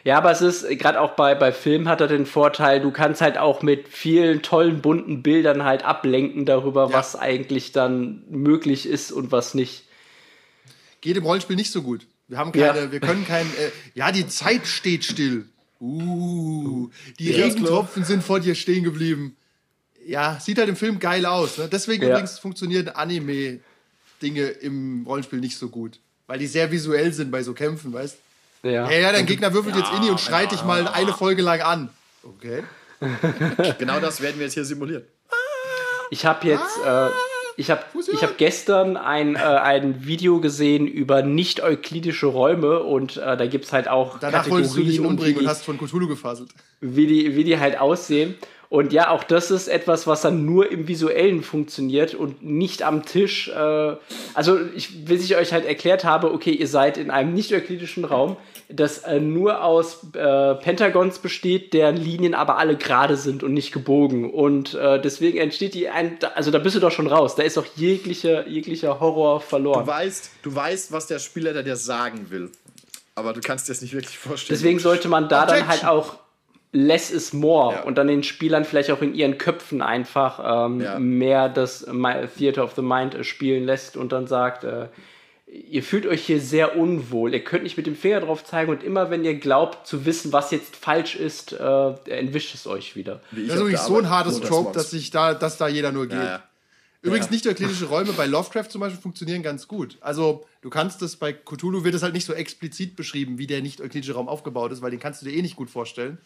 Ja, 0.04 0.18
aber 0.18 0.32
es 0.32 0.42
ist, 0.42 0.68
gerade 0.80 1.02
auch 1.02 1.12
bei, 1.16 1.36
bei 1.36 1.52
Filmen 1.52 1.90
hat 1.90 2.00
er 2.02 2.08
den 2.08 2.26
Vorteil, 2.26 2.80
du 2.80 2.92
kannst 2.92 3.22
halt 3.22 3.38
auch 3.38 3.62
mit 3.62 3.88
vielen 3.90 4.42
tollen, 4.42 4.82
bunten 4.82 5.22
Bildern 5.22 5.64
halt 5.64 5.84
ablenken 5.84 6.46
darüber, 6.46 6.90
Ja. 6.90 6.94
was 6.94 7.16
eigentlich 7.16 7.74
dann 7.74 8.24
möglich 8.30 8.86
ist 8.86 9.12
und 9.12 9.32
was 9.32 9.54
nicht. 9.54 9.84
Geht 11.02 11.18
im 11.18 11.24
Rollenspiel 11.26 11.56
nicht 11.56 11.72
so 11.72 11.82
gut. 11.84 12.08
Wir 12.28 12.38
haben 12.38 12.52
Ja. 12.58 12.74
keine, 12.74 12.92
wir 12.92 13.00
können 13.00 13.26
kein, 13.26 13.46
äh, 13.48 13.72
ja, 13.96 14.12
die 14.12 14.28
Zeit 14.28 14.66
steht 14.68 15.04
still. 15.04 15.46
Uh, 15.80 16.90
die 17.20 17.30
Ja, 17.32 17.46
Regentropfen 17.46 18.04
sind 18.04 18.24
vor 18.24 18.40
dir 18.40 18.56
stehen 18.56 18.84
geblieben. 18.84 19.36
Ja, 20.06 20.40
sieht 20.40 20.58
halt 20.58 20.70
im 20.70 20.76
Film 20.76 21.00
geil 21.00 21.26
aus. 21.26 21.58
Ne? 21.58 21.70
Deswegen 21.72 22.04
Ja. 22.04 22.10
übrigens 22.10 22.40
funktionieren 22.40 22.90
Anime-Dinge 22.90 24.42
im 24.48 25.04
Rollenspiel 25.06 25.40
nicht 25.40 25.58
so 25.58 25.70
gut. 25.70 26.00
Weil 26.26 26.40
die 26.40 26.48
sehr 26.48 26.72
visuell 26.72 27.14
sind 27.14 27.30
bei 27.30 27.44
so 27.44 27.54
Kämpfen, 27.54 27.94
weißt 27.94 28.18
Ja. 28.64 28.90
Ja, 28.90 28.98
ja, 29.00 29.12
dein 29.12 29.26
Gegner 29.26 29.54
würfelt 29.54 29.76
jetzt 29.76 29.92
Inni 29.94 30.10
und 30.10 30.20
schreit 30.20 30.52
dich 30.52 30.64
mal 30.64 30.88
eine 30.88 31.14
Folge 31.14 31.42
lang 31.42 31.62
an. 31.62 31.90
Okay. 32.24 32.64
Genau 33.78 34.00
das 34.00 34.22
werden 34.22 34.38
wir 34.38 34.46
jetzt 34.46 34.56
hier 34.56 34.66
simulieren. 34.66 35.04
Ich 36.10 36.26
habe 36.26 36.48
jetzt, 36.48 36.78
äh, 36.86 37.10
ich 37.58 37.70
habe 37.70 37.84
ich 38.12 38.24
hab 38.24 38.38
gestern 38.38 38.98
ein, 38.98 39.36
äh, 39.36 39.40
ein 39.40 40.06
Video 40.06 40.40
gesehen 40.40 40.88
über 40.88 41.22
nicht-euklidische 41.22 42.26
Räume 42.28 42.80
und 42.82 43.18
äh, 43.18 43.38
da 43.38 43.46
gibt 43.46 43.66
es 43.66 43.74
halt 43.74 43.88
auch 43.88 44.20
Danach 44.20 44.50
wolltest 44.50 44.76
du 44.76 44.80
dich 44.80 44.88
Kategorien 44.98 45.06
und 45.06 45.12
umbringen 45.20 45.38
und 45.38 45.44
die- 45.44 45.48
hast 45.50 45.64
von 45.66 45.78
Cthulhu 45.78 46.08
gefasselt. 46.08 46.50
wie 46.82 47.08
die, 47.08 47.36
wie 47.36 47.44
die 47.44 47.60
halt 47.60 47.80
aussehen. 47.80 48.36
Und 48.70 48.92
ja, 48.92 49.12
auch 49.12 49.24
das 49.24 49.50
ist 49.50 49.70
etwas, 49.70 50.08
was 50.08 50.22
dann 50.22 50.46
nur 50.46 50.70
im 50.72 50.88
Visuellen 50.90 51.42
funktioniert 51.42 52.14
und 52.14 52.44
nicht 52.44 52.84
am 52.84 53.06
Tisch. 53.06 53.48
Äh, 53.48 53.96
also, 54.34 54.60
ich, 54.76 55.06
bis 55.06 55.24
ich 55.24 55.38
euch 55.38 55.54
halt 55.54 55.66
erklärt 55.66 56.04
habe, 56.04 56.34
okay, 56.34 56.52
ihr 56.52 56.68
seid 56.68 56.98
in 56.98 57.10
einem 57.10 57.34
nicht-euklidischen 57.34 58.04
Raum, 58.04 58.36
das 58.70 58.98
äh, 59.00 59.22
nur 59.22 59.64
aus 59.64 60.00
äh, 60.14 60.56
Pentagons 60.56 61.20
besteht, 61.20 61.74
deren 61.74 61.96
Linien 61.96 62.34
aber 62.34 62.58
alle 62.58 62.76
gerade 62.76 63.16
sind 63.16 63.42
und 63.42 63.54
nicht 63.54 63.72
gebogen. 63.72 64.30
Und 64.34 64.74
äh, 64.74 65.00
deswegen 65.02 65.38
entsteht 65.38 65.74
die, 65.74 65.88
ein, 65.88 66.18
also 66.36 66.52
da 66.52 66.60
bist 66.60 66.76
du 66.76 66.82
doch 66.82 66.92
schon 66.92 67.08
raus. 67.08 67.36
Da 67.36 67.44
ist 67.44 67.58
auch 67.58 67.66
jeglicher, 67.78 68.46
jeglicher 68.48 69.00
Horror 69.00 69.40
Du 69.40 69.46
verloren. 69.46 69.88
weißt, 69.88 70.32
du 70.44 70.54
weißt, 70.54 70.92
was 70.92 71.08
der 71.08 71.20
Spielleiter 71.20 71.64
dir 71.64 71.78
sagen 71.78 72.28
will. 72.30 72.52
Aber 73.16 73.32
du 73.32 73.40
kannst 73.40 73.70
dir 73.70 73.72
das 73.74 73.82
nicht 73.82 73.94
wirklich 73.94 74.18
vorstellen. 74.18 74.60
Deswegen 74.60 74.80
sollte 74.80 75.08
man 75.08 75.30
da 75.30 75.46
dann 75.46 75.68
halt 75.68 75.84
Objection. 75.86 75.90
auch 75.90 76.16
less 76.72 77.10
is 77.12 77.34
more 77.34 77.76
Ja. 77.76 77.84
und 77.84 77.98
dann 77.98 78.08
den 78.08 78.24
Spielern 78.24 78.66
vielleicht 78.66 78.92
auch 78.92 79.02
in 79.02 79.14
ihren 79.16 79.38
Köpfen 79.38 79.82
einfach 79.82 80.66
ähm, 80.68 80.82
Ja. 80.82 81.00
mehr 81.00 81.50
das 81.50 81.86
Theater 82.38 82.64
of 82.64 82.74
the 82.76 82.82
Mind 82.82 83.16
äh, 83.16 83.24
spielen 83.24 83.66
lässt 83.66 83.96
und 83.98 84.12
dann 84.12 84.28
sagt, 84.28 84.64
äh, 84.64 84.88
ihr 85.48 85.82
fühlt 85.82 86.06
euch 86.06 86.26
hier 86.26 86.42
sehr 86.42 86.78
unwohl, 86.78 87.34
ihr 87.34 87.44
könnt 87.44 87.64
nicht 87.64 87.78
mit 87.78 87.88
dem 87.88 87.96
Finger 87.96 88.20
drauf 88.20 88.44
zeigen 88.44 88.70
und 88.70 88.84
immer 88.84 89.10
wenn 89.10 89.24
ihr 89.24 89.36
glaubt 89.36 89.88
zu 89.88 90.06
wissen, 90.06 90.34
was 90.34 90.52
jetzt 90.52 90.76
falsch 90.76 91.16
ist, 91.16 91.54
äh, 91.54 91.94
entwischt 92.10 92.54
es 92.54 92.68
euch 92.68 92.96
wieder. 92.98 93.22
Wie 93.32 93.44
ich 93.44 93.48
Das 93.48 93.60
ist 93.62 93.70
der 93.70 93.78
so 93.80 93.98
ein 93.98 94.10
hartes 94.10 94.42
Trope, 94.42 94.74
dass, 94.74 94.92
sich 94.92 95.10
da, 95.10 95.34
dass 95.34 95.58
da 95.58 95.68
jeder 95.70 95.92
nur 95.94 96.08
geht. 96.08 96.18
Ja, 96.18 96.26
ja. 96.26 96.44
Übrigens, 97.02 97.28
Ja. 97.28 97.32
nicht 97.32 97.48
euklidische 97.48 97.86
Räume 97.90 98.12
bei 98.12 98.26
Lovecraft 98.26 98.66
zum 98.70 98.82
Beispiel 98.82 99.00
funktionieren 99.02 99.42
ganz 99.42 99.70
gut. 99.70 99.98
Also, 100.02 100.46
du 100.62 100.70
kannst 100.70 101.02
es 101.02 101.16
bei 101.16 101.32
Cthulhu 101.32 101.86
wird 101.86 101.96
es 101.96 102.04
halt 102.04 102.14
nicht 102.14 102.26
so 102.26 102.34
explizit 102.34 102.98
beschrieben, 102.98 103.38
wie 103.38 103.48
der 103.48 103.62
nicht 103.62 103.80
euklidische 103.80 104.16
Raum 104.16 104.28
aufgebaut 104.28 104.74
ist, 104.74 104.82
weil 104.82 104.92
den 104.92 105.00
kannst 105.00 105.22
du 105.22 105.28
dir 105.28 105.34
eh 105.38 105.42
nicht 105.42 105.56
gut 105.56 105.70
vorstellen. 105.70 106.18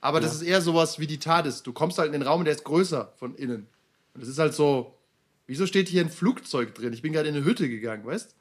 Aber 0.00 0.20
das 0.20 0.34
ist 0.34 0.42
eher 0.42 0.60
sowas 0.60 0.98
wie 0.98 1.06
die 1.06 1.18
TARDIS. 1.18 1.62
Du 1.62 1.72
kommst 1.72 1.98
halt 1.98 2.06
in 2.06 2.12
den 2.12 2.22
Raum 2.22 2.40
und 2.40 2.44
der 2.44 2.54
ist 2.54 2.64
größer 2.64 3.12
von 3.16 3.34
innen. 3.34 3.66
Und 4.14 4.20
das 4.20 4.28
ist 4.28 4.38
halt 4.38 4.54
so, 4.54 4.94
wieso 5.46 5.66
steht 5.66 5.88
hier 5.88 6.02
ein 6.02 6.10
Flugzeug 6.10 6.74
drin? 6.74 6.92
Ich 6.92 7.02
bin 7.02 7.12
gerade 7.12 7.28
in 7.28 7.34
eine 7.34 7.44
Hütte 7.44 7.68
gegangen, 7.68 8.06
weißt 8.06 8.34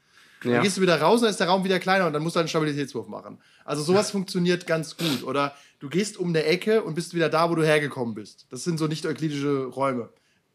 Ja. 0.43 0.51
Dann 0.51 0.63
gehst 0.63 0.77
du 0.77 0.81
wieder 0.81 1.01
raus, 1.01 1.21
dann 1.21 1.31
ist 1.31 1.39
der 1.39 1.47
Raum 1.47 1.63
wieder 1.63 1.79
kleiner 1.79 2.05
und 2.05 2.13
dann 2.13 2.21
musst 2.21 2.35
du 2.35 2.39
einen 2.39 2.49
Stabilitätswurf 2.49 3.07
machen. 3.07 3.39
Also 3.65 3.81
sowas 3.81 4.11
funktioniert 4.11 4.67
ganz 4.67 4.97
gut. 4.97 5.23
Oder 5.23 5.55
du 5.79 5.89
gehst 5.89 6.17
um 6.17 6.29
eine 6.29 6.43
Ecke 6.43 6.83
und 6.83 6.93
bist 6.93 7.15
wieder 7.15 7.29
da, 7.29 7.49
wo 7.49 7.55
du 7.55 7.63
hergekommen 7.63 8.13
bist. 8.13 8.45
Das 8.51 8.63
sind 8.63 8.77
so 8.77 8.85
nicht 8.85 9.05
euklidische 9.05 9.65
Räume. 9.65 10.09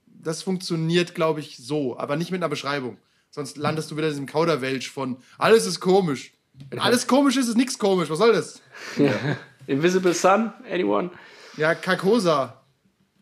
Das 0.07 0.43
funktioniert, 0.43 1.17
glaube 1.17 1.41
ich, 1.41 1.57
so, 1.57 1.99
aber 1.99 2.15
nicht 2.17 2.31
mit 2.31 2.39
einer 2.41 2.49
Beschreibung. 2.49 2.99
Sonst 3.31 3.57
landest 3.57 3.91
du 3.91 3.97
wieder 3.97 4.07
in 4.07 4.13
diesem 4.13 4.27
Kauderwelsch 4.27 4.91
von 4.91 5.17
alles 5.39 5.67
ist 5.67 5.81
komisch. 5.81 6.33
Wenn 6.69 6.79
alles 6.79 7.07
komisch 7.07 7.37
ist, 7.37 7.49
ist 7.49 7.57
nichts 7.57 7.79
komisch. 7.79 8.11
Was 8.11 8.19
soll 8.19 8.33
das? 8.33 8.61
Invisible 9.67 10.15
Sun, 10.15 10.53
anyone? 10.71 11.11
Ja, 11.57 11.75
Carcosa. 11.75 12.59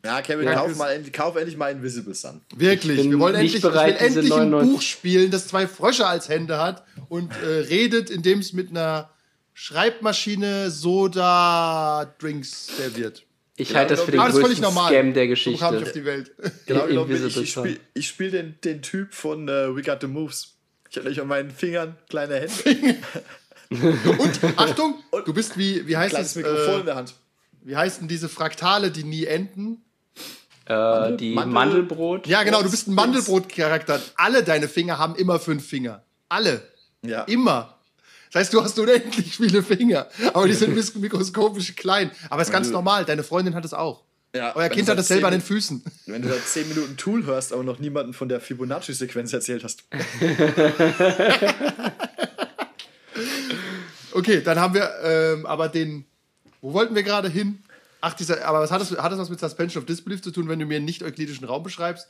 Ja, 0.04 0.22
Kevin, 0.22 0.46
Ja, 0.46 0.54
kauf, 0.54 0.74
mal, 0.76 0.92
endlich- 0.92 1.12
kauf 1.12 1.36
endlich 1.36 1.58
mal 1.58 1.70
Invisible 1.72 2.14
Sun. 2.14 2.40
Wirklich. 2.56 3.10
Wir 3.10 3.18
wollen 3.18 3.34
nicht 3.36 3.56
endlich, 3.56 3.62
bereit, 3.62 3.96
ich 3.96 4.00
will 4.00 4.06
endlich 4.06 4.32
ein 4.32 4.50
99 4.50 4.72
Buch 4.72 4.82
spielen, 4.82 5.30
das 5.30 5.46
zwei 5.48 5.66
Frösche 5.66 6.06
als 6.06 6.28
Hände 6.30 6.58
hat 6.58 6.84
und 7.10 7.30
äh, 7.42 7.46
redet, 7.68 8.08
indem 8.08 8.38
es 8.38 8.54
mit 8.54 8.70
einer 8.70 9.10
Schreibmaschine 9.52 10.70
Soda-Drinks 10.70 12.68
serviert. 12.78 13.24
Ich 13.56 13.68
Genau, 13.68 13.80
halte 13.80 13.94
das 13.96 14.04
für 14.04 14.10
den 14.12 14.20
völlig 14.20 14.36
größten 14.42 14.62
normal. 14.62 14.90
Scam 14.90 15.12
der 15.12 15.36
So 15.36 15.44
kam 15.44 15.52
ich 15.54 15.62
auf 15.62 15.70
Geschichte. 15.72 15.98
die 15.98 16.04
Welt. 16.06 16.30
Genau 16.66 16.86
genommen, 16.86 17.26
ich, 17.26 17.36
ich 17.36 17.50
spiele 17.52 17.76
ich 17.92 18.08
spiel 18.08 18.30
den, 18.30 18.54
den 18.64 18.80
Typ 18.80 19.12
von 19.12 19.48
äh, 19.48 19.76
We 19.76 19.82
Got 19.82 19.98
the 20.00 20.06
Moves. 20.06 20.54
Ich 20.88 20.96
habe 20.96 21.04
nämlich 21.04 21.20
an 21.20 21.28
meinen 21.28 21.50
Fingern 21.50 21.96
kleine 22.08 22.36
Hände, 22.36 22.96
Und 23.70 24.40
Achtung, 24.56 24.96
du 25.24 25.32
bist 25.32 25.56
wie, 25.56 25.86
wie 25.86 25.96
heißt 25.96 26.16
es? 26.18 26.34
Mikrofon 26.34 26.74
in 26.74 26.80
Äh, 26.80 26.84
der 26.84 26.96
Hand. 26.96 27.14
wie 27.62 27.76
heißen 27.76 28.08
diese 28.08 28.28
Fraktale, 28.28 28.90
die 28.90 29.04
nie 29.04 29.24
enden? 29.26 29.82
Äh, 30.66 31.16
die 31.16 31.34
Mandel- 31.34 31.52
Mandelbrot. 31.52 32.26
Ja, 32.26 32.42
genau, 32.42 32.62
du 32.62 32.70
bist 32.70 32.88
ein 32.88 32.94
Mandelbrot-Charakter. 32.94 34.00
Alle 34.16 34.42
deine 34.42 34.68
Finger 34.68 34.98
haben 34.98 35.14
immer 35.16 35.38
fünf 35.38 35.66
Finger. 35.66 36.02
Alle. 36.28 36.62
Ja. 37.02 37.22
Immer. 37.24 37.76
Das 38.32 38.40
heißt, 38.42 38.54
du 38.54 38.62
hast 38.62 38.78
unendlich 38.78 39.36
viele 39.36 39.62
Finger. 39.62 40.06
Aber 40.34 40.46
die 40.46 40.54
sind 40.54 40.74
mikroskopisch 41.00 41.74
klein. 41.74 42.10
Aber 42.28 42.42
es 42.42 42.48
ist 42.48 42.52
ganz 42.52 42.70
normal. 42.70 43.04
Deine 43.04 43.24
Freundin 43.24 43.54
hat 43.56 43.64
es 43.64 43.74
auch. 43.74 44.04
Ja, 44.34 44.54
Euer 44.54 44.68
Kind 44.68 44.88
hat 44.88 44.96
es 44.98 45.08
selber 45.08 45.26
an 45.26 45.32
den 45.32 45.40
Füßen. 45.40 45.82
Wenn 46.06 46.22
du 46.22 46.28
da 46.28 46.36
10 46.40 46.68
Minuten 46.68 46.96
Tool 46.96 47.24
hörst, 47.26 47.52
aber 47.52 47.64
noch 47.64 47.80
niemanden 47.80 48.12
von 48.12 48.28
der 48.28 48.40
Fibonacci-Sequenz 48.40 49.32
erzählt 49.32 49.64
hast. 49.64 49.82
Okay, 54.12 54.42
dann 54.42 54.58
haben 54.58 54.74
wir 54.74 54.90
ähm, 55.02 55.46
aber 55.46 55.68
den. 55.68 56.04
Wo 56.60 56.72
wollten 56.72 56.94
wir 56.94 57.02
gerade 57.02 57.28
hin? 57.28 57.62
Ach, 58.00 58.14
dieser, 58.14 58.44
aber 58.46 58.60
was 58.60 58.70
hat 58.70 58.80
das, 58.80 58.90
hat 58.92 59.12
das 59.12 59.18
was 59.18 59.30
mit 59.30 59.40
Suspension 59.40 59.82
of 59.82 59.86
Disbelief 59.86 60.22
zu 60.22 60.30
tun, 60.30 60.48
wenn 60.48 60.58
du 60.58 60.66
mir 60.66 60.76
einen 60.76 60.84
nicht-euklidischen 60.84 61.46
Raum 61.46 61.62
beschreibst? 61.62 62.08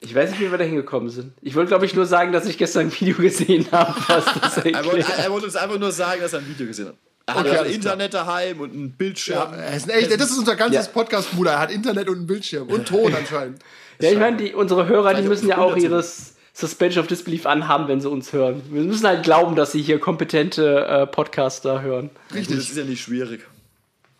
Ich 0.00 0.14
weiß 0.14 0.30
nicht, 0.30 0.40
wie 0.40 0.50
wir 0.50 0.58
da 0.58 0.64
hingekommen 0.64 1.08
sind. 1.10 1.32
Ich 1.42 1.54
wollte, 1.56 1.68
glaube 1.70 1.84
ich, 1.86 1.94
nur 1.94 2.06
sagen, 2.06 2.30
dass 2.32 2.46
ich 2.46 2.56
gestern 2.56 2.86
ein 2.86 2.92
Video 3.00 3.16
gesehen 3.16 3.66
habe, 3.72 3.94
was 4.06 4.24
das 4.40 4.56
Er 4.64 4.84
wollte, 4.84 5.06
er 5.12 5.30
wollte 5.30 5.46
uns 5.46 5.56
einfach 5.56 5.78
nur 5.78 5.90
sagen, 5.90 6.20
dass 6.20 6.32
er 6.32 6.40
ein 6.40 6.48
Video 6.48 6.66
gesehen 6.66 6.88
hat. 6.88 6.94
Er 7.26 7.34
hat 7.34 7.46
Okay, 7.46 7.58
ein 7.58 7.66
Internet 7.72 8.14
daheim 8.14 8.60
und 8.60 8.72
einen 8.72 8.92
Bildschirm. 8.92 9.52
Ja, 9.52 9.64
ist 9.70 9.90
ein 9.90 9.98
echt, 9.98 10.10
das 10.20 10.30
ist 10.30 10.38
unser 10.38 10.56
ganzes 10.56 10.86
Ja. 10.86 10.92
Podcast-Bruder. 10.92 11.52
Er 11.52 11.58
hat 11.58 11.72
Internet 11.72 12.08
und 12.08 12.16
einen 12.18 12.26
Bildschirm 12.26 12.68
und 12.68 12.86
Ton 12.88 13.12
anscheinend. 13.12 13.60
Ja, 14.00 14.12
ich 14.12 14.18
meine, 14.18 14.36
die, 14.36 14.54
unsere 14.54 14.86
Hörer, 14.86 15.14
die 15.14 15.26
müssen 15.28 15.48
ja 15.48 15.58
auch 15.58 15.76
ihres 15.76 16.34
Suspension 16.58 17.00
of 17.02 17.06
Disbelief 17.06 17.46
anhaben, 17.46 17.86
wenn 17.88 18.00
sie 18.00 18.08
uns 18.10 18.32
hören. 18.32 18.62
Wir 18.70 18.82
müssen 18.82 19.06
halt 19.06 19.22
glauben, 19.22 19.54
dass 19.54 19.70
sie 19.72 19.80
hier 19.82 20.00
kompetente 20.00 20.84
äh, 20.86 21.06
Podcaster 21.06 21.82
hören. 21.82 22.10
Gut, 22.32 22.40
Das 22.50 22.56
ist 22.70 22.76
ja 22.76 22.84
nicht 22.84 23.00
schwierig. 23.02 23.46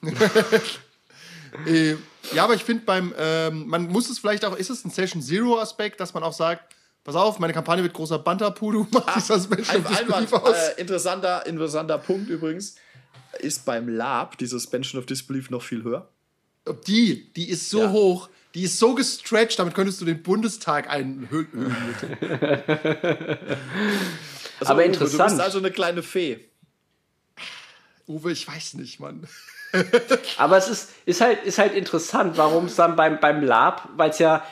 Äh, 1.66 1.96
ja, 2.34 2.44
aber 2.44 2.54
ich 2.54 2.62
finde 2.62 2.84
beim, 2.84 3.14
ähm, 3.18 3.66
man 3.68 3.86
muss 3.88 4.10
es 4.10 4.18
vielleicht 4.18 4.44
auch, 4.44 4.54
ist 4.54 4.68
es 4.68 4.84
ein 4.84 4.90
Session 4.90 5.22
Zero 5.22 5.58
Aspekt, 5.58 5.98
dass 5.98 6.12
man 6.12 6.22
auch 6.22 6.34
sagt, 6.34 6.74
pass 7.04 7.16
auf, 7.16 7.38
meine 7.38 7.54
Kampagne 7.54 7.82
wird 7.82 7.94
großer 7.94 8.18
Banterpudu, 8.18 8.86
macht 8.92 9.16
die 9.16 9.20
Suspension 9.20 9.76
of 9.78 9.88
Disbelief 9.88 10.32
Einwand, 10.32 10.32
aus. 10.34 10.54
äh, 10.54 10.80
interessanter, 10.80 11.46
interessanter 11.46 11.96
Punkt 11.98 12.28
übrigens. 12.28 12.76
Ist 13.40 13.64
beim 13.64 13.88
Lab 13.88 14.36
die 14.38 14.46
Suspension 14.46 15.00
of 15.00 15.06
Disbelief 15.06 15.48
noch 15.50 15.62
viel 15.62 15.82
höher? 15.82 16.08
Die, 16.86 17.32
die 17.32 17.48
ist 17.48 17.70
so 17.70 17.80
Ja. 17.80 17.90
hoch, 17.92 18.28
die 18.54 18.62
ist 18.62 18.78
so 18.78 18.94
gestretched, 18.94 19.58
damit 19.58 19.74
könntest 19.74 20.00
du 20.00 20.04
den 20.04 20.22
Bundestag 20.22 20.88
einhüllen. 20.88 21.76
Also, 24.60 24.72
Aber 24.72 24.80
Uwe, 24.80 24.84
interessant. 24.84 25.20
Du 25.20 25.24
bist 25.36 25.40
also 25.40 25.58
eine 25.58 25.70
kleine 25.70 26.02
Fee. 26.02 26.40
Uwe, 28.06 28.32
ich 28.32 28.48
weiß 28.48 28.74
nicht, 28.74 29.00
Mann. 29.00 29.28
Aber 30.38 30.56
es 30.56 30.68
ist, 30.68 30.90
ist, 31.04 31.20
halt, 31.20 31.44
ist 31.44 31.58
halt 31.58 31.74
interessant, 31.74 32.38
warum 32.38 32.66
es 32.66 32.76
dann 32.76 32.96
beim, 32.96 33.20
beim 33.20 33.42
Lab, 33.42 33.88
weil 33.96 34.10
es 34.10 34.18
ja, 34.18 34.44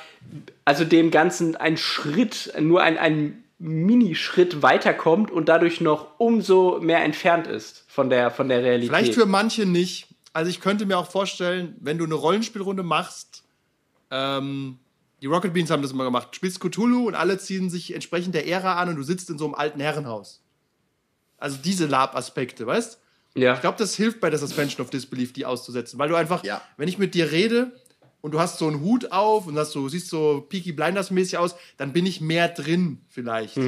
also 0.64 0.84
dem 0.84 1.10
Ganzen 1.10 1.56
ein 1.56 1.76
Schritt, 1.76 2.52
nur 2.60 2.82
ein, 2.82 2.98
ein 2.98 3.44
Minischritt 3.58 4.62
weiterkommt 4.62 5.30
und 5.30 5.48
dadurch 5.48 5.80
noch 5.80 6.18
umso 6.18 6.78
mehr 6.80 7.02
entfernt 7.02 7.46
ist 7.46 7.84
von 7.88 8.10
der, 8.10 8.30
von 8.30 8.48
der 8.50 8.62
Realität. 8.62 8.90
Vielleicht 8.90 9.14
für 9.14 9.26
manche 9.26 9.64
nicht. 9.64 10.08
Also 10.34 10.50
ich 10.50 10.60
könnte 10.60 10.84
mir 10.84 10.98
auch 10.98 11.10
vorstellen, 11.10 11.74
wenn 11.80 11.96
du 11.96 12.04
eine 12.04 12.14
Rollenspielrunde 12.14 12.82
machst, 12.82 13.44
ähm, 14.10 14.78
die 15.22 15.26
Rocket 15.26 15.52
Beans 15.54 15.70
haben 15.70 15.82
das 15.82 15.92
immer 15.92 16.04
gemacht, 16.04 16.28
du 16.30 16.36
spielst 16.36 16.60
Cthulhu 16.60 17.06
und 17.08 17.14
alle 17.14 17.38
ziehen 17.38 17.70
sich 17.70 17.94
entsprechend 17.94 18.34
der 18.34 18.46
Ära 18.46 18.74
an 18.80 18.88
und 18.90 18.96
du 18.96 19.02
sitzt 19.02 19.30
in 19.30 19.38
so 19.38 19.46
einem 19.46 19.54
alten 19.54 19.80
Herrenhaus. 19.80 20.42
Also 21.38 21.58
diese 21.62 21.86
Lab-Aspekte, 21.86 22.66
weißt 22.66 23.00
ja. 23.34 23.52
Ich 23.54 23.60
glaube, 23.60 23.76
das 23.76 23.94
hilft 23.94 24.20
bei 24.20 24.30
der 24.30 24.38
Suspension 24.38 24.82
of 24.82 24.88
Disbelief, 24.90 25.34
die 25.34 25.44
auszusetzen. 25.44 25.98
Weil 25.98 26.08
du 26.08 26.14
einfach, 26.14 26.42
Ja. 26.42 26.62
wenn 26.78 26.88
ich 26.88 26.96
mit 26.96 27.14
dir 27.14 27.30
rede 27.32 27.70
und 28.22 28.32
du 28.32 28.40
hast 28.40 28.58
so 28.58 28.66
einen 28.66 28.80
Hut 28.80 29.12
auf 29.12 29.46
und 29.46 29.58
hast 29.58 29.72
so, 29.72 29.86
siehst 29.90 30.08
so 30.08 30.40
Peaky 30.48 30.72
Blinders-mäßig 30.72 31.36
aus, 31.36 31.54
dann 31.76 31.92
bin 31.92 32.06
ich 32.06 32.22
mehr 32.22 32.48
drin, 32.48 33.02
vielleicht. 33.10 33.58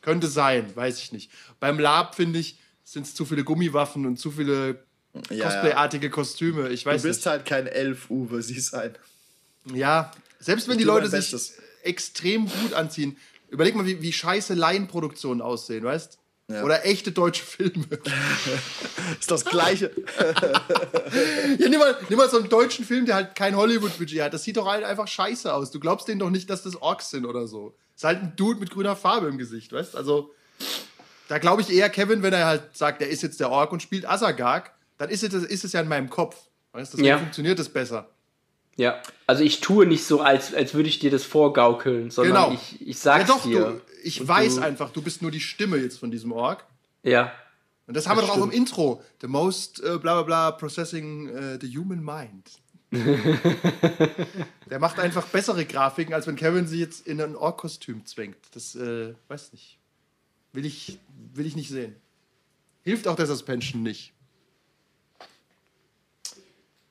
Könnte 0.00 0.28
sein, 0.28 0.74
weiß 0.74 0.98
ich 1.02 1.12
nicht. 1.12 1.30
Beim 1.60 1.78
Lab, 1.78 2.14
finde 2.14 2.38
ich, 2.38 2.58
sind 2.84 3.04
es 3.06 3.14
zu 3.14 3.26
viele 3.26 3.44
Gummiwaffen 3.44 4.06
und 4.06 4.18
zu 4.18 4.30
viele 4.30 4.82
Ja. 5.30 5.44
Cosplay-artige 5.44 6.08
Kostüme. 6.08 6.70
Ich 6.70 6.84
Du 6.84 6.90
weiß 6.90 7.02
bist 7.02 7.20
nicht. 7.20 7.26
halt 7.26 7.44
kein 7.44 7.66
Elf, 7.66 8.08
Uwe, 8.10 8.40
sieh 8.42 8.60
sein. 8.60 8.94
Ja, 9.72 10.12
selbst 10.40 10.68
wenn 10.68 10.74
Ich 10.74 10.78
die 10.78 10.84
Leute 10.84 11.06
sich 11.08 11.30
Bestes. 11.30 11.54
extrem 11.82 12.46
gut 12.46 12.72
anziehen. 12.74 13.16
Überleg 13.48 13.74
mal, 13.74 13.86
wie, 13.86 14.00
wie 14.02 14.12
scheiße 14.12 14.54
Laienproduktionen 14.54 15.40
aussehen, 15.42 15.84
weißt 15.84 16.18
Ja. 16.48 16.62
Oder 16.64 16.84
echte 16.84 17.12
deutsche 17.12 17.44
Filme. 17.44 17.86
Ist 19.20 19.30
das 19.30 19.44
Gleiche. 19.44 19.90
Ja, 21.58 21.68
nimm 21.68 21.78
mal, 21.78 21.96
nimm 22.08 22.18
mal 22.18 22.28
so 22.28 22.38
einen 22.38 22.48
deutschen 22.48 22.84
Film, 22.84 23.06
der 23.06 23.14
halt 23.14 23.34
kein 23.34 23.56
Hollywood-Budget 23.56 24.20
hat. 24.22 24.34
Das 24.34 24.44
sieht 24.44 24.56
doch 24.56 24.66
halt 24.66 24.84
einfach 24.84 25.08
scheiße 25.08 25.52
aus. 25.52 25.70
Du 25.70 25.80
glaubst 25.80 26.08
denen 26.08 26.18
doch 26.18 26.30
nicht, 26.30 26.50
dass 26.50 26.62
das 26.62 26.76
Orks 26.82 27.10
sind 27.10 27.24
oder 27.24 27.46
so. 27.46 27.74
Ist 27.94 28.04
halt 28.04 28.20
ein 28.22 28.32
Dude 28.36 28.60
mit 28.60 28.70
grüner 28.70 28.96
Farbe 28.96 29.28
im 29.28 29.38
Gesicht, 29.38 29.72
weißt 29.72 29.96
Also, 29.96 30.34
da 31.28 31.38
glaube 31.38 31.62
ich 31.62 31.70
eher 31.70 31.88
Kevin, 31.90 32.22
wenn 32.22 32.32
er 32.32 32.46
halt 32.46 32.76
sagt, 32.76 33.00
er 33.02 33.08
ist 33.08 33.22
jetzt 33.22 33.40
der 33.40 33.50
Ork 33.50 33.72
und 33.72 33.82
spielt 33.82 34.06
Asagag, 34.06 34.72
dann 34.98 35.08
ist 35.08 35.22
es, 35.22 35.32
ist 35.32 35.64
es 35.64 35.72
ja 35.72 35.80
in 35.80 35.88
meinem 35.88 36.10
Kopf. 36.10 36.36
Weißt 36.72 36.92
Deswegen 36.92 37.08
Ja. 37.08 37.18
funktioniert 37.18 37.58
das 37.58 37.68
besser. 37.68 38.08
Ja, 38.76 39.00
also 39.26 39.42
ich 39.42 39.60
tue 39.60 39.86
nicht 39.86 40.04
so, 40.04 40.20
als, 40.20 40.52
als 40.54 40.74
würde 40.74 40.88
ich 40.88 40.98
dir 40.98 41.10
das 41.10 41.24
vorgaukeln, 41.24 42.10
sondern 42.10 42.50
Genau. 42.50 42.52
ich, 42.54 42.80
ich 42.82 42.88
Ja, 42.96 43.02
sag's 43.02 43.28
doch, 43.28 43.42
dir. 43.42 43.60
du, 43.64 43.80
ich 44.04 44.26
weiß 44.26 44.56
du- 44.56 44.62
einfach, 44.62 44.90
du 44.90 45.00
bist 45.02 45.22
nur 45.22 45.30
die 45.30 45.40
Stimme 45.40 45.78
jetzt 45.78 45.98
von 45.98 46.10
diesem 46.10 46.30
Ork. 46.32 46.64
Ja, 47.02 47.32
Und 47.86 47.96
das 47.96 48.06
haben 48.06 48.18
wir 48.18 48.22
Das 48.22 48.30
doch 48.32 48.38
auch 48.38 48.44
im. 48.44 48.50
Intro. 48.50 49.02
The 49.22 49.28
most 49.28 49.80
äh, 49.80 49.96
bla 49.98 50.14
bla 50.14 50.22
bla 50.22 50.50
processing 50.50 51.28
äh, 51.28 51.58
the 51.60 51.68
human 51.74 52.02
mind. 52.04 52.50
Der 54.70 54.78
macht 54.78 54.98
einfach 54.98 55.26
bessere 55.26 55.64
Grafiken, 55.64 56.14
als 56.14 56.26
wenn 56.26 56.36
Kevin 56.36 56.66
sie 56.66 56.78
jetzt 56.80 57.06
in 57.06 57.20
ein 57.20 57.36
Ork-Kostüm 57.36 58.04
zwängt. 58.06 58.36
Das, 58.52 58.74
äh, 58.74 59.14
weiß 59.28 59.52
nicht. 59.52 59.78
Will 60.52 60.64
ich, 60.66 60.98
will 61.34 61.46
ich 61.46 61.56
nicht 61.56 61.68
sehen. 61.70 61.96
Hilft 62.82 63.08
auch 63.08 63.16
der 63.16 63.26
Suspension 63.26 63.82
nicht. 63.82 64.12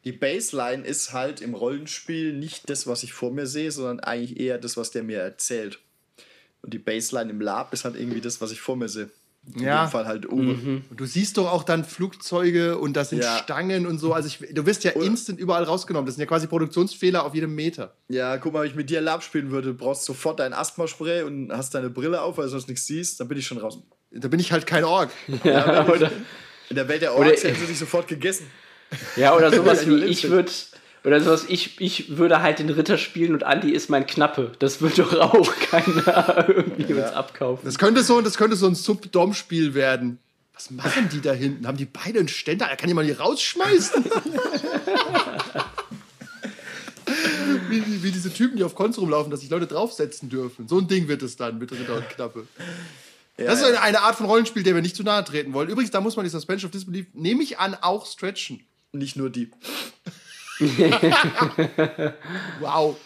Die 0.05 0.11
Baseline 0.11 0.83
ist 0.85 1.13
halt 1.13 1.41
im 1.41 1.53
Rollenspiel 1.55 2.33
nicht 2.33 2.69
das, 2.69 2.85
was 2.87 3.03
ich 3.03 3.13
vor 3.13 3.31
mir 3.31 3.47
sehe, 3.47 3.71
sondern 3.71 3.99
eigentlich 4.01 4.39
eher 4.39 4.57
das, 4.59 4.77
was 4.77 4.91
der 4.91 5.03
mir 5.03 5.19
erzählt. 5.19 5.79
Und 6.61 6.73
die 6.73 6.79
Baseline 6.79 7.31
im 7.31 7.41
Lab 7.41 7.73
ist 7.73 7.85
halt 7.85 7.95
irgendwie 7.95 8.21
das, 8.21 8.39
was 8.41 8.51
ich 8.51 8.61
vor 8.61 8.75
mir 8.75 8.87
sehe. 8.89 9.09
In 9.55 9.63
Ja. 9.63 9.85
dem 9.85 9.91
Fall 9.91 10.07
halt 10.07 10.27
Uwe. 10.31 10.81
Und 10.89 10.99
du 10.99 11.05
siehst 11.05 11.37
doch 11.37 11.51
auch 11.51 11.61
dann 11.63 11.83
Flugzeuge 11.85 12.77
und 12.79 12.93
das 12.93 13.09
sind 13.11 13.21
Ja. 13.21 13.37
Stangen 13.37 13.85
und 13.85 13.99
so. 13.99 14.13
Also 14.13 14.27
ich, 14.27 14.39
du 14.53 14.65
wirst 14.65 14.83
ja 14.83 14.91
instant 14.91 15.39
überall 15.39 15.63
rausgenommen. 15.63 16.05
Das 16.07 16.15
sind 16.15 16.21
ja 16.21 16.25
quasi 16.27 16.47
Produktionsfehler 16.47 17.23
auf 17.23 17.35
jedem 17.35 17.53
Meter. 17.53 17.93
Ja, 18.07 18.37
guck 18.37 18.53
mal, 18.53 18.61
wenn 18.63 18.69
ich 18.69 18.75
mit 18.75 18.89
dir 18.89 19.01
Lab 19.01 19.21
spielen 19.23 19.51
würde, 19.51 19.69
du 19.69 19.73
brauchst 19.75 20.05
sofort 20.05 20.39
dein 20.39 20.53
Asthma-Spray 20.53 21.23
und 21.23 21.51
hast 21.51 21.75
deine 21.75 21.91
Brille 21.91 22.21
auf, 22.21 22.37
weil 22.37 22.45
du 22.45 22.51
sonst 22.51 22.67
nichts 22.67 22.87
siehst, 22.87 23.19
dann 23.19 23.27
bin 23.27 23.37
ich 23.37 23.45
schon 23.45 23.59
raus. 23.59 23.79
Da 24.11 24.27
bin 24.27 24.39
ich 24.39 24.51
halt 24.51 24.65
kein 24.65 24.83
Ork. 24.83 25.11
ja 25.43 25.83
In 26.69 26.75
der 26.75 26.87
Welt 26.87 27.03
der 27.03 27.13
Orks 27.13 27.43
hätten 27.43 27.59
sie 27.59 27.67
dich 27.67 27.77
sofort 27.77 28.07
gegessen. 28.07 28.47
Ja, 29.15 29.35
oder 29.35 29.51
sowas 29.55 29.85
Ja, 29.85 29.91
wie 29.91 30.03
ich 30.05 30.29
würde, 30.29 30.51
oder 31.03 31.21
sowas, 31.21 31.45
ich, 31.47 31.79
ich 31.79 32.17
würde 32.17 32.41
halt 32.41 32.59
den 32.59 32.69
Ritter 32.69 32.97
spielen 32.97 33.33
und 33.33 33.43
Andi 33.43 33.71
ist 33.71 33.89
mein 33.89 34.07
Knappe. 34.07 34.53
Das 34.59 34.81
würde 34.81 35.03
doch 35.03 35.13
auch 35.19 35.53
keiner 35.71 36.49
irgendwie 36.49 36.93
uns 36.93 37.11
abkaufen. 37.11 37.65
Das 37.65 37.77
könnte 37.77 38.03
so, 38.03 38.21
das 38.21 38.37
könnte 38.37 38.55
so 38.55 38.67
ein 38.67 38.75
Sub-Dom-Spiel 38.75 39.73
werden. 39.73 40.19
Was 40.53 40.71
machen 40.71 41.09
die 41.11 41.21
da 41.21 41.33
hinten? 41.33 41.67
Haben 41.67 41.77
die 41.77 41.85
beide 41.85 42.19
einen 42.19 42.29
Ständer? 42.29 42.67
Er 42.67 42.77
kann 42.77 42.87
die 42.87 42.93
mal 42.93 43.03
hier 43.03 43.19
rausschmeißen. 43.19 44.05
wie, 47.69 47.85
wie, 47.85 48.03
wie 48.03 48.11
diese 48.11 48.33
Typen, 48.33 48.57
die 48.57 48.63
auf 48.63 48.73
Konz 48.73 48.97
rumlaufen, 48.97 49.31
dass 49.31 49.41
sich 49.41 49.49
Leute 49.49 49.67
draufsetzen 49.67 50.29
dürfen. 50.29 50.69
So 50.69 50.79
ein 50.79 50.87
Ding 50.87 51.09
wird 51.09 51.21
es 51.23 51.35
dann 51.35 51.57
mit 51.57 51.71
Ritter 51.71 51.97
und 51.97 52.09
Knappe. 52.09 52.47
Ja, 53.37 53.45
Das 53.45 53.55
ist 53.55 53.61
ja. 53.61 53.67
eine, 53.67 53.81
eine 53.81 54.01
Art 54.01 54.15
von 54.15 54.25
Rollenspiel, 54.27 54.63
der 54.63 54.75
wir 54.75 54.81
nicht 54.81 54.95
zu 54.95 55.03
nahe 55.03 55.23
treten 55.23 55.53
wollen. 55.53 55.69
Übrigens, 55.69 55.91
da 55.91 55.99
muss 56.01 56.15
man 56.15 56.23
die 56.23 56.29
Suspension 56.29 56.69
of 56.69 56.71
Disbelief, 56.71 57.07
nehme 57.13 57.43
ich 57.43 57.59
an, 57.59 57.75
auch 57.75 58.05
stretchen. 58.05 58.65
Nicht 58.97 59.15
nur 59.15 59.29
die. 59.29 59.51
Wow. 62.59 62.97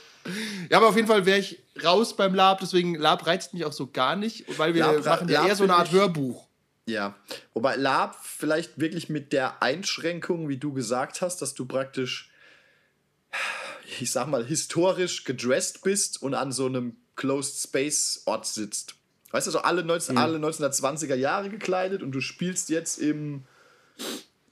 Ja, 0.69 0.77
aber 0.77 0.89
auf 0.89 0.95
jeden 0.95 1.07
Fall 1.07 1.25
wäre 1.25 1.39
ich 1.39 1.59
raus 1.83 2.15
beim 2.15 2.35
Lab, 2.35 2.59
deswegen 2.59 2.95
Lab 2.95 3.25
reizt 3.25 3.53
mich 3.53 3.65
auch 3.65 3.73
so 3.73 3.87
gar 3.87 4.15
nicht, 4.15 4.45
weil 4.59 4.73
wir 4.75 4.85
Lab- 4.85 5.05
machen 5.05 5.29
ja 5.29 5.47
eher 5.47 5.55
so 5.55 5.63
eine 5.63 5.75
Art 5.75 5.91
Hörbuch. 5.91 6.47
Ja. 6.85 7.15
Wobei 7.53 7.75
Lab 7.75 8.17
vielleicht 8.23 8.79
wirklich 8.79 9.09
mit 9.09 9.31
der 9.33 9.63
Einschränkung, 9.63 10.49
wie 10.49 10.57
du 10.57 10.73
gesagt 10.73 11.21
hast, 11.21 11.41
dass 11.41 11.53
du 11.53 11.65
praktisch, 11.65 12.31
ich 13.99 14.11
sag 14.11 14.27
mal, 14.27 14.45
historisch 14.45 15.23
gedressed 15.23 15.81
bist 15.83 16.21
und 16.21 16.33
an 16.33 16.51
so 16.51 16.65
einem 16.65 16.97
Closed 17.15 17.61
Space 17.63 18.23
Ort 18.25 18.45
sitzt. 18.45 18.95
Weißt 19.31 19.47
du, 19.47 19.51
so 19.51 19.59
alle, 19.59 19.83
19, 19.83 20.17
alle 20.17 20.37
1920er 20.39 21.15
Jahre 21.15 21.49
gekleidet 21.49 22.01
und 22.03 22.11
du 22.11 22.21
spielst 22.21 22.69
jetzt 22.69 22.97
im, 22.97 23.43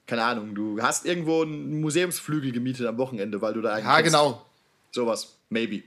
keine 0.08 0.24
Ahnung, 0.24 0.54
du 0.54 0.82
hast 0.82 1.04
irgendwo 1.06 1.42
einen 1.42 1.80
Museumsflügel 1.80 2.50
gemietet 2.50 2.86
am 2.86 2.96
Wochenende, 2.98 3.40
weil 3.40 3.52
du 3.54 3.60
da 3.60 3.74
eigentlich. 3.74 3.84
Ja, 3.86 4.00
genau. 4.00 4.44
Sowas, 4.90 5.34
maybe. 5.50 5.82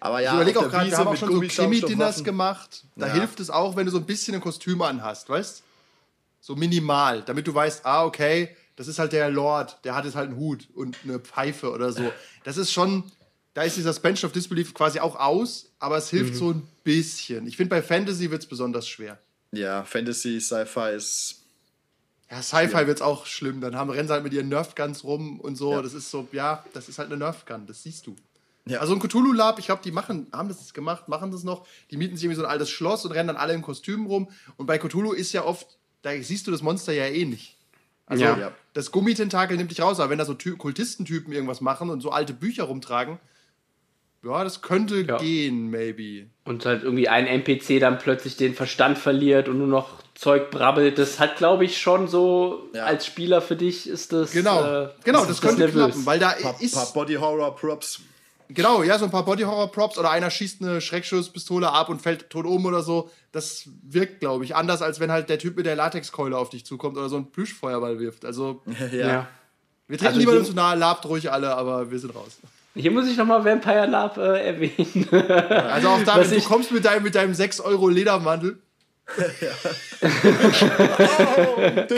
Aber 0.00 0.20
ja, 0.20 0.30
ich 0.30 0.34
überlege 0.34 0.58
auch 0.58 0.68
gerade, 0.70 0.90
wir 0.90 0.98
haben 0.98 1.08
auch 1.08 1.16
schon 1.16 1.30
so. 1.32 1.40
Krimi-Dinners 1.40 2.24
gemacht. 2.24 2.82
Da 2.96 3.06
Ja. 3.06 3.12
hilft 3.12 3.38
es 3.38 3.50
auch, 3.50 3.76
wenn 3.76 3.86
du 3.86 3.92
so 3.92 3.98
ein 3.98 4.06
bisschen 4.06 4.34
ein 4.34 4.40
Kostüm 4.40 4.82
anhast, 4.82 5.28
weißt 5.28 5.62
So 6.40 6.56
minimal, 6.56 7.22
damit 7.22 7.46
du 7.46 7.54
weißt, 7.54 7.86
ah, 7.86 8.04
okay, 8.04 8.48
das 8.74 8.88
ist 8.88 8.98
halt 8.98 9.12
der 9.12 9.30
Lord, 9.30 9.78
der 9.84 9.94
hat 9.94 10.04
jetzt 10.06 10.16
halt 10.16 10.30
einen 10.30 10.38
Hut 10.38 10.66
und 10.74 10.96
eine 11.04 11.20
Pfeife 11.20 11.70
oder 11.70 11.92
so. 11.92 12.10
Das 12.42 12.56
ist 12.56 12.72
schon, 12.72 13.04
da 13.54 13.62
ist 13.62 13.76
dieser 13.76 13.92
Suspension 13.92 14.26
of 14.28 14.32
Disbelief 14.32 14.74
quasi 14.74 14.98
auch 14.98 15.14
aus, 15.14 15.70
aber 15.78 15.98
es 15.98 16.10
Mhm. 16.10 16.16
hilft 16.16 16.34
so 16.36 16.50
ein 16.50 16.66
bisschen. 16.82 17.46
Ich 17.46 17.56
finde, 17.56 17.70
bei 17.70 17.82
Fantasy 17.82 18.30
wird 18.30 18.42
es 18.42 18.48
besonders 18.48 18.88
schwer. 18.88 19.18
Ja, 19.52 19.84
Fantasy, 19.84 20.40
Sci-Fi 20.40 20.94
ist 20.96 21.41
Ja, 22.32 22.40
Sci-Fi 22.40 22.86
wird 22.86 22.96
es 22.96 23.02
auch 23.02 23.26
schlimm. 23.26 23.60
Dann 23.60 23.76
haben, 23.76 23.90
rennen 23.90 24.08
sie 24.08 24.14
halt 24.14 24.24
mit 24.24 24.32
ihren 24.32 24.48
Nerfguns 24.48 25.04
rum 25.04 25.38
und 25.38 25.56
so. 25.56 25.72
Ja. 25.72 25.82
Das 25.82 25.92
ist 25.92 26.10
so, 26.10 26.26
ja, 26.32 26.64
das 26.72 26.88
ist 26.88 26.98
halt 26.98 27.08
eine 27.08 27.18
Nerfgun, 27.18 27.66
das 27.66 27.82
siehst 27.82 28.06
du. 28.06 28.16
Ja. 28.64 28.80
Also 28.80 28.94
ein 28.94 29.00
Cthulhu 29.00 29.32
Lab, 29.34 29.58
ich 29.58 29.66
glaube, 29.66 29.82
die 29.84 29.90
machen, 29.92 30.28
haben 30.32 30.48
das 30.48 30.72
gemacht, 30.72 31.08
machen 31.08 31.30
das 31.30 31.44
noch. 31.44 31.66
Die 31.90 31.98
mieten 31.98 32.16
sich 32.16 32.24
irgendwie 32.24 32.40
so 32.40 32.44
ein 32.46 32.50
altes 32.50 32.70
Schloss 32.70 33.04
und 33.04 33.12
rennen 33.12 33.26
dann 33.26 33.36
alle 33.36 33.52
in 33.52 33.60
Kostümen 33.60 34.06
rum. 34.06 34.30
Und 34.56 34.64
bei 34.66 34.78
Cthulhu 34.78 35.12
ist 35.12 35.32
ja 35.34 35.44
oft, 35.44 35.76
da 36.00 36.10
siehst 36.22 36.46
du 36.46 36.50
das 36.50 36.62
Monster 36.62 36.92
ja 36.94 37.04
eh 37.04 37.26
nicht. 37.26 37.58
Also 38.06 38.24
Ja. 38.24 38.38
Ja. 38.38 38.52
das 38.72 38.90
Gummitentakel 38.92 39.56
nimmt 39.58 39.70
dich 39.70 39.82
raus, 39.82 40.00
aber 40.00 40.08
wenn 40.10 40.18
da 40.18 40.24
so 40.24 40.32
Ty 40.34 40.52
Kultistentypen 40.52 41.32
irgendwas 41.34 41.60
machen 41.60 41.90
und 41.90 42.00
so 42.00 42.10
alte 42.12 42.32
Bücher 42.32 42.64
rumtragen, 42.64 43.18
ja, 44.24 44.42
das 44.44 44.62
könnte 44.62 45.00
Ja. 45.02 45.18
gehen, 45.18 45.68
maybe. 45.70 46.30
Und 46.44 46.64
halt 46.64 46.82
irgendwie 46.82 47.08
ein 47.08 47.26
NPC 47.26 47.78
dann 47.80 47.98
plötzlich 47.98 48.36
den 48.36 48.54
Verstand 48.54 48.96
verliert 48.96 49.48
und 49.48 49.58
nur 49.58 49.66
noch 49.66 50.01
Zeug 50.22 50.50
brabbelt. 50.50 50.98
Das 50.98 51.18
hat, 51.18 51.36
glaube 51.36 51.64
ich, 51.64 51.80
schon 51.80 52.06
so 52.08 52.68
Ja. 52.74 52.84
als 52.84 53.04
Spieler 53.06 53.40
für 53.42 53.56
dich 53.56 53.88
ist 53.88 54.12
das. 54.12 54.30
Genau, 54.32 54.62
äh, 54.84 54.88
genau, 55.04 55.22
ist 55.22 55.30
das 55.30 55.40
könnte 55.40 55.62
nervös. 55.62 55.86
klappen, 55.86 56.06
weil 56.06 56.18
da 56.20 56.30
paar, 56.40 56.54
ist 56.60 56.74
paar 56.74 56.92
Body 56.92 57.14
Horror 57.14 57.56
Props. 57.56 58.00
Genau, 58.48 58.82
ja, 58.82 58.98
so 58.98 59.06
ein 59.06 59.10
paar 59.10 59.24
Body-Horror-Props 59.24 59.96
oder 59.96 60.10
einer 60.10 60.28
schießt 60.28 60.60
eine 60.60 60.82
Schreckschusspistole 60.82 61.70
ab 61.72 61.88
und 61.88 62.02
fällt 62.02 62.28
tot 62.28 62.44
um 62.44 62.66
oder 62.66 62.82
so. 62.82 63.08
Das 63.30 63.64
wirkt, 63.82 64.20
glaube 64.20 64.44
ich, 64.44 64.54
anders, 64.54 64.82
als 64.82 65.00
wenn 65.00 65.10
halt 65.10 65.30
der 65.30 65.38
Typ 65.38 65.56
mit 65.56 65.64
der 65.64 65.74
Latexkeule 65.74 66.36
auf 66.36 66.50
dich 66.50 66.66
zukommt 66.66 66.98
oder 66.98 67.08
so 67.08 67.16
ein 67.16 67.30
Plüschfeuerball 67.30 67.98
wirft. 67.98 68.26
Also, 68.26 68.60
Ja. 68.66 68.86
Ja. 68.92 69.28
wir 69.88 69.96
treten 69.96 70.06
Also 70.08 70.18
niemandem 70.18 70.42
hier- 70.44 70.50
zu 70.50 70.56
nahe, 70.56 70.76
labt 70.76 71.06
ruhig 71.06 71.32
alle, 71.32 71.54
aber 71.56 71.90
wir 71.90 71.98
sind 71.98 72.14
raus. 72.14 72.36
Hier 72.74 72.90
muss 72.90 73.06
ich 73.08 73.16
nochmal 73.16 73.42
Vampire 73.42 73.86
Lab 73.86 74.18
äh, 74.18 74.46
erwähnen. 74.48 75.08
Also 75.10 75.88
auch 75.88 76.00
Was 76.06 76.28
du 76.28 76.40
kommst 76.42 76.72
mit 76.72 76.84
deinem, 76.84 77.04
mit 77.04 77.14
deinem 77.14 77.32
6 77.32 77.60
Euro 77.60 77.88
Ledermantel. 77.88 78.58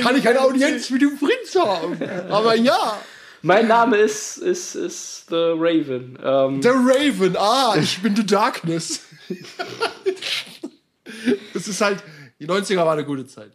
Kann 0.03 0.17
ich 0.17 0.29
eine 0.29 0.41
Audienz 0.41 0.91
mit 0.91 1.03
dem 1.03 1.19
Prinz 1.19 1.55
haben? 1.57 1.99
Aber 2.31 2.55
ja, 2.57 2.99
mein 3.43 3.69
Name 3.69 3.97
ist, 3.97 4.39
ist, 4.39 4.75
ist 4.75 5.27
The 5.29 5.53
Raven. 5.57 6.19
Ähm, 6.23 6.61
der 6.61 6.73
Raven, 6.73 7.37
ah, 7.39 7.75
ich 7.79 8.01
bin 8.03 8.17
The 8.17 8.27
Darkness. 8.27 9.03
Das 11.53 11.69
ist 11.69 11.81
halt, 11.81 12.03
die 12.41 12.47
90er 12.47 12.79
war 12.79 12.93
eine 12.93 13.05
gute 13.05 13.27
Zeit. 13.27 13.53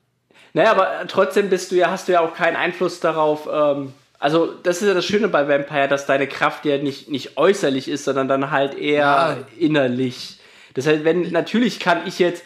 Naja, 0.54 0.72
aber 0.72 1.06
trotzdem 1.08 1.50
bist 1.50 1.72
du 1.72 1.76
ja, 1.76 1.91
hast 1.91 2.08
du 2.08 2.14
ja 2.14 2.22
auch 2.22 2.34
keinen 2.34 2.56
Einfluss 2.56 3.00
darauf. 3.00 3.47
Ähm, 3.52 3.93
also, 4.18 4.47
das 4.64 4.82
ist 4.82 4.88
ja 4.88 4.93
das 4.93 5.06
Schöne 5.06 5.28
bei 5.28 5.47
Vampire, 5.47 5.88
dass 5.88 6.06
deine 6.06 6.28
Kraft 6.28 6.66
ja 6.66 6.78
nicht, 6.78 7.10
nicht 7.10 7.38
äußerlich 7.38 7.88
ist, 7.88 8.04
sondern 8.06 8.28
dann 8.28 8.52
halt 8.52 8.78
eher 8.78 8.97
Ja. 9.00 9.38
innerlich. 9.58 10.39
Das 10.74 10.88
heißt, 10.88 11.04
wenn, 11.04 11.32
natürlich 11.32 11.80
kann 11.80 12.06
ich 12.08 12.20
jetzt, 12.20 12.43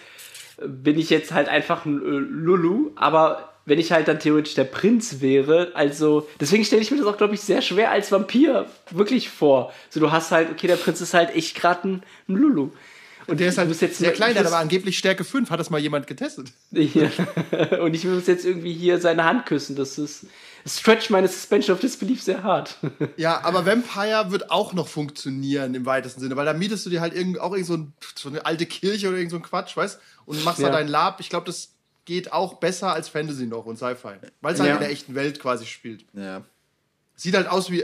bin 0.61 0.99
ich 0.99 1.09
jetzt 1.09 1.31
halt 1.31 1.49
einfach 1.49 1.85
ein 1.85 2.01
äh, 2.01 2.05
Lulu, 2.05 2.91
aber 2.95 3.53
wenn 3.65 3.79
ich 3.79 3.91
halt 3.91 4.07
dann 4.07 4.19
theoretisch 4.19 4.55
der 4.55 4.65
Prinz 4.65 5.21
wäre, 5.21 5.71
also 5.73 6.27
deswegen 6.39 6.65
stelle 6.65 6.81
ich 6.81 6.91
mir 6.91 6.97
das 6.97 7.05
auch, 7.05 7.17
glaube 7.17 7.33
ich, 7.33 7.41
sehr 7.41 7.61
schwer 7.61 7.91
als 7.91 8.11
Vampir 8.11 8.65
wirklich 8.91 9.29
vor. 9.29 9.73
So, 9.89 9.99
du 9.99 10.11
hast 10.11 10.31
halt, 10.31 10.51
okay, 10.51 10.67
der 10.67 10.75
Prinz 10.75 10.99
ist 10.99 11.13
halt 11.13 11.33
echt 11.33 11.55
gerade 11.55 11.87
ein, 11.87 12.03
ein 12.27 12.35
Lulu. 12.35 12.71
Und 13.27 13.39
der 13.39 13.47
ist 13.47 13.57
halt 13.57 13.69
jetzt 13.69 13.97
sehr 13.97 14.11
klein, 14.11 14.33
der 14.33 14.43
hat 14.43 14.51
aber 14.51 14.59
angeblich 14.59 14.97
Stärke 14.97 15.23
5. 15.23 15.49
Hat 15.49 15.59
das 15.59 15.69
mal 15.69 15.79
jemand 15.79 16.07
getestet? 16.07 16.51
Ja. 16.71 17.09
Und 17.79 17.93
ich 17.93 18.03
muss 18.03 18.27
jetzt 18.27 18.45
irgendwie 18.45 18.73
hier 18.73 18.99
seine 18.99 19.23
Hand 19.23 19.45
küssen. 19.45 19.75
Das 19.75 19.97
ist. 19.97 20.25
Das 20.63 20.79
stretcht 20.79 21.09
meine 21.09 21.27
Suspension 21.27 21.75
of 21.75 21.81
Disbelief 21.81 22.21
sehr 22.23 22.41
hart. 22.43 22.77
Ja, 23.17 23.41
aber 23.43 23.65
Vampire 23.65 24.31
wird 24.31 24.49
auch 24.49 24.73
noch 24.73 24.87
funktionieren 24.87 25.75
im 25.75 25.85
weitesten 25.85 26.21
Sinne, 26.21 26.35
weil 26.35 26.45
da 26.45 26.53
mietest 26.53 26.85
du 26.85 26.89
dir 26.89 27.01
halt 27.01 27.13
irgend, 27.13 27.39
auch 27.39 27.51
irgend 27.51 27.67
so, 27.67 27.73
ein, 27.75 27.93
so 28.15 28.29
eine 28.29 28.45
alte 28.45 28.65
Kirche 28.65 29.07
oder 29.09 29.17
irgend 29.17 29.31
so 29.31 29.37
ein 29.37 29.43
Quatsch, 29.43 29.75
weißt 29.75 29.99
Und 30.25 30.43
machst 30.45 30.59
da 30.61 30.67
Ja. 30.67 30.71
dein 30.71 30.87
Lab. 30.87 31.19
Ich 31.19 31.29
glaube, 31.29 31.45
das 31.45 31.69
geht 32.05 32.31
auch 32.31 32.55
besser 32.55 32.93
als 32.93 33.09
Fantasy 33.09 33.45
noch 33.45 33.65
und 33.65 33.77
Sci-Fi. 33.77 34.15
Weil 34.41 34.53
es 34.53 34.59
halt 34.59 34.69
Ja. 34.69 34.75
in 34.75 34.81
der 34.81 34.89
echten 34.91 35.15
Welt 35.15 35.39
quasi 35.39 35.65
spielt. 35.65 36.05
Ja. 36.13 36.43
Sieht 37.15 37.35
halt 37.35 37.47
aus 37.47 37.69
wie 37.69 37.83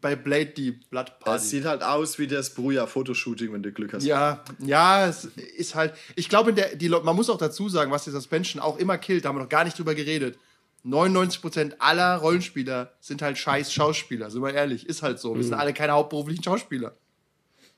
bei 0.00 0.16
Blade 0.16 0.46
die 0.56 0.70
Blood 0.72 1.08
Es 1.18 1.24
Party. 1.24 1.44
sieht 1.46 1.64
halt 1.66 1.82
aus 1.82 2.18
wie 2.18 2.26
das 2.26 2.54
Bruja-Fotoshooting, 2.54 3.52
wenn 3.52 3.62
du 3.62 3.70
Glück 3.72 3.92
hast. 3.92 4.04
Ja, 4.04 4.42
ja, 4.58 5.06
es 5.06 5.26
ist 5.56 5.74
halt. 5.74 5.92
Ich 6.16 6.28
glaube, 6.28 6.52
der, 6.54 6.76
die, 6.76 6.88
Leute- 6.88 7.04
man 7.04 7.14
muss 7.14 7.28
auch 7.30 7.36
dazu 7.38 7.68
sagen, 7.68 7.90
was 7.90 8.04
die 8.04 8.10
Suspension 8.10 8.62
auch 8.62 8.78
immer 8.78 8.96
killt, 8.98 9.24
da 9.24 9.28
haben 9.28 9.36
wir 9.36 9.42
noch 9.42 9.48
gar 9.50 9.64
nicht 9.64 9.78
drüber 9.78 9.94
geredet. 9.94 10.38
99% 10.84 11.74
aller 11.78 12.16
Rollenspieler 12.16 12.92
sind 13.00 13.22
halt 13.22 13.36
scheiß 13.36 13.72
Schauspieler, 13.72 14.30
sind 14.30 14.42
wir 14.42 14.54
ehrlich, 14.54 14.86
ist 14.86 15.02
halt 15.02 15.18
so. 15.18 15.36
Wir 15.36 15.44
sind 15.44 15.54
alle 15.54 15.74
keine 15.74 15.92
hauptberuflichen 15.92 16.42
Schauspieler. 16.42 16.96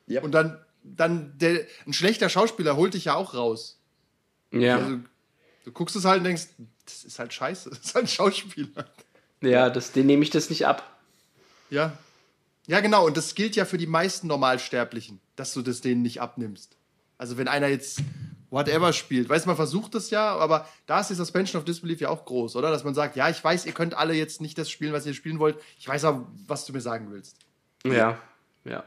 Ja. 0.06 0.22
Und 0.22 0.32
dann, 0.32 0.58
dann 0.84 1.36
der, 1.38 1.66
ein 1.86 1.92
schlechter 1.92 2.28
Schauspieler 2.28 2.76
holt 2.76 2.94
dich 2.94 3.06
ja 3.06 3.14
auch 3.14 3.34
raus. 3.34 3.80
Ja. 4.52 4.76
Also, 4.78 4.98
du 5.64 5.72
guckst 5.72 5.96
es 5.96 6.04
halt 6.04 6.18
und 6.18 6.24
denkst, 6.24 6.48
das 6.84 7.04
ist 7.04 7.18
halt 7.18 7.32
scheiße, 7.32 7.70
das 7.70 7.80
ist 7.80 7.94
halt 7.94 8.04
ein 8.04 8.08
Schauspieler. 8.08 8.86
Ja, 9.40 9.70
das, 9.70 9.92
den 9.92 10.06
nehme 10.06 10.22
ich 10.22 10.30
das 10.30 10.50
nicht 10.50 10.66
ab. 10.66 11.00
Ja. 11.70 11.96
Ja, 12.68 12.78
genau. 12.80 13.06
Und 13.06 13.16
das 13.16 13.34
gilt 13.34 13.56
ja 13.56 13.64
für 13.64 13.78
die 13.78 13.88
meisten 13.88 14.28
Normalsterblichen, 14.28 15.20
dass 15.34 15.52
du 15.52 15.62
das 15.62 15.80
denen 15.80 16.02
nicht 16.02 16.20
abnimmst. 16.20 16.76
Also, 17.18 17.36
wenn 17.36 17.48
einer 17.48 17.66
jetzt 17.66 18.00
whatever 18.52 18.92
spielt, 18.92 19.28
weiß 19.28 19.46
man 19.46 19.56
versucht 19.56 19.94
das 19.94 20.10
ja, 20.10 20.36
aber 20.36 20.68
da 20.86 21.00
ist 21.00 21.08
die 21.08 21.14
Suspension 21.14 21.58
of 21.58 21.64
Disbelief 21.64 22.00
ja 22.00 22.10
auch 22.10 22.24
groß, 22.24 22.54
oder? 22.54 22.70
Dass 22.70 22.84
man 22.84 22.94
sagt, 22.94 23.16
ja, 23.16 23.28
ich 23.28 23.42
weiß, 23.42 23.66
ihr 23.66 23.72
könnt 23.72 23.94
alle 23.94 24.14
jetzt 24.14 24.40
nicht 24.40 24.56
das 24.58 24.70
spielen, 24.70 24.92
was 24.92 25.06
ihr 25.06 25.14
spielen 25.14 25.38
wollt. 25.38 25.56
Ich 25.78 25.88
weiß 25.88 26.04
aber, 26.04 26.26
was 26.46 26.66
du 26.66 26.72
mir 26.72 26.80
sagen 26.80 27.08
willst. 27.10 27.36
Ja, 27.84 28.18
ja. 28.64 28.84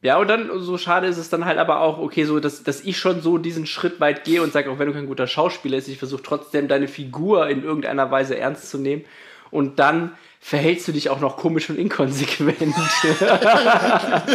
Ja, 0.00 0.18
und 0.18 0.28
dann, 0.28 0.50
so 0.60 0.76
schade 0.76 1.06
ist 1.06 1.16
es 1.16 1.30
dann 1.30 1.46
halt 1.46 1.58
aber 1.58 1.80
auch, 1.80 1.98
okay, 1.98 2.24
so, 2.24 2.38
dass, 2.38 2.62
dass 2.62 2.82
ich 2.82 2.98
schon 2.98 3.22
so 3.22 3.38
diesen 3.38 3.64
Schritt 3.64 4.00
weit 4.00 4.24
gehe 4.24 4.42
und 4.42 4.52
sage, 4.52 4.70
auch 4.70 4.78
wenn 4.78 4.88
du 4.88 4.92
kein 4.92 5.06
guter 5.06 5.26
Schauspieler 5.26 5.76
bist, 5.76 5.88
ich 5.88 5.98
versuche 5.98 6.22
trotzdem 6.22 6.68
deine 6.68 6.88
Figur 6.88 7.48
in 7.48 7.62
irgendeiner 7.62 8.10
Weise 8.10 8.36
ernst 8.36 8.68
zu 8.68 8.76
nehmen. 8.76 9.04
Und 9.50 9.78
dann 9.78 10.12
verhältst 10.40 10.86
du 10.88 10.92
dich 10.92 11.08
auch 11.08 11.20
noch 11.20 11.38
komisch 11.38 11.70
und 11.70 11.78
inkonsequent. 11.78 12.74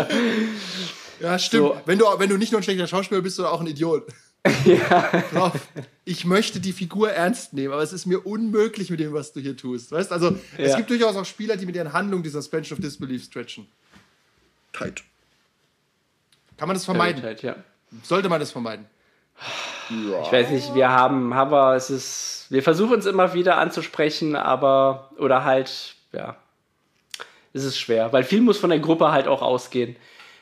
Ja, 1.19 1.37
stimmt. 1.37 1.63
So. 1.63 1.81
Wenn, 1.85 1.99
du, 1.99 2.05
wenn 2.17 2.29
du 2.29 2.37
nicht 2.37 2.51
nur 2.51 2.61
ein 2.61 2.63
schlechter 2.63 2.87
Schauspieler 2.87 3.21
bist, 3.21 3.35
sondern 3.35 3.53
auch 3.53 3.61
ein 3.61 3.67
Idiot. 3.67 4.07
Ja. 4.65 5.51
Ich 6.05 6.25
möchte 6.25 6.59
die 6.59 6.73
Figur 6.73 7.11
ernst 7.11 7.53
nehmen, 7.53 7.73
aber 7.73 7.83
es 7.83 7.93
ist 7.93 8.05
mir 8.05 8.25
unmöglich 8.25 8.89
mit 8.89 8.99
dem, 8.99 9.13
was 9.13 9.33
du 9.33 9.39
hier 9.39 9.55
tust. 9.57 9.91
Weißt 9.91 10.11
also, 10.11 10.35
es 10.57 10.71
Ja. 10.71 10.77
gibt 10.77 10.89
durchaus 10.89 11.15
auch 11.15 11.25
Spieler, 11.25 11.57
die 11.57 11.65
mit 11.65 11.75
ihren 11.75 11.93
Handlungen 11.93 12.23
die 12.23 12.29
Suspension 12.29 12.77
of 12.77 12.83
Disbelief 12.83 13.25
stretchen. 13.25 13.67
Tight. 14.73 15.03
Kann 16.57 16.67
man 16.67 16.75
das 16.75 16.85
vermeiden? 16.85 17.21
Halt, 17.23 17.41
ja. 17.41 17.55
Sollte 18.03 18.29
man 18.29 18.39
das 18.39 18.51
vermeiden? 18.51 18.85
Ich 19.89 20.31
weiß 20.31 20.49
nicht, 20.49 20.75
wir 20.75 20.89
haben, 20.89 21.29
wir, 21.29 21.73
es 21.75 21.89
ist, 21.89 22.45
wir 22.49 22.61
versuchen 22.61 22.99
es 22.99 23.05
immer 23.05 23.33
wieder 23.33 23.57
anzusprechen, 23.57 24.35
aber, 24.35 25.11
oder 25.17 25.43
halt, 25.45 25.95
ja, 26.11 26.35
es 27.53 27.63
ist 27.63 27.79
schwer, 27.79 28.13
weil 28.13 28.23
viel 28.23 28.41
muss 28.41 28.57
von 28.59 28.69
der 28.69 28.79
Gruppe 28.79 29.11
halt 29.11 29.27
auch 29.27 29.41
ausgehen. 29.41 29.95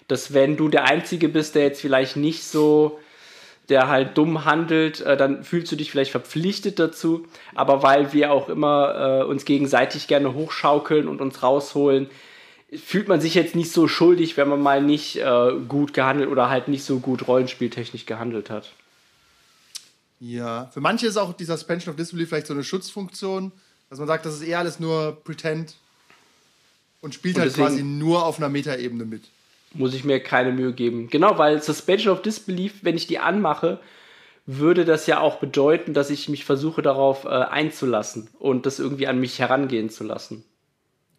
Dass 0.08 0.34
wenn 0.34 0.58
du 0.58 0.70
der 0.70 0.86
Einzige 0.86 1.30
bist, 1.30 1.56
der 1.56 1.64
jetzt 1.64 1.82
vielleicht 1.82 2.16
nicht 2.16 2.44
so, 2.44 3.00
der 3.70 3.88
halt 3.90 4.18
dumm 4.18 4.46
handelt, 4.46 5.02
äh, 5.02 5.18
dann 5.18 5.44
fühlst 5.44 5.72
du 5.72 5.76
dich 5.76 5.92
vielleicht 5.92 6.12
verpflichtet 6.12 6.80
dazu, 6.80 7.26
aber 7.56 7.84
weil 7.84 8.14
wir 8.14 8.32
auch 8.32 8.50
immer 8.50 9.22
äh, 9.22 9.24
uns 9.24 9.46
gegenseitig 9.46 10.08
gerne 10.08 10.34
hochschaukeln 10.34 11.08
und 11.08 11.22
uns 11.22 11.44
rausholen, 11.44 12.10
fühlt 12.74 13.08
man 13.08 13.22
sich 13.22 13.34
jetzt 13.34 13.56
nicht 13.56 13.72
so 13.72 13.88
schuldig, 13.88 14.38
wenn 14.38 14.50
man 14.50 14.62
mal 14.62 14.82
nicht 14.82 15.18
äh, 15.18 15.52
gut 15.68 15.94
gehandelt 15.94 16.30
oder 16.30 16.50
halt 16.50 16.68
nicht 16.68 16.84
so 16.84 17.00
gut 17.00 17.28
rollenspieltechnisch 17.28 18.06
gehandelt 18.06 18.50
hat. 18.50 18.72
Ja. 20.20 20.70
Für 20.74 20.82
manche 20.82 21.08
ist 21.08 21.18
auch 21.18 21.34
die 21.34 21.46
Suspension 21.46 21.92
of 21.92 21.98
Disbelief 21.98 22.30
vielleicht 22.30 22.48
so 22.48 22.54
eine 22.54 22.64
Schutzfunktion, 22.64 23.52
dass 23.90 24.00
man 24.00 24.08
sagt, 24.08 24.26
das 24.26 24.36
ist 24.36 24.42
eher 24.42 24.60
alles 24.60 24.80
nur 24.80 25.22
Pretend 25.24 25.76
und 27.02 27.14
spielt 27.14 27.36
Und 27.36 27.44
halt 27.44 27.54
quasi 27.54 27.84
nur 27.84 28.26
auf 28.26 28.38
einer 28.38 28.50
Metaebene 28.50 29.06
mit. 29.06 29.24
Muss 29.78 29.94
ich 29.94 30.04
mir 30.04 30.20
keine 30.22 30.52
Mühe 30.52 30.74
geben. 30.74 31.10
Genau, 31.10 31.38
weil 31.38 31.62
Suspension 31.62 32.14
of 32.14 32.22
Disbelief, 32.22 32.84
wenn 32.84 32.96
ich 32.98 33.08
die 33.08 33.20
anmache, 33.20 33.80
würde 34.46 34.86
das 34.86 35.08
ja 35.08 35.20
auch 35.20 35.40
bedeuten, 35.40 35.94
dass 35.94 36.10
ich 36.10 36.30
mich 36.30 36.46
versuche 36.46 36.82
darauf 36.82 37.26
äh, 37.26 37.28
einzulassen 37.30 38.30
und 38.40 38.66
das 38.66 38.80
irgendwie 38.80 39.08
an 39.08 39.20
mich 39.20 39.40
herangehen 39.40 39.90
zu 39.90 40.04
lassen. 40.04 40.44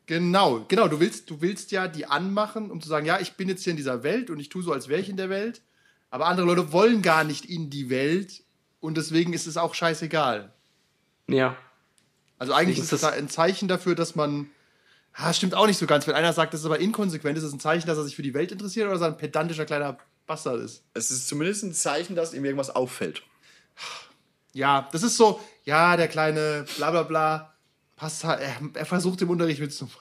Genau, 0.07 0.65
genau. 0.69 0.89
Du 0.89 1.01
willst, 1.01 1.29
du 1.29 1.43
willst 1.43 1.71
ja 1.71 1.87
die 1.87 2.07
anmachen, 2.07 2.71
um 2.71 2.81
zu 2.81 2.89
sagen, 2.89 3.05
ja, 3.05 3.21
ich 3.21 3.33
bin 3.35 3.49
jetzt 3.49 3.63
hier 3.65 3.73
in 3.73 3.77
dieser 3.77 4.03
Welt 4.03 4.31
und 4.31 4.41
ich 4.41 4.49
tue 4.49 4.63
so, 4.63 4.73
als 4.73 4.89
wäre 4.89 5.01
ich 5.01 5.11
in 5.11 5.19
der 5.19 5.29
Welt. 5.29 5.61
Aber 6.11 6.27
andere 6.27 6.47
Leute 6.47 6.73
wollen 6.73 7.03
gar 7.03 7.25
nicht 7.25 7.45
in 7.45 7.69
die 7.69 7.91
Welt 7.91 8.43
und 8.81 8.97
deswegen 8.97 9.35
ist 9.35 9.47
es 9.47 9.59
auch 9.59 9.75
scheißegal. 9.75 10.51
Ja. 11.29 11.55
Also 12.39 12.55
eigentlich 12.55 12.79
ist 12.79 12.93
es 12.95 13.03
das- 13.03 13.13
ein 13.13 13.29
Zeichen 13.29 13.69
dafür, 13.69 13.95
dass 13.95 14.15
man. 14.17 14.49
Ah, 15.15 15.33
stimmt 15.33 15.55
auch 15.55 15.67
nicht 15.67 15.79
so 15.79 15.87
ganz. 15.87 16.07
Wenn 16.07 16.15
einer 16.15 16.33
sagt, 16.33 16.55
das 16.55 16.61
ist 16.61 16.67
aber 16.67 16.79
inkonsequent, 16.79 17.37
ist 17.37 17.45
es 17.45 17.53
ein 17.53 17.61
Zeichen, 17.61 17.87
dass 17.87 17.99
er 17.99 18.05
sich 18.05 18.15
für 18.15 18.23
die 18.23 18.35
Welt 18.35 18.53
interessiert 18.53 18.87
oder 18.87 18.95
dass 18.95 19.03
er 19.03 19.09
ein 19.09 19.17
pedantischer 19.17 19.65
kleiner 19.65 19.99
Bastard 20.27 20.61
ist. 20.61 20.85
Es 20.95 21.11
ist 21.11 21.27
zumindest 21.27 21.65
ein 21.65 21.75
Zeichen, 21.75 22.15
dass 22.15 22.35
ihm 22.35 22.45
irgendwas 22.45 22.71
auffällt. 22.71 23.23
Ja, 24.53 24.89
das 24.93 25.03
ist 25.03 25.17
so, 25.17 25.41
ja, 25.65 25.97
der 25.97 26.09
kleine 26.09 26.65
bla 26.77 26.91
bla 26.91 27.03
bla, 27.03 27.55
passt 27.97 28.25
halt, 28.25 28.41
er, 28.41 28.57
er 28.75 28.87
versucht 28.87 29.21
im 29.23 29.31
Unterricht 29.31 29.61
mitzumachen. 29.61 29.99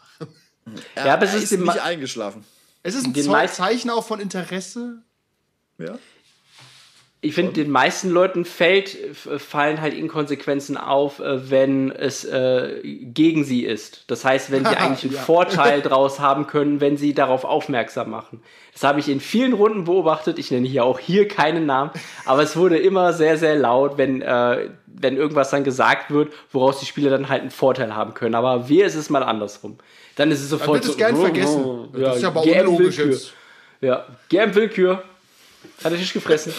Er, 0.96 1.06
Ja, 1.06 1.14
aber 1.14 1.26
es 1.26 1.34
er 1.34 1.38
ist 1.38 1.52
ist 1.52 1.60
nicht 1.60 1.80
eingeschlafen. 1.80 2.44
Es 2.84 2.96
ist 2.96 3.06
ein 3.06 3.50
Zeichen 3.50 3.90
auch 3.90 4.06
von 4.06 4.20
Interesse. 4.20 5.02
Ja. 5.78 5.98
Ich 7.28 7.36
finde, 7.36 7.54
den 7.54 7.70
meisten 7.70 8.10
Leuten 8.10 8.46
fällt, 8.46 8.96
f- 9.12 9.30
fallen 9.42 9.82
halt 9.82 9.94
Inkonsequenzen 9.94 10.78
auf, 10.78 11.20
äh, 11.20 11.50
wenn 11.52 11.92
es 11.92 12.26
äh, 12.26 12.82
gegen 12.84 13.44
sie 13.44 13.64
ist. 13.66 14.04
Das 14.08 14.26
heißt, 14.26 14.52
wenn 14.52 14.66
sie 14.66 14.76
eigentlich 14.78 15.04
einen 15.04 15.14
Ja. 15.14 15.22
Vorteil 15.22 15.82
daraus 15.82 16.20
haben 16.20 16.48
können, 16.48 16.82
wenn 16.82 16.98
sie 16.98 17.14
darauf 17.14 17.44
aufmerksam 17.46 18.10
machen. 18.10 18.42
Das 18.74 18.84
habe 18.84 19.00
ich 19.00 19.10
in 19.10 19.20
vielen 19.20 19.54
Runden 19.54 19.86
beobachtet. 19.86 20.38
Ich 20.40 20.52
nenne 20.52 20.68
hier 20.68 20.84
auch 20.86 21.00
hier 21.00 21.28
keinen 21.28 21.66
Namen, 21.66 21.92
aber 22.26 22.44
es 22.44 22.56
wurde 22.56 22.78
immer 22.78 23.14
sehr, 23.14 23.38
sehr 23.38 23.56
laut, 23.56 23.98
wenn, 23.98 24.22
äh, 24.22 24.70
wenn 24.86 25.18
irgendwas 25.18 25.50
dann 25.50 25.64
gesagt 25.64 26.12
wird, 26.12 26.32
woraus 26.52 26.80
die 26.80 26.86
Spieler 26.86 27.10
dann 27.12 27.30
halt 27.30 27.42
einen 27.42 27.52
Vorteil 27.52 27.96
haben 27.96 28.14
können. 28.14 28.36
Aber 28.36 28.70
wir 28.70 28.86
ist 28.86 28.96
es 28.96 29.10
mal 29.10 29.24
andersrum. 29.24 29.78
Dann 30.16 30.32
ist 30.32 30.42
es 30.44 30.50
Dann 30.50 30.60
sofort 30.60 30.76
wird 30.78 30.86
es 30.86 30.92
so, 30.94 30.98
gern 30.98 31.16
oh, 31.16 31.22
vergessen. 31.22 31.64
oh, 31.66 31.88
das 31.94 32.16
ist 32.18 32.22
ja 32.24 32.28
aber 32.30 32.42
unlogisch 32.44 32.98
Willkür. 32.98 33.14
jetzt. 33.14 33.34
Ja, 33.82 34.06
gern 34.30 34.56
Willkür. 34.56 35.04
Hat 35.84 35.92
der 35.92 36.00
Tisch 36.00 36.14
gefressen. 36.14 36.54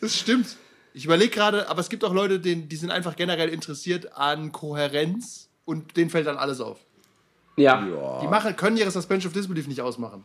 Das 0.00 0.18
stimmt. 0.18 0.56
Ich 0.94 1.04
überlege 1.04 1.30
gerade, 1.30 1.68
aber 1.70 1.80
es 1.80 1.88
gibt 1.88 2.04
auch 2.04 2.12
Leute, 2.12 2.38
denen, 2.40 2.68
die 2.68 2.76
sind 2.76 2.90
einfach 2.90 3.16
generell 3.16 3.48
interessiert 3.48 4.12
an 4.16 4.52
Kohärenz 4.52 5.48
und 5.64 5.96
denen 5.96 6.10
fällt 6.10 6.26
dann 6.26 6.36
alles 6.36 6.60
auf. 6.60 6.78
Ja, 7.56 7.80
Die 8.22 8.26
machen, 8.28 8.56
können 8.56 8.76
ihre 8.76 8.90
Suspension 8.90 9.30
of 9.30 9.34
Disbelief 9.34 9.66
nicht 9.68 9.80
ausmachen. 9.80 10.24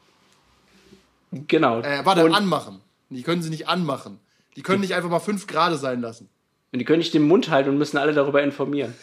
genau. 1.31 1.81
Äh, 1.81 2.05
warte, 2.05 2.25
Und- 2.25 2.33
anmachen. 2.33 2.81
Die 3.09 3.23
können 3.23 3.41
sie 3.41 3.49
nicht 3.49 3.67
anmachen. 3.69 4.19
Die 4.57 4.61
können 4.63 4.81
nicht 4.81 4.93
einfach 4.93 5.09
mal 5.09 5.19
fünf 5.19 5.47
Grade 5.47 5.77
sein 5.77 6.01
lassen. 6.01 6.29
Und 6.73 6.79
die 6.79 6.85
können 6.85 6.99
nicht 6.99 7.13
den 7.13 7.21
Mund 7.27 7.49
halten 7.49 7.69
und 7.69 7.77
müssen 7.77 7.97
alle 7.97 8.13
darüber 8.13 8.43
informieren. 8.43 8.93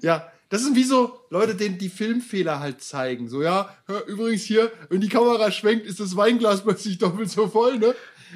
Ja, 0.00 0.30
das 0.54 0.62
sind 0.62 0.76
wie 0.76 0.84
so 0.84 1.18
Leute, 1.30 1.56
denen 1.56 1.78
die 1.78 1.88
Filmfehler 1.88 2.60
halt 2.60 2.80
zeigen. 2.80 3.28
So, 3.28 3.42
ja, 3.42 3.76
hör, 3.86 4.06
übrigens 4.06 4.42
hier, 4.44 4.70
wenn 4.88 5.00
die 5.00 5.08
Kamera 5.08 5.50
schwenkt, 5.50 5.84
ist 5.84 5.98
das 5.98 6.14
Weinglas 6.16 6.62
plötzlich 6.62 6.98
doppelt 6.98 7.28
so 7.28 7.48
voll, 7.48 7.78
ne? 7.78 7.92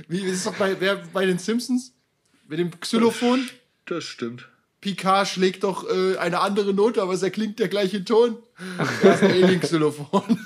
Wie 0.09 0.23
ist 0.23 0.39
es 0.39 0.45
doch 0.45 0.55
bei, 0.55 0.81
wer, 0.81 0.97
bei 1.13 1.27
den 1.27 1.39
Simpsons? 1.39 1.93
Mit 2.49 2.59
dem 2.59 2.73
Xylophon? 2.81 3.49
Das 3.87 4.03
stimmt. 4.03 4.49
Picard 4.81 5.29
schlägt 5.29 5.63
doch 5.63 5.89
äh, 5.89 6.17
eine 6.17 6.41
andere 6.41 6.75
Note, 6.75 7.01
aber 7.03 7.13
es 7.13 7.23
erklingt 7.23 7.61
der 7.61 7.69
gleiche 7.69 8.05
Ton. 8.05 8.37
Das 9.01 9.17
ist 9.17 9.23
ein 9.23 9.31
Alien-Xylophon. 9.31 10.45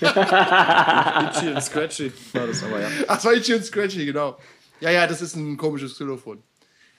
Itchy 0.00 1.48
und 1.52 1.62
Scratchy 1.62 2.10
war 2.32 2.46
das 2.46 2.62
aber, 2.62 2.80
ja. 2.80 2.88
Ach, 3.06 3.16
das 3.16 3.24
war 3.26 3.34
Itchy 3.34 3.52
und 3.52 3.66
Scratchy, 3.66 4.06
genau. 4.06 4.38
Ja, 4.80 4.90
ja, 4.90 5.06
das 5.06 5.20
ist 5.20 5.36
ein 5.36 5.58
komisches 5.58 5.92
Xylophon. 5.92 6.42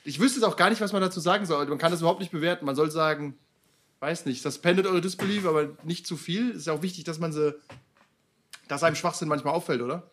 Ich 0.06 0.20
wüsste 0.20 0.40
jetzt 0.40 0.48
auch 0.48 0.58
gar 0.58 0.70
nicht, 0.70 0.82
was 0.82 0.94
man 0.94 1.02
dazu 1.02 1.20
sagen 1.20 1.48
soll. 1.48 1.66
Man 1.66 1.80
kann 1.80 1.92
das 1.92 2.02
überhaupt 2.02 2.20
nicht 2.20 2.32
bewerten. 2.32 2.66
Man 2.66 2.76
soll 2.76 2.92
sagen, 2.92 3.40
weiß 4.04 4.26
nicht, 4.26 4.42
suspended 4.44 4.86
eure 4.86 5.00
Disbelief, 5.00 5.46
aber 5.46 5.70
nicht 5.84 6.06
zu 6.06 6.18
viel. 6.18 6.52
Ist 6.52 6.68
ja 6.68 6.74
auch 6.74 6.82
wichtig, 6.82 7.06
dass 7.06 7.20
man 7.20 7.32
sie 7.32 7.56
dass 8.68 8.84
einem 8.84 8.96
Schwachsinn 8.96 9.30
manchmal 9.30 9.54
auffällt, 9.54 9.82
oder? 9.82 10.04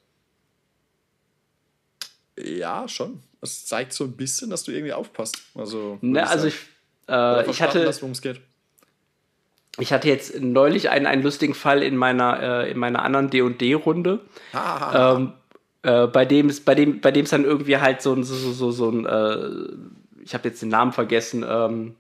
Ja, 2.39 2.87
schon. 2.89 3.21
Das 3.41 3.67
zeigt 3.67 3.93
so 3.93 4.05
ein 4.05 4.13
bisschen, 4.13 4.51
dass 4.51 4.63
du 4.65 4.71
irgendwie 4.73 4.93
aufpasst. 4.93 5.43
Also, 5.55 5.99
würd 6.01 6.03
Ne, 6.03 6.29
also 6.29 6.49
sagen. 6.49 6.55
ich, 7.09 7.13
äh, 7.13 7.51
ich 7.51 7.63
hatte, 7.63 7.87
worum 7.87 8.13
es 8.13 8.23
geht. 8.23 8.41
ich 9.79 9.93
hatte 9.93 10.09
jetzt 10.09 10.41
neulich 10.41 10.91
einen, 10.91 11.07
einen 11.07 11.23
lustigen 11.23 11.55
Fall 11.55 11.83
in 11.83 11.97
meiner, 11.97 12.65
äh, 12.65 12.71
in 12.71 12.79
meiner 12.79 13.03
anderen 13.03 13.31
D&D-Runde. 13.31 14.21
Ah, 14.53 15.17
ähm, 15.17 15.33
äh, 15.83 16.07
bei 16.07 16.25
dem 16.25 16.49
es 16.49 16.61
bei 16.61 16.75
dem 16.75 17.01
bei 17.01 17.11
dem 17.11 17.25
es 17.25 17.31
dann 17.31 17.45
irgendwie 17.45 17.79
halt 17.79 18.03
so 18.03 18.13
ein 18.13 18.23
so 18.23 18.35
so, 18.35 18.53
so, 18.53 18.71
so 18.71 18.91
ein 18.91 19.07
äh, 19.07 20.23
ich 20.23 20.35
habe 20.35 20.49
jetzt 20.49 20.61
den 20.61 20.69
Namen 20.69 20.93
vergessen 20.93 21.45
ähm, 21.49 21.97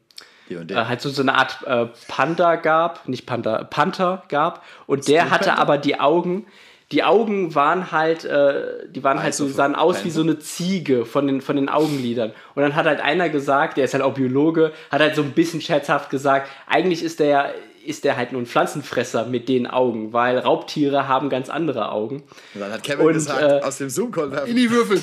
hier 0.51 0.61
und 0.61 0.71
äh, 0.71 0.75
der. 0.75 0.89
halt 0.89 1.01
so, 1.01 1.09
so 1.09 1.23
eine 1.23 1.35
Art 1.35 1.59
äh, 1.67 1.87
Panda 2.09 2.57
gab 2.57 3.09
nicht 3.09 3.25
Panda 3.25 3.65
Panther 3.65 4.25
gab 4.29 4.63
und 4.87 5.09
der 5.09 5.31
hatte 5.31 5.57
aber 5.57 5.79
die 5.79 5.99
Augen 5.99 6.47
die 6.93 7.05
Augen 7.05 7.55
waren 7.55 7.93
halt 7.93 8.25
äh, 8.25 8.89
die 8.89 9.05
waren 9.05 9.23
halt 9.23 9.35
so 9.35 9.45
Also 9.45 9.57
sahen 9.57 9.77
aus 9.77 9.99
wie 9.99 10.09
Panther? 10.09 10.15
so 10.15 10.23
eine 10.23 10.39
Ziege 10.41 11.07
von 11.07 11.27
den 11.27 11.41
von 11.41 11.57
den 11.57 11.69
Augenlidern 11.69 12.33
und 12.55 12.63
dann 12.63 12.75
hat 12.75 12.87
halt 12.87 13.01
einer 13.01 13.29
gesagt 13.29 13.77
der 13.77 13.85
ist 13.85 13.95
halt 13.95 14.03
auch 14.03 14.15
Biologe 14.15 14.73
hat 14.91 15.01
halt 15.01 15.15
so 15.15 15.23
ein 15.23 15.31
bisschen 15.33 15.61
scherzhaft 15.61 16.11
gesagt 16.11 16.49
eigentlich 16.67 17.03
ist 17.05 17.21
der 17.21 17.27
ja 17.27 17.47
ist 17.85 18.05
der 18.05 18.17
halt 18.17 18.33
nur 18.33 18.43
ein 18.43 18.47
Pflanzenfresser 18.47 19.25
mit 19.25 19.49
den 19.49 19.67
Augen, 19.67 20.13
weil 20.13 20.39
Raubtiere 20.39 21.09
haben 21.09 21.31
ganz 21.31 21.49
andere 21.49 21.91
Augen. 21.91 22.23
Und 22.55 22.61
dann 22.61 22.73
hat 22.73 22.83
Kevin 22.83 23.07
und, 23.07 23.13
gesagt, 23.15 23.43
äh, 23.43 23.65
aus 23.65 23.79
dem 23.79 23.89
Zoom-Call. 23.89 24.47
In 24.47 24.57
die 24.57 24.71
Würfel. 24.71 25.01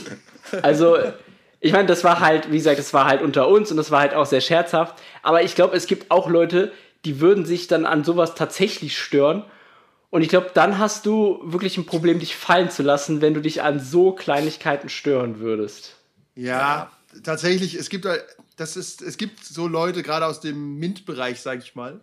Also, 0.61 0.95
ich 1.59 1.71
meine, 1.71 1.87
das 1.87 2.03
war 2.03 2.19
halt, 2.19 2.51
wie 2.51 2.57
gesagt, 2.57 2.79
das 2.79 2.93
war 2.93 3.05
halt 3.05 3.21
unter 3.21 3.47
uns 3.47 3.71
und 3.71 3.77
das 3.77 3.91
war 3.91 4.01
halt 4.01 4.13
auch 4.13 4.25
sehr 4.25 4.41
scherzhaft. 4.41 5.01
Aber 5.23 5.43
ich 5.43 5.55
glaube, 5.55 5.75
es 5.75 5.87
gibt 5.87 6.11
auch 6.11 6.29
Leute, 6.29 6.71
die 7.05 7.19
würden 7.19 7.45
sich 7.45 7.67
dann 7.67 7.85
an 7.85 8.03
sowas 8.03 8.35
tatsächlich 8.35 8.97
stören. 8.97 9.43
Und 10.09 10.21
ich 10.21 10.29
glaube, 10.29 10.51
dann 10.53 10.77
hast 10.77 11.05
du 11.05 11.39
wirklich 11.43 11.77
ein 11.77 11.85
Problem, 11.85 12.19
dich 12.19 12.35
fallen 12.35 12.69
zu 12.69 12.83
lassen, 12.83 13.21
wenn 13.21 13.33
du 13.33 13.41
dich 13.41 13.61
an 13.61 13.79
so 13.79 14.11
Kleinigkeiten 14.11 14.89
stören 14.89 15.39
würdest. 15.39 15.95
Ja, 16.35 16.91
tatsächlich, 17.23 17.75
es 17.75 17.89
gibt, 17.89 18.07
das 18.55 18.77
ist, 18.77 19.01
es 19.01 19.17
gibt 19.17 19.43
so 19.43 19.67
Leute, 19.67 20.03
gerade 20.03 20.25
aus 20.25 20.39
dem 20.39 20.77
MINT-Bereich, 20.79 21.41
sag 21.41 21.59
ich 21.59 21.75
mal, 21.75 21.99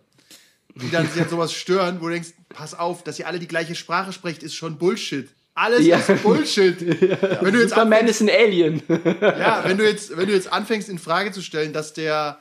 die 0.75 0.91
dann 0.91 1.07
sich 1.07 1.21
an 1.21 1.29
sowas 1.29 1.53
stören, 1.53 2.01
wo 2.01 2.05
du 2.05 2.13
denkst, 2.13 2.33
pass 2.49 2.73
auf, 2.73 3.03
dass 3.03 3.17
ihr 3.17 3.27
alle 3.27 3.39
die 3.39 3.47
gleiche 3.47 3.75
Sprache 3.75 4.11
sprecht, 4.11 4.43
ist 4.43 4.55
schon 4.55 4.77
Bullshit. 4.77 5.29
Alles 5.55 5.85
Ja. 5.85 5.97
ist 5.97 6.21
Bullshit. 6.21 6.79
Wenn 7.41 7.53
du 7.53 7.59
jetzt 7.61 7.69
Superman 7.69 7.99
anfängst, 7.99 8.21
ist 8.21 8.27
ein 8.27 8.29
Alien. 8.29 8.81
ja, 9.21 9.63
wenn 9.65 9.77
du 9.77 9.85
jetzt, 9.87 10.15
wenn 10.17 10.27
du 10.27 10.33
jetzt 10.33 10.51
anfängst 10.51 10.89
in 10.89 10.99
Frage 10.99 11.31
zu 11.31 11.41
stellen, 11.41 11.71
dass 11.73 11.93
der 11.93 12.39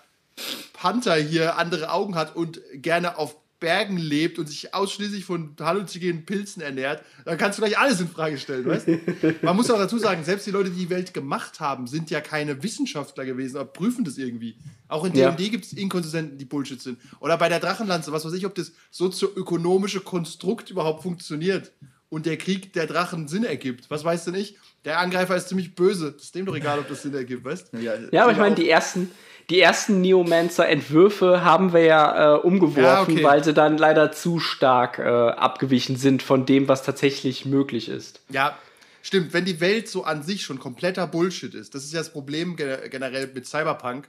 Panther 0.73 1.15
hier 1.15 1.57
andere 1.57 1.91
Augen 1.91 2.17
hat 2.17 2.35
und 2.35 2.61
gerne 2.75 3.17
auf 3.17 3.37
Bergen 3.61 3.97
lebt 3.97 4.39
und 4.39 4.47
sich 4.47 4.75
ausschließlich 4.75 5.25
von 5.25 5.55
halluzigenen 5.59 6.27
Pilzen 6.27 6.61
ernährt, 6.61 7.03
dann 7.25 7.39
kannst 7.39 7.57
du 7.59 7.63
gleich 7.63 7.79
alles 7.79 7.99
in 8.01 8.09
Frage 8.09 8.37
stellen, 8.37 8.67
weißt? 8.67 8.89
Man 9.43 9.57
muss 9.57 9.71
auch 9.71 9.79
dazu 9.79 9.97
sagen, 9.97 10.23
selbst 10.25 10.47
die 10.47 10.51
Leute, 10.51 10.69
die 10.71 10.81
die 10.81 10.91
Welt 10.91 11.15
gemacht 11.15 11.61
haben, 11.61 11.87
sind 11.87 12.11
ja 12.11 12.21
keine 12.21 12.63
Wissenschaftler 12.63 13.25
gewesen, 13.25 13.57
aber 13.57 13.73
prüfen 13.73 14.05
das 14.05 14.19
irgendwie. 14.19 14.57
Auch 14.89 15.05
in 15.05 15.15
Ja. 15.15 15.31
D&D 15.31 15.49
gibt 15.51 15.65
es 15.65 15.73
Inkonsistenten, 15.73 16.37
die 16.37 16.45
Bullshit 16.45 16.83
sind. 16.83 16.99
Oder 17.21 17.39
bei 17.39 17.49
der 17.49 17.61
Drachenlanze, 17.61 18.13
was 18.13 18.25
weiß 18.27 18.35
ich, 18.35 18.45
ob 18.45 18.55
das 18.57 18.73
sozioökonomische 18.91 20.01
Konstrukt 20.01 20.69
überhaupt 20.69 21.03
funktioniert 21.03 21.71
und 22.11 22.27
der 22.27 22.37
Krieg 22.37 22.73
der 22.73 22.87
Drachen 22.87 23.29
Sinn 23.29 23.45
ergibt. 23.45 23.91
Was 23.91 24.05
weißt 24.05 24.27
du 24.27 24.31
nicht? 24.31 24.57
Der 24.85 24.99
Angreifer 25.01 25.35
ist 25.37 25.49
ziemlich 25.49 25.75
böse. 25.75 26.13
Das 26.13 26.25
ist 26.25 26.35
dem 26.35 26.47
doch 26.47 26.55
egal, 26.57 26.79
ob 26.79 26.89
das 26.89 27.03
Sinn 27.03 27.15
ergibt, 27.15 27.45
weißt 27.45 27.73
du? 27.73 27.79
Ja, 27.79 28.23
aber 28.23 28.33
ich 28.33 28.39
meine, 28.39 28.55
die 28.55 28.69
ersten, 28.69 29.11
die 29.51 29.61
ersten 29.61 30.01
Neomancer-Entwürfe 30.03 31.45
haben 31.45 31.73
wir 31.73 31.83
ja 31.85 32.35
äh, 32.37 32.39
umgeworfen, 32.39 32.83
Ja, 32.85 33.03
okay. 33.03 33.23
weil 33.25 33.45
sie 33.45 33.55
dann 33.55 33.79
leider 33.79 34.13
zu 34.13 34.41
stark 34.41 34.99
äh, 34.99 35.03
abgewichen 35.03 35.97
sind 35.97 36.23
von 36.23 36.47
dem, 36.47 36.69
was 36.69 36.83
tatsächlich 36.83 37.45
möglich 37.47 37.89
ist. 37.89 38.21
Ja, 38.29 38.59
stimmt. 39.03 39.33
Wenn 39.33 39.45
die 39.45 39.61
Welt 39.61 39.89
so 39.89 40.05
an 40.05 40.23
sich 40.23 40.43
schon 40.45 40.59
kompletter 40.59 41.07
Bullshit 41.07 41.55
ist, 41.55 41.75
das 41.75 41.85
ist 41.85 41.93
ja 41.93 42.01
das 42.01 42.13
Problem 42.13 42.57
ge- 42.57 42.89
generell 42.91 43.31
mit 43.35 43.47
Cyberpunk, 43.47 44.09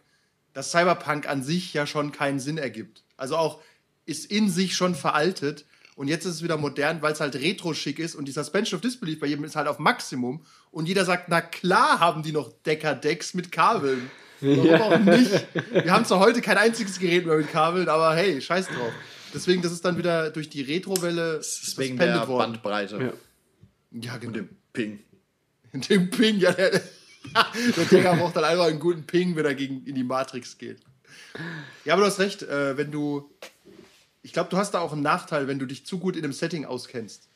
dass 0.54 0.72
Cyberpunk 0.72 1.28
an 1.28 1.44
sich 1.44 1.74
ja 1.74 1.88
schon 1.88 2.12
keinen 2.12 2.40
Sinn 2.40 2.58
ergibt. 2.58 3.04
Also 3.18 3.38
auch 3.38 3.60
ist 4.06 4.30
in 4.30 4.50
sich 4.50 4.76
schon 4.76 4.94
veraltet 4.96 5.66
und 5.96 6.08
jetzt 6.08 6.26
ist 6.26 6.36
es 6.36 6.44
wieder 6.44 6.58
modern, 6.58 7.02
weil 7.02 7.14
es 7.14 7.20
halt 7.20 7.36
retro-schick 7.36 8.00
ist 8.00 8.16
und 8.16 8.28
die 8.28 8.32
Suspension 8.32 8.78
of 8.78 8.82
Disbelief 8.82 9.20
bei 9.20 9.28
jedem 9.28 9.46
ist 9.46 9.56
halt 9.56 9.68
auf 9.68 9.80
Maximum 9.80 10.46
und 10.72 10.88
jeder 10.88 11.06
sagt, 11.06 11.30
na 11.30 11.42
klar 11.42 12.00
haben 12.00 12.22
die 12.22 12.32
noch 12.32 12.52
Decker-Decks 12.66 13.34
mit 13.34 13.52
Kabeln. 13.52 14.10
Warum 14.42 14.82
auch 14.82 15.00
nicht? 15.00 15.48
Wir 15.72 15.92
haben 15.92 16.06
zwar 16.06 16.20
heute 16.20 16.42
kein 16.42 16.58
einziges 16.58 17.00
Gerät 17.00 17.26
mehr 17.26 17.38
mit 17.38 17.52
Kabeln, 17.52 17.88
aber 17.88 18.14
hey, 18.16 18.42
scheiß 18.42 18.68
drauf. 18.68 18.92
Deswegen, 19.34 19.62
das 19.62 19.72
ist 19.72 19.84
dann 19.84 19.98
wieder 19.98 20.30
durch 20.30 20.50
die 20.50 20.62
Retro-Welle 20.62 21.38
Deswegen 21.38 21.98
der 21.98 22.28
worden. 22.28 22.54
Bandbreite 22.54 22.98
Ja. 22.98 23.14
Ja, 24.02 24.18
genau. 24.18 24.28
und 24.28 24.34
dem 24.36 24.50
Ping. 24.74 25.00
Dem 25.90 26.10
Ping, 26.10 26.38
ja. 26.38 26.52
Der, 26.52 26.72
der 27.78 27.86
Digger 27.86 28.16
braucht 28.16 28.36
dann 28.36 28.44
einfach 28.44 28.66
einen 28.66 28.80
guten 28.80 29.04
Ping, 29.04 29.36
wenn 29.36 29.46
er 29.46 29.56
gegen, 29.56 29.86
in 29.86 29.96
die 29.96 30.04
Matrix 30.04 30.58
geht. 30.58 30.80
Ja, 31.84 31.94
aber 31.94 32.04
du 32.04 32.08
hast 32.08 32.20
recht, 32.20 32.44
äh, 32.44 32.78
wenn 32.78 32.92
du. 32.92 33.30
Ich 34.26 34.34
glaube, 34.34 34.50
du 34.50 34.58
hast 34.58 34.72
da 34.72 34.80
auch 34.80 34.92
einen 34.92 35.04
Nachteil, 35.04 35.48
wenn 35.48 35.60
du 35.60 35.68
dich 35.68 35.86
zu 35.86 36.00
gut 36.00 36.16
in 36.16 36.24
einem 36.24 36.34
Setting 36.34 36.66
auskennst. 36.66 37.30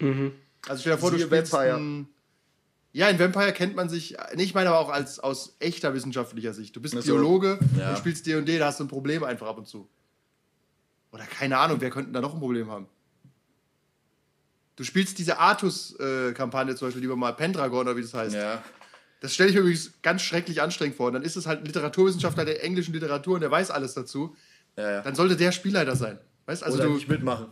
Also 0.00 0.80
stell 0.80 0.94
dir 0.94 0.98
vor, 0.98 1.12
du 1.12 1.16
Siehe 1.16 1.26
spielst 1.26 1.52
Vampire. 1.52 1.76
Ein, 1.76 2.08
ja, 2.92 3.08
in 3.08 3.18
Vampire 3.20 3.52
kennt 3.52 3.76
man 3.76 3.88
sich, 3.88 4.16
ich 4.36 4.52
meine 4.52 4.70
aber 4.70 4.80
auch 4.80 4.88
als, 4.88 5.20
aus 5.20 5.54
echter 5.60 5.94
wissenschaftlicher 5.94 6.52
Sicht. 6.52 6.74
Du 6.74 6.80
bist 6.82 6.96
Ach 6.96 7.02
so. 7.02 7.12
Biologe, 7.14 7.60
Ja. 7.78 7.92
du 7.92 7.96
spielst 7.96 8.26
D&D, 8.26 8.58
da 8.58 8.66
hast 8.66 8.80
du 8.80 8.84
ein 8.84 8.88
Problem 8.88 9.22
einfach 9.22 9.46
ab 9.46 9.56
und 9.56 9.68
zu. 9.68 9.88
Oder 11.12 11.24
keine 11.26 11.58
Ahnung, 11.58 11.80
wer 11.80 11.90
könnte 11.90 12.10
da 12.10 12.20
noch 12.20 12.34
ein 12.34 12.40
Problem 12.40 12.68
haben? 12.68 12.88
Du 14.74 14.82
spielst 14.82 15.18
diese 15.18 15.38
Artus-Kampagne 15.38 16.74
zum 16.74 16.88
Beispiel, 16.88 17.02
die 17.02 17.08
wir 17.08 17.14
mal 17.14 17.32
Pendragon 17.34 17.82
oder 17.82 17.96
wie 17.96 18.02
das 18.02 18.14
heißt. 18.14 18.34
Ja. 18.34 18.64
Das 19.20 19.32
stelle 19.32 19.50
ich 19.50 19.54
mir 19.54 19.60
übrigens 19.60 19.92
ganz 20.02 20.22
schrecklich 20.22 20.60
anstrengend 20.60 20.96
vor. 20.96 21.06
Und 21.06 21.12
dann 21.12 21.22
ist 21.22 21.36
es 21.36 21.46
halt 21.46 21.60
ein 21.60 21.66
Literaturwissenschaftler 21.66 22.44
der 22.44 22.64
englischen 22.64 22.92
Literatur 22.94 23.36
und 23.36 23.42
der 23.42 23.50
weiß 23.52 23.70
alles 23.70 23.94
dazu. 23.94 24.34
Ja, 24.76 24.90
ja. 24.90 25.02
Dann 25.02 25.14
sollte 25.14 25.36
der 25.36 25.52
Spielleiter 25.52 25.94
sein. 25.94 26.18
Weißt 26.52 26.64
also 26.64 26.76
Oder 26.78 26.86
du 26.88 26.94
nicht 26.94 27.08
mitmachen. 27.08 27.46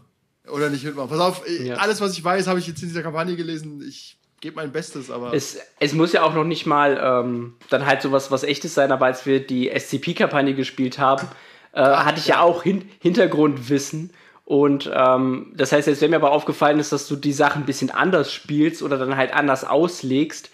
oder 0.53 0.69
nicht 0.69 0.85
mitmachen. 0.85 1.09
Pass 1.09 1.21
auf, 1.21 1.43
Ja. 1.49 1.77
alles 1.77 2.03
was 2.03 2.13
ich 2.13 2.23
weiß, 2.23 2.47
habe 2.49 2.59
ich 2.59 2.67
jetzt 2.67 2.83
in 2.83 2.89
dieser 2.89 3.03
Kampagne 3.03 3.35
gelesen. 3.35 3.83
Ich 3.89 4.19
gebe 4.43 4.57
mein 4.57 4.73
Bestes, 4.73 5.11
aber 5.11 5.33
Es, 5.33 5.57
es 5.79 5.95
muss 5.95 6.13
ja 6.13 6.23
auch 6.23 6.35
noch 6.35 6.45
nicht 6.45 6.67
mal 6.67 7.01
ähm, 7.03 7.55
dann 7.71 7.87
halt 7.87 8.03
sowas 8.03 8.31
was 8.31 8.43
echtes 8.43 8.75
sein, 8.75 8.93
aber 8.93 9.07
als 9.07 9.25
wir 9.25 9.41
die 9.47 9.71
SCP-Kampagne 9.71 10.55
gespielt 10.55 10.99
haben, 10.99 11.27
äh, 11.73 11.81
hatte 11.83 12.19
ich 12.21 12.27
ja, 12.27 12.43
auch 12.43 12.63
hin 12.63 12.89
Hintergrundwissen. 12.99 14.11
Und 14.45 14.91
ähm, 14.93 15.53
das 15.57 15.73
heißt, 15.73 15.87
jetzt 15.89 16.03
wäre 16.03 16.11
mir 16.11 16.17
aber 16.17 16.33
aufgefallen 16.33 16.79
ist, 16.79 16.93
dass 16.93 17.09
du 17.09 17.17
die 17.17 17.33
Sachen 17.33 17.63
ein 17.63 17.67
bisschen 17.67 17.91
anders 17.91 18.31
spielst 18.31 18.83
oder 18.83 18.99
dann 18.99 19.17
halt 19.17 19.33
anders 19.33 19.65
auslegst. 19.65 20.51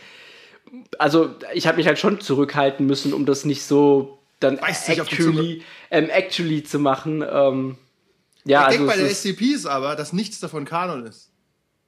Also 0.99 1.30
ich 1.53 1.66
habe 1.66 1.78
mich 1.78 1.86
halt 1.88 1.99
schon 1.99 2.20
zurückhalten 2.20 2.86
müssen, 2.86 3.12
um 3.12 3.26
das 3.26 3.44
nicht 3.44 3.64
so 3.64 4.18
dann 4.38 4.59
actually, 4.59 5.62
ähm, 5.90 6.11
actually 6.11 6.62
zu 6.62 6.78
machen. 6.78 7.24
Ähm, 7.28 7.78
ja, 8.47 8.61
ich 8.61 8.66
also 8.66 8.78
denke 8.78 8.92
bei 8.92 8.97
der 8.97 9.11
SCP 9.14 9.40
ist 9.55 9.66
aber, 9.66 9.97
dass 9.97 10.12
nichts 10.12 10.40
davon 10.40 10.64
Kanon 10.64 11.07
ist. 11.07 11.30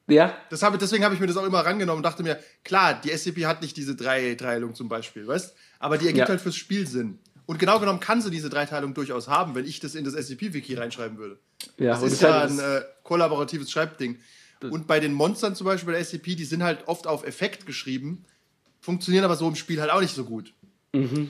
ja, 0.09 0.35
Das 0.51 0.63
habe, 0.63 0.79
deswegen 0.79 1.05
habe 1.05 1.15
ich 1.15 1.21
mir 1.21 1.27
das 1.27 1.37
auch 1.37 1.45
immer 1.45 1.61
rangenommen 1.61 1.99
und 1.99 2.03
dachte 2.03 2.23
mir, 2.23 2.39
klar, 2.65 3.01
die 3.01 3.11
SCP 3.17 3.47
hat 3.47 3.63
nicht 3.63 3.77
diese 3.77 3.95
Dreiteilung 3.95 4.75
zum 4.75 4.89
Beispiel, 4.89 5.27
weißt 5.27 5.55
Aber 5.79 5.99
die 5.99 6.07
ergibt 6.07 6.27
Ja. 6.27 6.29
halt 6.29 6.41
fürs 6.41 6.57
Spiel 6.57 6.87
Sinn. 6.87 7.19
Und 7.47 7.59
genau 7.59 7.79
genommen 7.81 8.01
kann 8.01 8.21
sie 8.21 8.31
diese 8.31 8.51
Dreiteilung 8.51 8.93
durchaus 8.93 9.27
haben, 9.29 9.55
wenn 9.55 9.65
ich 9.65 9.81
das 9.81 9.95
in 9.95 10.05
das 10.05 10.15
SCP-Wiki 10.15 10.75
reinschreiben 10.75 11.17
würde. 11.17 11.39
ja, 11.79 11.93
Das 11.93 12.03
ist 12.03 12.21
ja 12.21 12.43
ein 12.43 12.59
äh, 12.59 12.83
kollaboratives 13.05 13.71
Schreibding. 13.71 14.19
Und 14.61 14.87
bei 14.87 14.99
den 15.01 15.13
Monstern 15.15 15.55
zum 15.55 15.65
Beispiel 15.67 15.87
bei 15.93 15.99
der 15.99 16.05
SCP, 16.05 16.35
die 16.35 16.45
sind 16.45 16.63
halt 16.65 16.89
oft 16.89 17.07
auf 17.07 17.25
Effekt 17.25 17.65
geschrieben, 17.65 18.25
funktionieren 18.81 19.25
aber 19.25 19.37
so 19.37 19.49
im 19.49 19.55
Spiel 19.55 19.81
halt 19.81 19.91
auch 19.91 20.01
nicht 20.01 20.15
so 20.15 20.25
gut. 20.25 20.53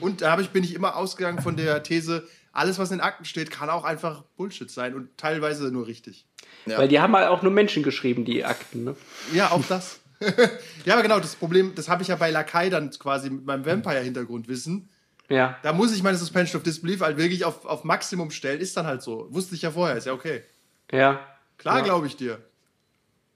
Und 0.01 0.21
da 0.21 0.31
hab 0.31 0.39
ich, 0.39 0.49
bin 0.49 0.63
ich 0.63 0.73
immer 0.73 0.95
ausgegangen 0.95 1.41
von 1.41 1.55
der 1.57 1.83
These, 1.83 2.27
alles, 2.51 2.79
was 2.79 2.91
in 2.91 2.97
den 2.97 3.03
Akten 3.03 3.25
steht, 3.25 3.51
kann 3.51 3.69
auch 3.69 3.83
einfach 3.83 4.23
Bullshit 4.37 4.69
sein 4.71 4.95
und 4.95 5.15
teilweise 5.17 5.71
nur 5.71 5.87
richtig. 5.87 6.25
weil 6.65 6.87
die 6.87 6.99
haben 6.99 7.15
halt 7.15 7.27
auch 7.29 7.41
nur 7.43 7.51
Menschen 7.51 7.83
geschrieben, 7.83 8.25
die 8.25 8.43
Akten. 8.45 8.83
Ne? 8.83 8.95
Ja, 9.33 9.51
auch 9.51 9.63
das. 9.67 9.99
ja, 10.85 10.93
aber 10.93 11.03
genau, 11.03 11.19
das 11.19 11.35
Problem, 11.35 11.73
das 11.75 11.87
habe 11.87 12.01
ich 12.01 12.09
ja 12.09 12.15
bei 12.15 12.29
Lakai 12.31 12.69
dann 12.69 12.89
quasi 12.91 13.29
mit 13.29 13.45
meinem 13.45 13.65
Vampire-Hintergrundwissen. 13.65 14.89
Ja. 15.29 15.57
Da 15.63 15.71
muss 15.73 15.93
ich 15.95 16.01
meine 16.03 16.17
Suspension 16.17 16.57
of 16.59 16.63
Disbelief 16.63 17.01
halt 17.01 17.17
wirklich 17.17 17.45
auf, 17.45 17.65
auf 17.65 17.83
Maximum 17.83 18.31
stellen. 18.31 18.59
Ist 18.59 18.75
dann 18.75 18.85
halt 18.87 19.01
so. 19.01 19.27
Wusste 19.29 19.55
ich 19.55 19.61
ja 19.61 19.71
vorher, 19.71 19.95
ist 19.95 20.07
ja 20.07 20.13
okay. 20.13 20.43
Ja. 20.91 21.25
Klar, 21.57 21.77
Ja. 21.77 21.83
glaube 21.83 22.07
ich 22.07 22.15
dir. 22.17 22.39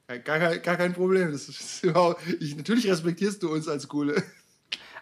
Gar, 0.08 0.18
gar, 0.20 0.40
kein- 0.40 0.62
gar 0.62 0.76
kein 0.76 0.94
Problem. 0.94 1.32
Das 1.32 1.48
ist 1.48 1.84
überhaupt, 1.84 2.22
ich, 2.42 2.58
natürlich 2.58 2.90
respektierst 2.90 3.42
du 3.44 3.52
uns 3.52 3.68
als 3.68 3.88
Coole. 3.88 4.22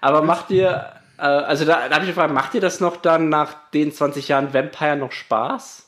Aber 0.02 0.22
macht 0.22 0.50
dir, 0.50 1.01
äh, 1.22 1.26
also 1.26 1.66
da, 1.66 1.88
da 1.88 1.96
habe 1.96 2.06
ich 2.06 2.12
gefragt, 2.12 2.34
macht 2.34 2.54
dir 2.54 2.62
das 2.62 2.80
noch 2.80 2.98
dann 2.98 3.30
nach 3.30 3.70
den 3.72 3.94
20 3.94 4.28
Jahren 4.28 4.54
Vampire 4.54 4.98
noch 4.98 5.12
Spaß? 5.12 5.88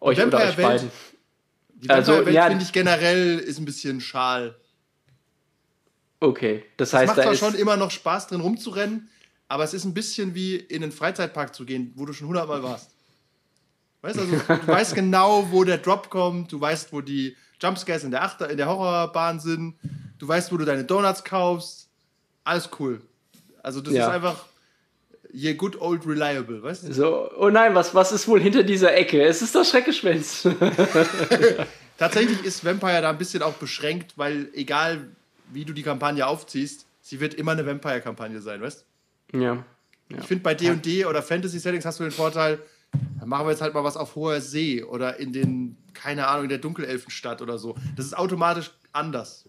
Euch 0.00 0.18
oder 0.18 0.38
euch 0.38 0.56
Vampire-Welt? 0.56 0.56
beiden? 0.56 0.90
Die 1.74 1.90
Also, 1.90 2.12
Vampire-Welt 2.12 2.34
ja. 2.34 2.46
finde 2.46 2.64
ich 2.64 2.72
generell 2.72 3.38
ist 3.38 3.58
ein 3.58 3.66
bisschen 3.66 4.00
schal. 4.00 4.56
Okay, 6.20 6.64
das 6.78 6.88
Es 6.88 6.94
heißt, 6.94 7.06
macht 7.08 7.18
da 7.18 7.22
zwar 7.24 7.34
schon 7.34 7.54
immer 7.54 7.76
noch 7.76 7.90
Spaß 7.90 8.28
drin 8.28 8.40
rumzurennen, 8.40 9.10
aber 9.48 9.64
es 9.64 9.74
ist 9.74 9.84
ein 9.84 9.92
bisschen 9.92 10.34
wie 10.34 10.56
in 10.56 10.82
einen 10.82 10.92
Freizeitpark 10.92 11.54
zu 11.54 11.66
gehen, 11.66 11.92
wo 11.96 12.06
du 12.06 12.14
schon 12.14 12.28
hundertmal 12.28 12.62
warst. 12.62 12.90
Weißt 14.00 14.18
also, 14.18 14.32
du 14.32 14.66
weißt 14.66 14.94
genau, 14.94 15.50
wo 15.50 15.64
der 15.64 15.78
Drop 15.78 16.08
kommt, 16.08 16.50
du 16.50 16.60
weißt, 16.60 16.92
wo 16.92 17.02
die 17.02 17.36
Jumpscares 17.60 18.04
in 18.04 18.10
der, 18.10 18.22
Achter, 18.22 18.48
in 18.48 18.56
der 18.56 18.68
Horrorbahn 18.68 19.38
sind. 19.38 19.76
Du 20.18 20.26
weißt, 20.26 20.50
wo 20.50 20.56
du 20.56 20.64
deine 20.64 20.84
Donuts 20.84 21.24
kaufst. 21.24 21.88
Alles 22.44 22.70
cool. 22.78 23.02
Also 23.64 23.80
das 23.80 23.94
Ja. 23.94 24.06
ist 24.08 24.12
einfach 24.14 24.44
je 25.32 25.54
good 25.54 25.80
old 25.80 26.06
reliable, 26.06 26.62
weißt 26.62 26.84
du? 26.88 26.92
So, 26.92 27.30
oh 27.38 27.48
nein, 27.50 27.74
was, 27.74 27.94
was 27.94 28.12
ist 28.12 28.28
wohl 28.28 28.40
hinter 28.40 28.62
dieser 28.62 28.94
Ecke? 28.94 29.22
Es 29.24 29.42
ist 29.42 29.54
das 29.54 29.70
Schreckgespenst. 29.70 30.48
Tatsächlich 31.98 32.44
ist 32.44 32.64
Vampire 32.64 33.00
da 33.02 33.10
ein 33.10 33.18
bisschen 33.18 33.42
auch 33.42 33.54
beschränkt, 33.54 34.12
weil 34.16 34.48
egal 34.54 35.08
wie 35.52 35.64
du 35.64 35.72
die 35.72 35.82
Kampagne 35.82 36.26
aufziehst, 36.26 36.86
sie 37.02 37.20
wird 37.20 37.34
immer 37.34 37.52
eine 37.52 37.66
Vampire-Kampagne 37.66 38.40
sein, 38.40 38.60
weißt 38.62 38.84
du? 39.32 39.38
ja. 39.38 39.64
Ich 40.10 40.26
finde, 40.26 40.42
bei 40.44 40.54
D&D 40.54 41.06
oder 41.06 41.22
Fantasy-Settings 41.22 41.86
hast 41.86 41.98
du 41.98 42.04
den 42.04 42.12
Vorteil, 42.12 42.58
dann 43.18 43.26
machen 43.28 43.46
wir 43.46 43.52
jetzt 43.52 43.62
halt 43.62 43.72
mal 43.72 43.82
was 43.84 43.96
auf 43.96 44.14
hoher 44.16 44.40
See 44.42 44.82
oder 44.84 45.18
in 45.18 45.32
den, 45.32 45.78
keine 45.94 46.28
Ahnung, 46.28 46.44
in 46.44 46.48
der 46.50 46.58
Dunkelelfenstadt 46.58 47.40
oder 47.40 47.56
so. 47.56 47.74
Das 47.96 48.04
ist 48.04 48.16
automatisch 48.16 48.70
anders. 48.92 49.46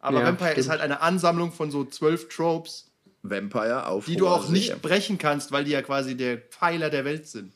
Aber 0.00 0.18
Ja, 0.18 0.26
Vampire 0.26 0.50
stimmt. 0.50 0.58
ist 0.64 0.68
halt 0.68 0.80
eine 0.80 1.00
Ansammlung 1.00 1.52
von 1.52 1.70
so 1.70 1.84
zwölf 1.84 2.28
Tropes, 2.28 2.87
Vampire 3.22 3.86
auf 3.86 4.04
die 4.06 4.16
du 4.16 4.28
auch 4.28 4.48
nicht 4.48 4.68
See. 4.72 4.76
brechen 4.80 5.18
kannst, 5.18 5.50
weil 5.52 5.64
die 5.64 5.72
ja 5.72 5.82
quasi 5.82 6.16
der 6.16 6.38
Pfeiler 6.38 6.90
der 6.90 7.04
Welt 7.04 7.26
sind. 7.26 7.52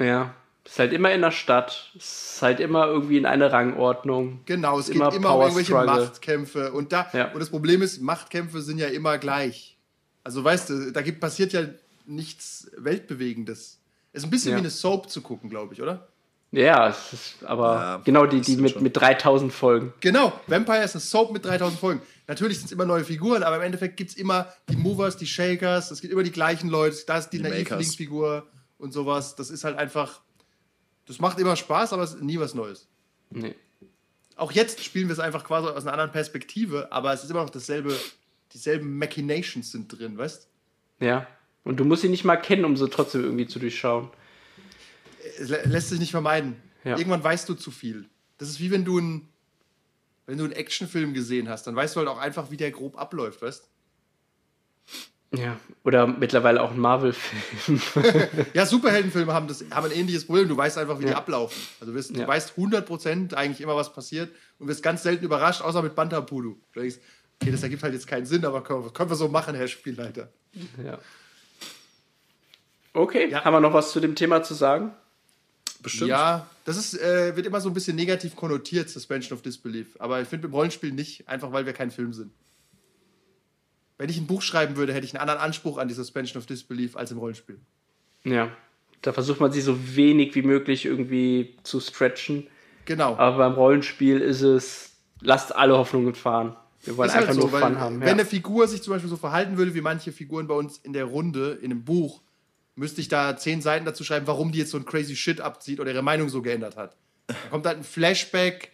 Ja. 0.00 0.34
Ist 0.64 0.78
halt 0.80 0.92
immer 0.92 1.12
in 1.12 1.20
der 1.20 1.30
Stadt. 1.30 1.92
Ist 1.94 2.38
halt 2.42 2.58
immer 2.58 2.86
irgendwie 2.86 3.18
in 3.18 3.26
eine 3.26 3.52
Rangordnung. 3.52 4.40
Genau, 4.46 4.78
es 4.80 4.86
geht 4.86 4.96
Immer 4.96 5.14
immer, 5.14 5.34
um 5.36 5.42
irgendwelche 5.42 5.72
Struggle. 5.72 5.86
Machtkämpfe. 5.86 6.72
Und, 6.72 6.92
da, 6.92 7.08
Ja. 7.12 7.30
und 7.32 7.38
das 7.38 7.50
Problem 7.50 7.82
ist, 7.82 8.00
Machtkämpfe 8.02 8.60
sind 8.62 8.78
ja 8.78 8.88
immer 8.88 9.18
gleich. 9.18 9.76
Also 10.24 10.42
weißt 10.42 10.70
du, 10.70 10.90
da 10.92 11.02
gibt, 11.02 11.20
passiert 11.20 11.52
ja 11.52 11.62
nichts 12.04 12.68
Weltbewegendes. 12.76 13.78
Es 14.12 14.22
ist 14.22 14.24
ein 14.26 14.30
bisschen 14.30 14.50
Ja. 14.52 14.56
wie 14.56 14.60
eine 14.60 14.70
Soap 14.70 15.08
zu 15.08 15.20
gucken, 15.20 15.50
glaube 15.50 15.72
ich, 15.74 15.82
oder? 15.82 16.08
Ja, 16.50 16.88
es 16.88 17.12
ist, 17.12 17.34
aber 17.44 17.74
Ja, 17.74 17.96
genau 18.04 18.26
die, 18.26 18.40
die 18.40 18.56
mit, 18.56 18.72
schon- 18.72 18.82
mit 18.82 18.96
3000 18.96 19.52
Folgen. 19.52 19.92
Genau, 20.00 20.32
Vampire 20.46 20.82
ist 20.82 20.94
eine 20.94 21.00
Soap 21.00 21.32
mit 21.32 21.44
3000 21.44 21.78
Folgen. 21.78 22.02
Natürlich 22.28 22.58
sind 22.58 22.66
es 22.66 22.72
immer 22.72 22.84
neue 22.86 23.04
Figuren, 23.04 23.42
aber 23.44 23.56
im 23.56 23.62
Endeffekt 23.62 23.96
gibt 23.96 24.10
es 24.10 24.16
immer 24.16 24.52
die 24.68 24.76
Movers, 24.76 25.16
die 25.16 25.26
Shakers, 25.26 25.90
es 25.92 26.00
gibt 26.00 26.12
immer 26.12 26.24
die 26.24 26.32
gleichen 26.32 26.68
Leute, 26.68 26.96
da 27.06 27.18
ist 27.18 27.30
die, 27.30 27.36
Die 27.38 27.42
naive 27.44 27.58
Makers. 27.58 27.78
Linksfigur 27.80 28.46
und 28.78 28.92
sowas. 28.92 29.36
Das 29.36 29.50
ist 29.50 29.62
halt 29.64 29.76
einfach, 29.78 30.20
das 31.06 31.20
macht 31.20 31.38
immer 31.38 31.54
Spaß, 31.54 31.92
aber 31.92 32.02
es 32.02 32.14
ist 32.14 32.22
nie 32.22 32.38
was 32.40 32.54
Neues. 32.54 32.88
Nee. 33.30 33.54
Auch 34.34 34.52
jetzt 34.52 34.82
spielen 34.84 35.08
wir 35.08 35.12
es 35.12 35.18
einfach 35.20 35.44
quasi 35.44 35.68
aus 35.68 35.82
einer 35.84 35.92
anderen 35.92 36.10
Perspektive, 36.12 36.90
aber 36.92 37.12
es 37.12 37.22
ist 37.24 37.30
immer 37.30 37.42
noch 37.42 37.50
dasselbe, 37.50 37.94
dieselben 38.52 38.98
Machinations 38.98 39.70
sind 39.70 39.88
drin, 39.96 40.18
weißt 40.18 40.48
Ja. 41.00 41.26
Und 41.64 41.78
du 41.78 41.84
musst 41.84 42.02
sie 42.02 42.08
nicht 42.08 42.24
mal 42.24 42.36
kennen, 42.36 42.64
um 42.64 42.76
sie 42.76 42.88
trotzdem 42.88 43.22
irgendwie 43.24 43.46
zu 43.46 43.58
durchschauen. 43.58 44.08
Es 45.40 45.48
lä- 45.50 45.66
lässt 45.66 45.88
sich 45.88 45.98
nicht 45.98 46.10
vermeiden. 46.12 46.56
Ja. 46.84 46.96
Irgendwann 46.96 47.24
weißt 47.24 47.48
du 47.48 47.54
zu 47.54 47.70
viel. 47.70 48.08
Das 48.38 48.48
ist 48.48 48.60
wie 48.60 48.70
wenn 48.70 48.84
du 48.84 48.98
einen, 48.98 49.28
wenn 50.26 50.38
du 50.38 50.44
einen 50.44 50.52
Actionfilm 50.52 51.14
gesehen 51.14 51.48
hast, 51.48 51.66
dann 51.66 51.76
weißt 51.76 51.94
du 51.96 52.00
halt 52.00 52.08
auch 52.08 52.18
einfach, 52.18 52.50
wie 52.50 52.56
der 52.56 52.70
grob 52.72 52.98
abläuft, 52.98 53.42
weißt 53.42 53.68
Ja. 55.34 55.58
Oder 55.84 56.06
mittlerweile 56.06 56.62
auch 56.62 56.70
ein 56.72 56.78
Marvel-Film. 56.78 57.80
Ja, 58.54 58.66
Superheldenfilme 58.66 59.32
haben, 59.32 59.46
das, 59.48 59.64
haben 59.70 59.86
ein 59.86 59.92
ähnliches 59.92 60.26
Problem. 60.26 60.48
Du 60.48 60.56
weißt 60.56 60.78
einfach, 60.78 60.98
wie 60.98 61.04
die 61.04 61.10
Ja. 61.10 61.16
ablaufen. 61.18 61.60
Also 61.80 61.92
du, 61.92 61.98
wirst, 61.98 62.14
du 62.16 62.20
Ja. 62.20 62.26
weißt 62.28 62.54
100% 62.56 63.34
eigentlich 63.34 63.60
immer, 63.60 63.76
was 63.76 63.92
passiert 63.92 64.30
und 64.58 64.68
wirst 64.68 64.82
ganz 64.82 65.02
selten 65.02 65.24
überrascht, 65.24 65.62
außer 65.62 65.82
mit 65.82 65.94
Bantapudu. 65.94 66.56
Du 66.72 66.80
denkst, 66.80 66.96
okay, 67.40 67.50
das 67.52 67.62
ergibt 67.62 67.82
halt 67.82 67.92
jetzt 67.94 68.06
keinen 68.06 68.26
Sinn, 68.26 68.44
aber 68.44 68.62
können 68.62 68.82
wir, 68.84 68.92
können 68.92 69.10
wir 69.10 69.16
so 69.16 69.28
machen, 69.28 69.54
Herr 69.54 69.68
Spielleiter. 69.68 70.32
ja. 70.84 70.98
Okay, 72.94 73.28
Ja. 73.30 73.44
haben 73.44 73.52
wir 73.54 73.60
noch 73.60 73.74
was 73.74 73.92
zu 73.92 74.00
dem 74.00 74.14
Thema 74.14 74.42
zu 74.42 74.54
sagen? 74.54 74.92
Bestimmt. 75.82 76.10
Ja, 76.10 76.48
das 76.64 76.76
ist, 76.76 77.00
äh, 77.00 77.36
wird 77.36 77.46
immer 77.46 77.60
so 77.60 77.68
ein 77.70 77.74
bisschen 77.74 77.96
negativ 77.96 78.34
konnotiert, 78.36 78.88
Suspension 78.88 79.36
of 79.36 79.42
Disbelief. 79.42 79.88
Aber 79.98 80.20
ich 80.20 80.28
finde 80.28 80.48
im 80.48 80.54
Rollenspiel 80.54 80.92
nicht, 80.92 81.28
einfach 81.28 81.52
weil 81.52 81.66
wir 81.66 81.72
kein 81.72 81.90
Film 81.90 82.12
sind. 82.12 82.32
Wenn 83.98 84.10
ich 84.10 84.18
ein 84.18 84.26
Buch 84.26 84.42
schreiben 84.42 84.76
würde, 84.76 84.92
hätte 84.92 85.06
ich 85.06 85.14
einen 85.14 85.20
anderen 85.22 85.40
Anspruch 85.40 85.78
an 85.78 85.88
die 85.88 85.94
Suspension 85.94 86.38
of 86.40 86.46
Disbelief 86.46 86.96
als 86.96 87.10
im 87.12 87.18
Rollenspiel. 87.18 87.58
Ja. 88.24 88.50
Da 89.02 89.12
versucht 89.12 89.40
man 89.40 89.52
sie 89.52 89.60
so 89.60 89.96
wenig 89.96 90.34
wie 90.34 90.42
möglich 90.42 90.84
irgendwie 90.84 91.56
zu 91.62 91.80
stretchen. 91.80 92.46
Genau. 92.84 93.16
Aber 93.16 93.38
beim 93.38 93.52
Rollenspiel 93.54 94.20
ist 94.20 94.42
es, 94.42 94.90
lasst 95.20 95.54
alle 95.54 95.76
Hoffnungen 95.76 96.14
fahren. 96.14 96.56
Wir 96.84 96.96
wollen 96.96 97.08
ist 97.08 97.14
halt 97.16 97.28
einfach 97.28 97.40
nur 97.40 97.52
weil 97.52 97.62
Fun 97.62 97.80
haben. 97.80 98.00
Wenn 98.00 98.08
Ja. 98.08 98.14
eine 98.14 98.24
Figur 98.24 98.68
sich 98.68 98.82
zum 98.82 98.92
Beispiel 98.92 99.10
so 99.10 99.16
verhalten 99.16 99.56
würde, 99.56 99.74
wie 99.74 99.80
manche 99.80 100.12
Figuren 100.12 100.46
bei 100.46 100.54
uns 100.54 100.78
in 100.78 100.92
der 100.92 101.04
Runde, 101.04 101.58
in 101.62 101.70
einem 101.72 101.84
Buch, 101.84 102.22
müsste 102.76 103.00
ich 103.00 103.08
da 103.08 103.36
zehn 103.36 103.62
Seiten 103.62 103.84
dazu 103.84 104.04
schreiben, 104.04 104.26
warum 104.26 104.52
die 104.52 104.58
jetzt 104.58 104.70
so 104.70 104.76
ein 104.76 104.84
crazy 104.84 105.16
Shit 105.16 105.40
abzieht 105.40 105.80
oder 105.80 105.90
ihre 105.90 106.02
Meinung 106.02 106.28
so 106.28 106.42
geändert 106.42 106.76
hat. 106.76 106.96
Da 107.26 107.34
kommt 107.50 107.66
halt 107.66 107.78
ein 107.78 107.84
Flashback, 107.84 108.70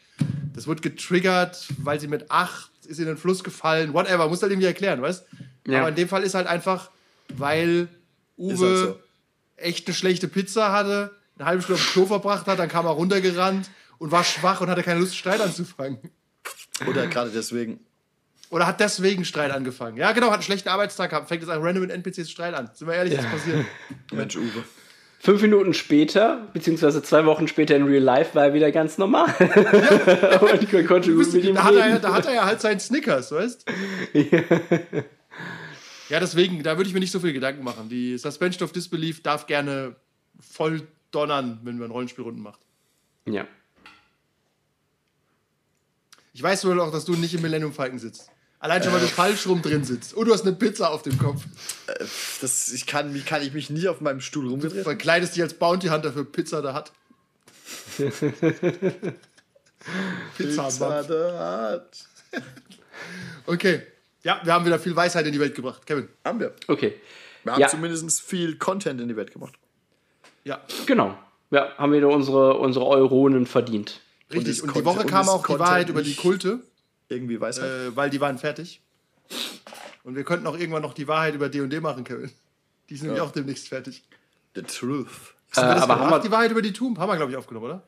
das 0.55 0.66
wird 0.66 0.82
getriggert, 0.82 1.68
weil 1.78 1.98
sie 1.98 2.09
mit 2.09 2.30
acht 2.30 2.70
ist 2.86 2.98
in 2.98 3.07
den 3.07 3.16
Fluss 3.16 3.44
gefallen, 3.44 3.94
whatever, 3.94 4.28
muss 4.28 4.42
halt 4.42 4.53
irgendwie 4.53 4.66
erklären, 4.66 5.00
weißt 5.00 5.24
Ja. 5.66 5.78
Aber 5.78 5.88
in 5.88 5.94
dem 5.94 6.09
Fall 6.09 6.24
ist 6.24 6.34
halt 6.34 6.48
einfach, 6.48 6.90
weil 7.34 7.88
Uwe 8.36 8.66
halt 8.66 8.78
so. 8.78 9.00
echt 9.57 9.86
eine 9.86 9.94
schlechte 9.94 10.28
Pizza 10.28 10.72
hatte, 10.72 11.12
eine 11.38 11.46
halbe 11.46 11.62
Stunde 11.62 11.80
auf 11.80 11.86
dem 11.86 11.92
Klo 11.92 12.07
verbracht 12.07 12.46
hat, 12.46 12.59
dann 12.59 12.68
kam 12.68 12.86
er 12.86 12.92
runtergerannt 12.92 13.70
und 13.98 14.11
war 14.11 14.24
schwach 14.24 14.61
und 14.61 14.68
hatte 14.68 14.82
keine 14.82 15.00
Lust, 15.00 15.16
Streit 15.16 15.40
anzufangen. 15.40 15.98
Oder 16.88 17.07
gerade 17.07 17.30
deswegen. 17.30 17.80
Oder 18.53 18.66
hat 18.66 18.80
deswegen 18.80 19.24
Streit 19.24 19.50
angefangen. 19.50 19.96
Ja, 19.96 20.12
genau, 20.12 20.26
hat 20.26 20.34
einen 20.34 20.42
schlechten 20.42 20.68
Arbeitstag 20.68 21.09
gehabt. 21.09 21.26
Fängt 21.26 21.40
jetzt 21.40 21.50
an 21.50 21.62
random 21.62 21.84
mit 21.84 21.90
NPCs 21.90 22.30
Streit 22.30 22.53
an. 22.53 22.68
Sind 22.74 22.86
wir 22.86 22.92
ehrlich, 22.94 23.16
was 23.16 23.24
passiert? 23.24 23.64
Mensch, 24.12 24.36
Uwe. 24.36 24.62
Fünf 25.20 25.40
Minuten 25.40 25.72
später, 25.72 26.48
beziehungsweise 26.53 27.03
zwei 27.03 27.24
Wochen 27.24 27.48
später 27.48 27.74
in 27.76 27.84
Real 27.84 28.03
Life, 28.03 28.34
war 28.34 28.44
er 28.44 28.55
wieder 28.55 28.70
ganz 28.70 28.98
normal. 28.98 29.24
Und 29.38 30.62
ich 30.62 30.86
konnte 30.86 31.14
gut 31.14 31.32
mit 31.32 31.44
ihm 31.44 31.55
da, 31.55 31.64
hat 31.64 31.74
er, 31.76 31.98
da 31.98 32.12
hat 32.12 32.26
er 32.26 32.34
ja 32.34 32.44
halt 32.44 32.61
seinen 32.61 32.78
Snickers, 32.78 33.32
weißt 33.32 33.64
Ja, 36.11 36.20
deswegen, 36.20 36.62
da 36.62 36.76
würde 36.76 36.88
ich 36.88 36.94
mir 36.94 37.00
nicht 37.00 37.12
so 37.12 37.20
viel 37.20 37.32
Gedanken 37.32 37.64
machen. 37.64 37.88
Die 37.88 38.18
Suspension 38.18 38.64
of 38.64 38.72
Disbelief 38.72 39.22
darf 39.22 39.46
gerne 39.46 39.96
voll 40.38 40.86
donnern, 41.11 41.61
wenn 41.62 41.78
man 41.78 41.90
Rollenspielrunden 41.90 42.42
macht. 42.42 42.61
Ja. 43.24 43.46
Ich 46.34 46.42
weiß 46.42 46.66
wohl 46.66 46.78
auch, 46.80 46.92
dass 46.92 47.07
du 47.07 47.14
nicht 47.14 47.32
im 47.32 47.40
Millennium 47.40 47.72
Falcon 47.72 47.98
sitzt. 47.98 48.30
Allein 48.62 48.82
schon, 48.82 48.92
weil 48.92 49.00
du 49.00 49.08
falsch 49.08 49.46
rum 49.48 49.60
drin 49.60 49.82
sitzt. 49.84 50.14
Und 50.14 50.26
du 50.26 50.32
hast 50.32 50.42
eine 50.46 50.54
Pizza 50.54 50.90
auf 50.90 51.02
dem 51.02 51.18
Kopf. 51.18 51.42
Das, 52.40 52.68
ich 52.72 52.86
kann, 52.86 53.12
wie 53.12 53.20
kann 53.22 53.42
ich 53.42 53.52
mich 53.52 53.70
nie 53.70 53.88
auf 53.88 54.00
meinem 54.00 54.20
Stuhl 54.20 54.44
Du 54.44 54.50
rumgedreht? 54.52 54.84
verkleidest 54.84 55.34
dich 55.34 55.42
als 55.42 55.54
Bounty 55.54 55.88
Hunter 55.88 56.12
für 56.12 56.24
Pizza 56.24 56.62
da 56.62 56.72
hat. 56.72 56.92
Pizza, 60.36 60.62
Mann. 60.80 61.06
da 61.08 61.72
hat. 61.72 61.88
Okay. 63.46 63.82
Ja, 64.22 64.40
wir 64.44 64.52
haben 64.52 64.64
wieder 64.64 64.78
viel 64.78 64.94
Weisheit 64.94 65.26
in 65.26 65.32
die 65.32 65.40
Welt 65.40 65.54
gebracht. 65.54 65.84
Kevin. 65.84 66.08
Haben 66.24 66.38
wir. 66.40 66.54
Okay. 66.68 66.94
Wir 67.42 67.52
haben 67.54 67.60
Ja. 67.60 67.68
zumindest 67.68 68.20
viel 68.20 68.56
Content 68.56 69.00
in 69.00 69.08
die 69.08 69.16
Welt 69.16 69.32
gemacht. 69.32 69.54
Ja, 70.44 70.60
Genau. 70.86 71.18
Ja, 71.50 71.76
haben 71.76 71.92
wir 71.92 72.08
unsere, 72.08 72.56
unsere 72.58 72.86
Euronen 72.86 73.44
verdient. 73.46 74.00
richtig. 74.32 74.48
ist 74.58 74.62
Und, 74.62 74.74
die 74.76 74.84
Woche 74.84 75.00
und 75.00 75.06
kam 75.10 75.28
auch 75.28 75.38
die 75.42 75.46
Content 75.48 75.68
Wahrheit 75.68 75.88
über 75.90 76.02
die 76.02 76.14
Kulte, 76.14 76.60
Irgendwie 77.12 77.40
Weisheit. 77.40 77.64
äh, 77.64 77.96
weil 77.96 78.10
die 78.10 78.20
waren 78.20 78.38
fertig. 78.38 78.80
Und 80.04 80.16
wir 80.16 80.24
könnten 80.24 80.46
auch 80.46 80.58
irgendwann 80.58 80.82
noch 80.82 80.94
die 80.94 81.06
Wahrheit 81.08 81.34
über 81.34 81.48
D&D 81.48 81.80
machen, 81.80 82.04
Kevin. 82.04 82.30
Die 82.90 82.96
sind 82.96 83.06
nämlich 83.06 83.22
Ja. 83.22 83.28
auch 83.28 83.32
demnächst 83.32 83.68
fertig. 83.68 84.02
The 84.54 84.62
Truth. 84.62 85.06
Äh, 85.54 85.56
Haben 85.56 85.68
wir 85.68 85.74
das 85.74 85.82
aber 85.84 85.98
haben 86.00 86.10
wir, 86.10 86.18
die 86.18 86.30
Wahrheit 86.30 86.50
über 86.50 86.62
die 86.62 86.72
Tomb? 86.72 86.98
Haben 86.98 87.08
wir, 87.10 87.16
glaube 87.16 87.30
ich, 87.32 87.38
aufgenommen, 87.38 87.66
oder? 87.66 87.82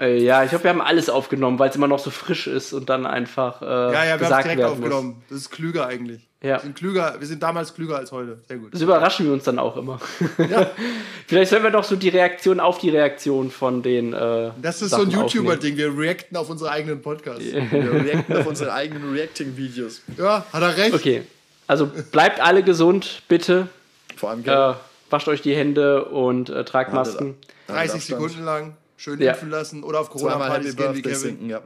äh, 0.00 0.18
ja, 0.22 0.42
ich 0.42 0.50
glaube, 0.50 0.64
wir 0.64 0.70
haben 0.70 0.80
alles 0.80 1.08
aufgenommen, 1.10 1.58
weil 1.58 1.70
es 1.70 1.76
immer 1.76 1.86
noch 1.88 1.98
so 1.98 2.10
frisch 2.10 2.46
ist 2.46 2.72
und 2.72 2.88
dann 2.88 3.06
einfach 3.06 3.62
äh, 3.62 3.66
Ja, 3.66 3.92
ja, 3.92 3.92
wir 3.92 4.10
haben 4.12 4.12
es 4.14 4.18
gesagt 4.28 4.44
direkt 4.44 4.58
werden 4.60 4.72
aufgenommen. 4.72 5.22
Das 5.28 5.38
ist 5.38 5.50
klüger 5.50 5.86
eigentlich. 5.86 6.26
Ja. 6.42 6.56
Wir 6.56 6.60
sind 6.60 6.74
klüger, 6.76 7.16
wir 7.18 7.26
sind 7.26 7.42
damals 7.42 7.74
klüger 7.74 7.96
als 7.98 8.12
heute. 8.12 8.38
Sehr 8.48 8.56
gut. 8.56 8.72
Das 8.72 8.80
überraschen 8.80 9.26
wir 9.26 9.32
uns 9.34 9.44
dann 9.44 9.58
auch 9.58 9.76
immer. 9.76 10.00
Ja, 10.38 10.70
Vielleicht 11.26 11.50
sollen 11.50 11.62
wir 11.62 11.70
doch 11.70 11.84
so 11.84 11.96
die 11.96 12.08
Reaktion 12.08 12.60
auf 12.60 12.78
die 12.78 12.88
Reaktion 12.88 13.50
von 13.50 13.82
den. 13.82 14.14
Äh, 14.14 14.50
das 14.62 14.80
ist 14.80 14.90
so 14.90 14.96
Sachen 14.96 15.10
ein 15.12 15.18
aufnehmen. 15.20 15.26
YouTuber-Ding. 15.46 15.76
Wir 15.76 15.96
reacten 15.98 16.36
auf 16.38 16.48
unsere 16.48 16.70
eigenen 16.70 17.02
Podcasts. 17.02 17.44
Wir 17.44 17.92
reacten 17.92 18.36
auf 18.38 18.46
unsere 18.46 18.72
eigenen 18.72 19.12
Reacting-Videos. 19.12 20.00
Ja, 20.16 20.46
hat 20.50 20.62
er 20.62 20.76
recht. 20.78 20.94
Okay. 20.94 21.22
Also 21.66 21.86
bleibt 22.10 22.40
alle 22.40 22.62
gesund, 22.62 23.22
bitte. 23.28 23.68
Vor 24.16 24.30
allem 24.30 24.42
Äh, 24.44 24.74
wascht 25.10 25.28
euch 25.28 25.42
die 25.42 25.54
Hände 25.54 26.06
und 26.06 26.48
äh, 26.48 26.64
tragt 26.64 26.92
Masken. 26.94 27.36
30 27.68 28.02
Sekunden 28.02 28.44
lang 28.44 28.76
schön 28.96 29.20
Ja. 29.20 29.32
impfen 29.32 29.50
lassen 29.50 29.84
oder 29.84 30.00
auf 30.00 30.08
Corona-Partys 30.10 30.74
gehen 30.74 30.94
wie 30.94 31.02
Kevin. 31.02 31.16
singen, 31.16 31.50
ja. 31.50 31.60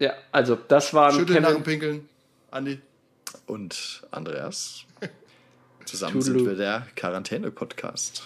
Ja, 0.00 0.12
also 0.32 0.58
das 0.68 0.92
waren 0.92 1.14
Schütteln 1.14 1.42
nach 1.42 1.50
dem 1.52 1.62
Kevin. 1.62 1.78
Pinkeln. 1.80 2.08
Andi. 2.50 2.80
Und 3.48 4.06
Andreas. 4.10 4.84
Zusammen 5.86 6.20
sind 6.20 6.44
wir 6.44 6.54
der 6.54 6.86
Quarantäne-Podcast. 6.96 8.22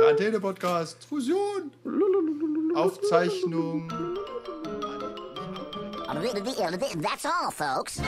Quarantäne-Podcast. 0.00 1.04
Fusion. 1.04 1.70
Aufzeichnung. 2.74 3.92
That's 7.02 7.26
all, 7.26 7.50
folks. 7.52 8.00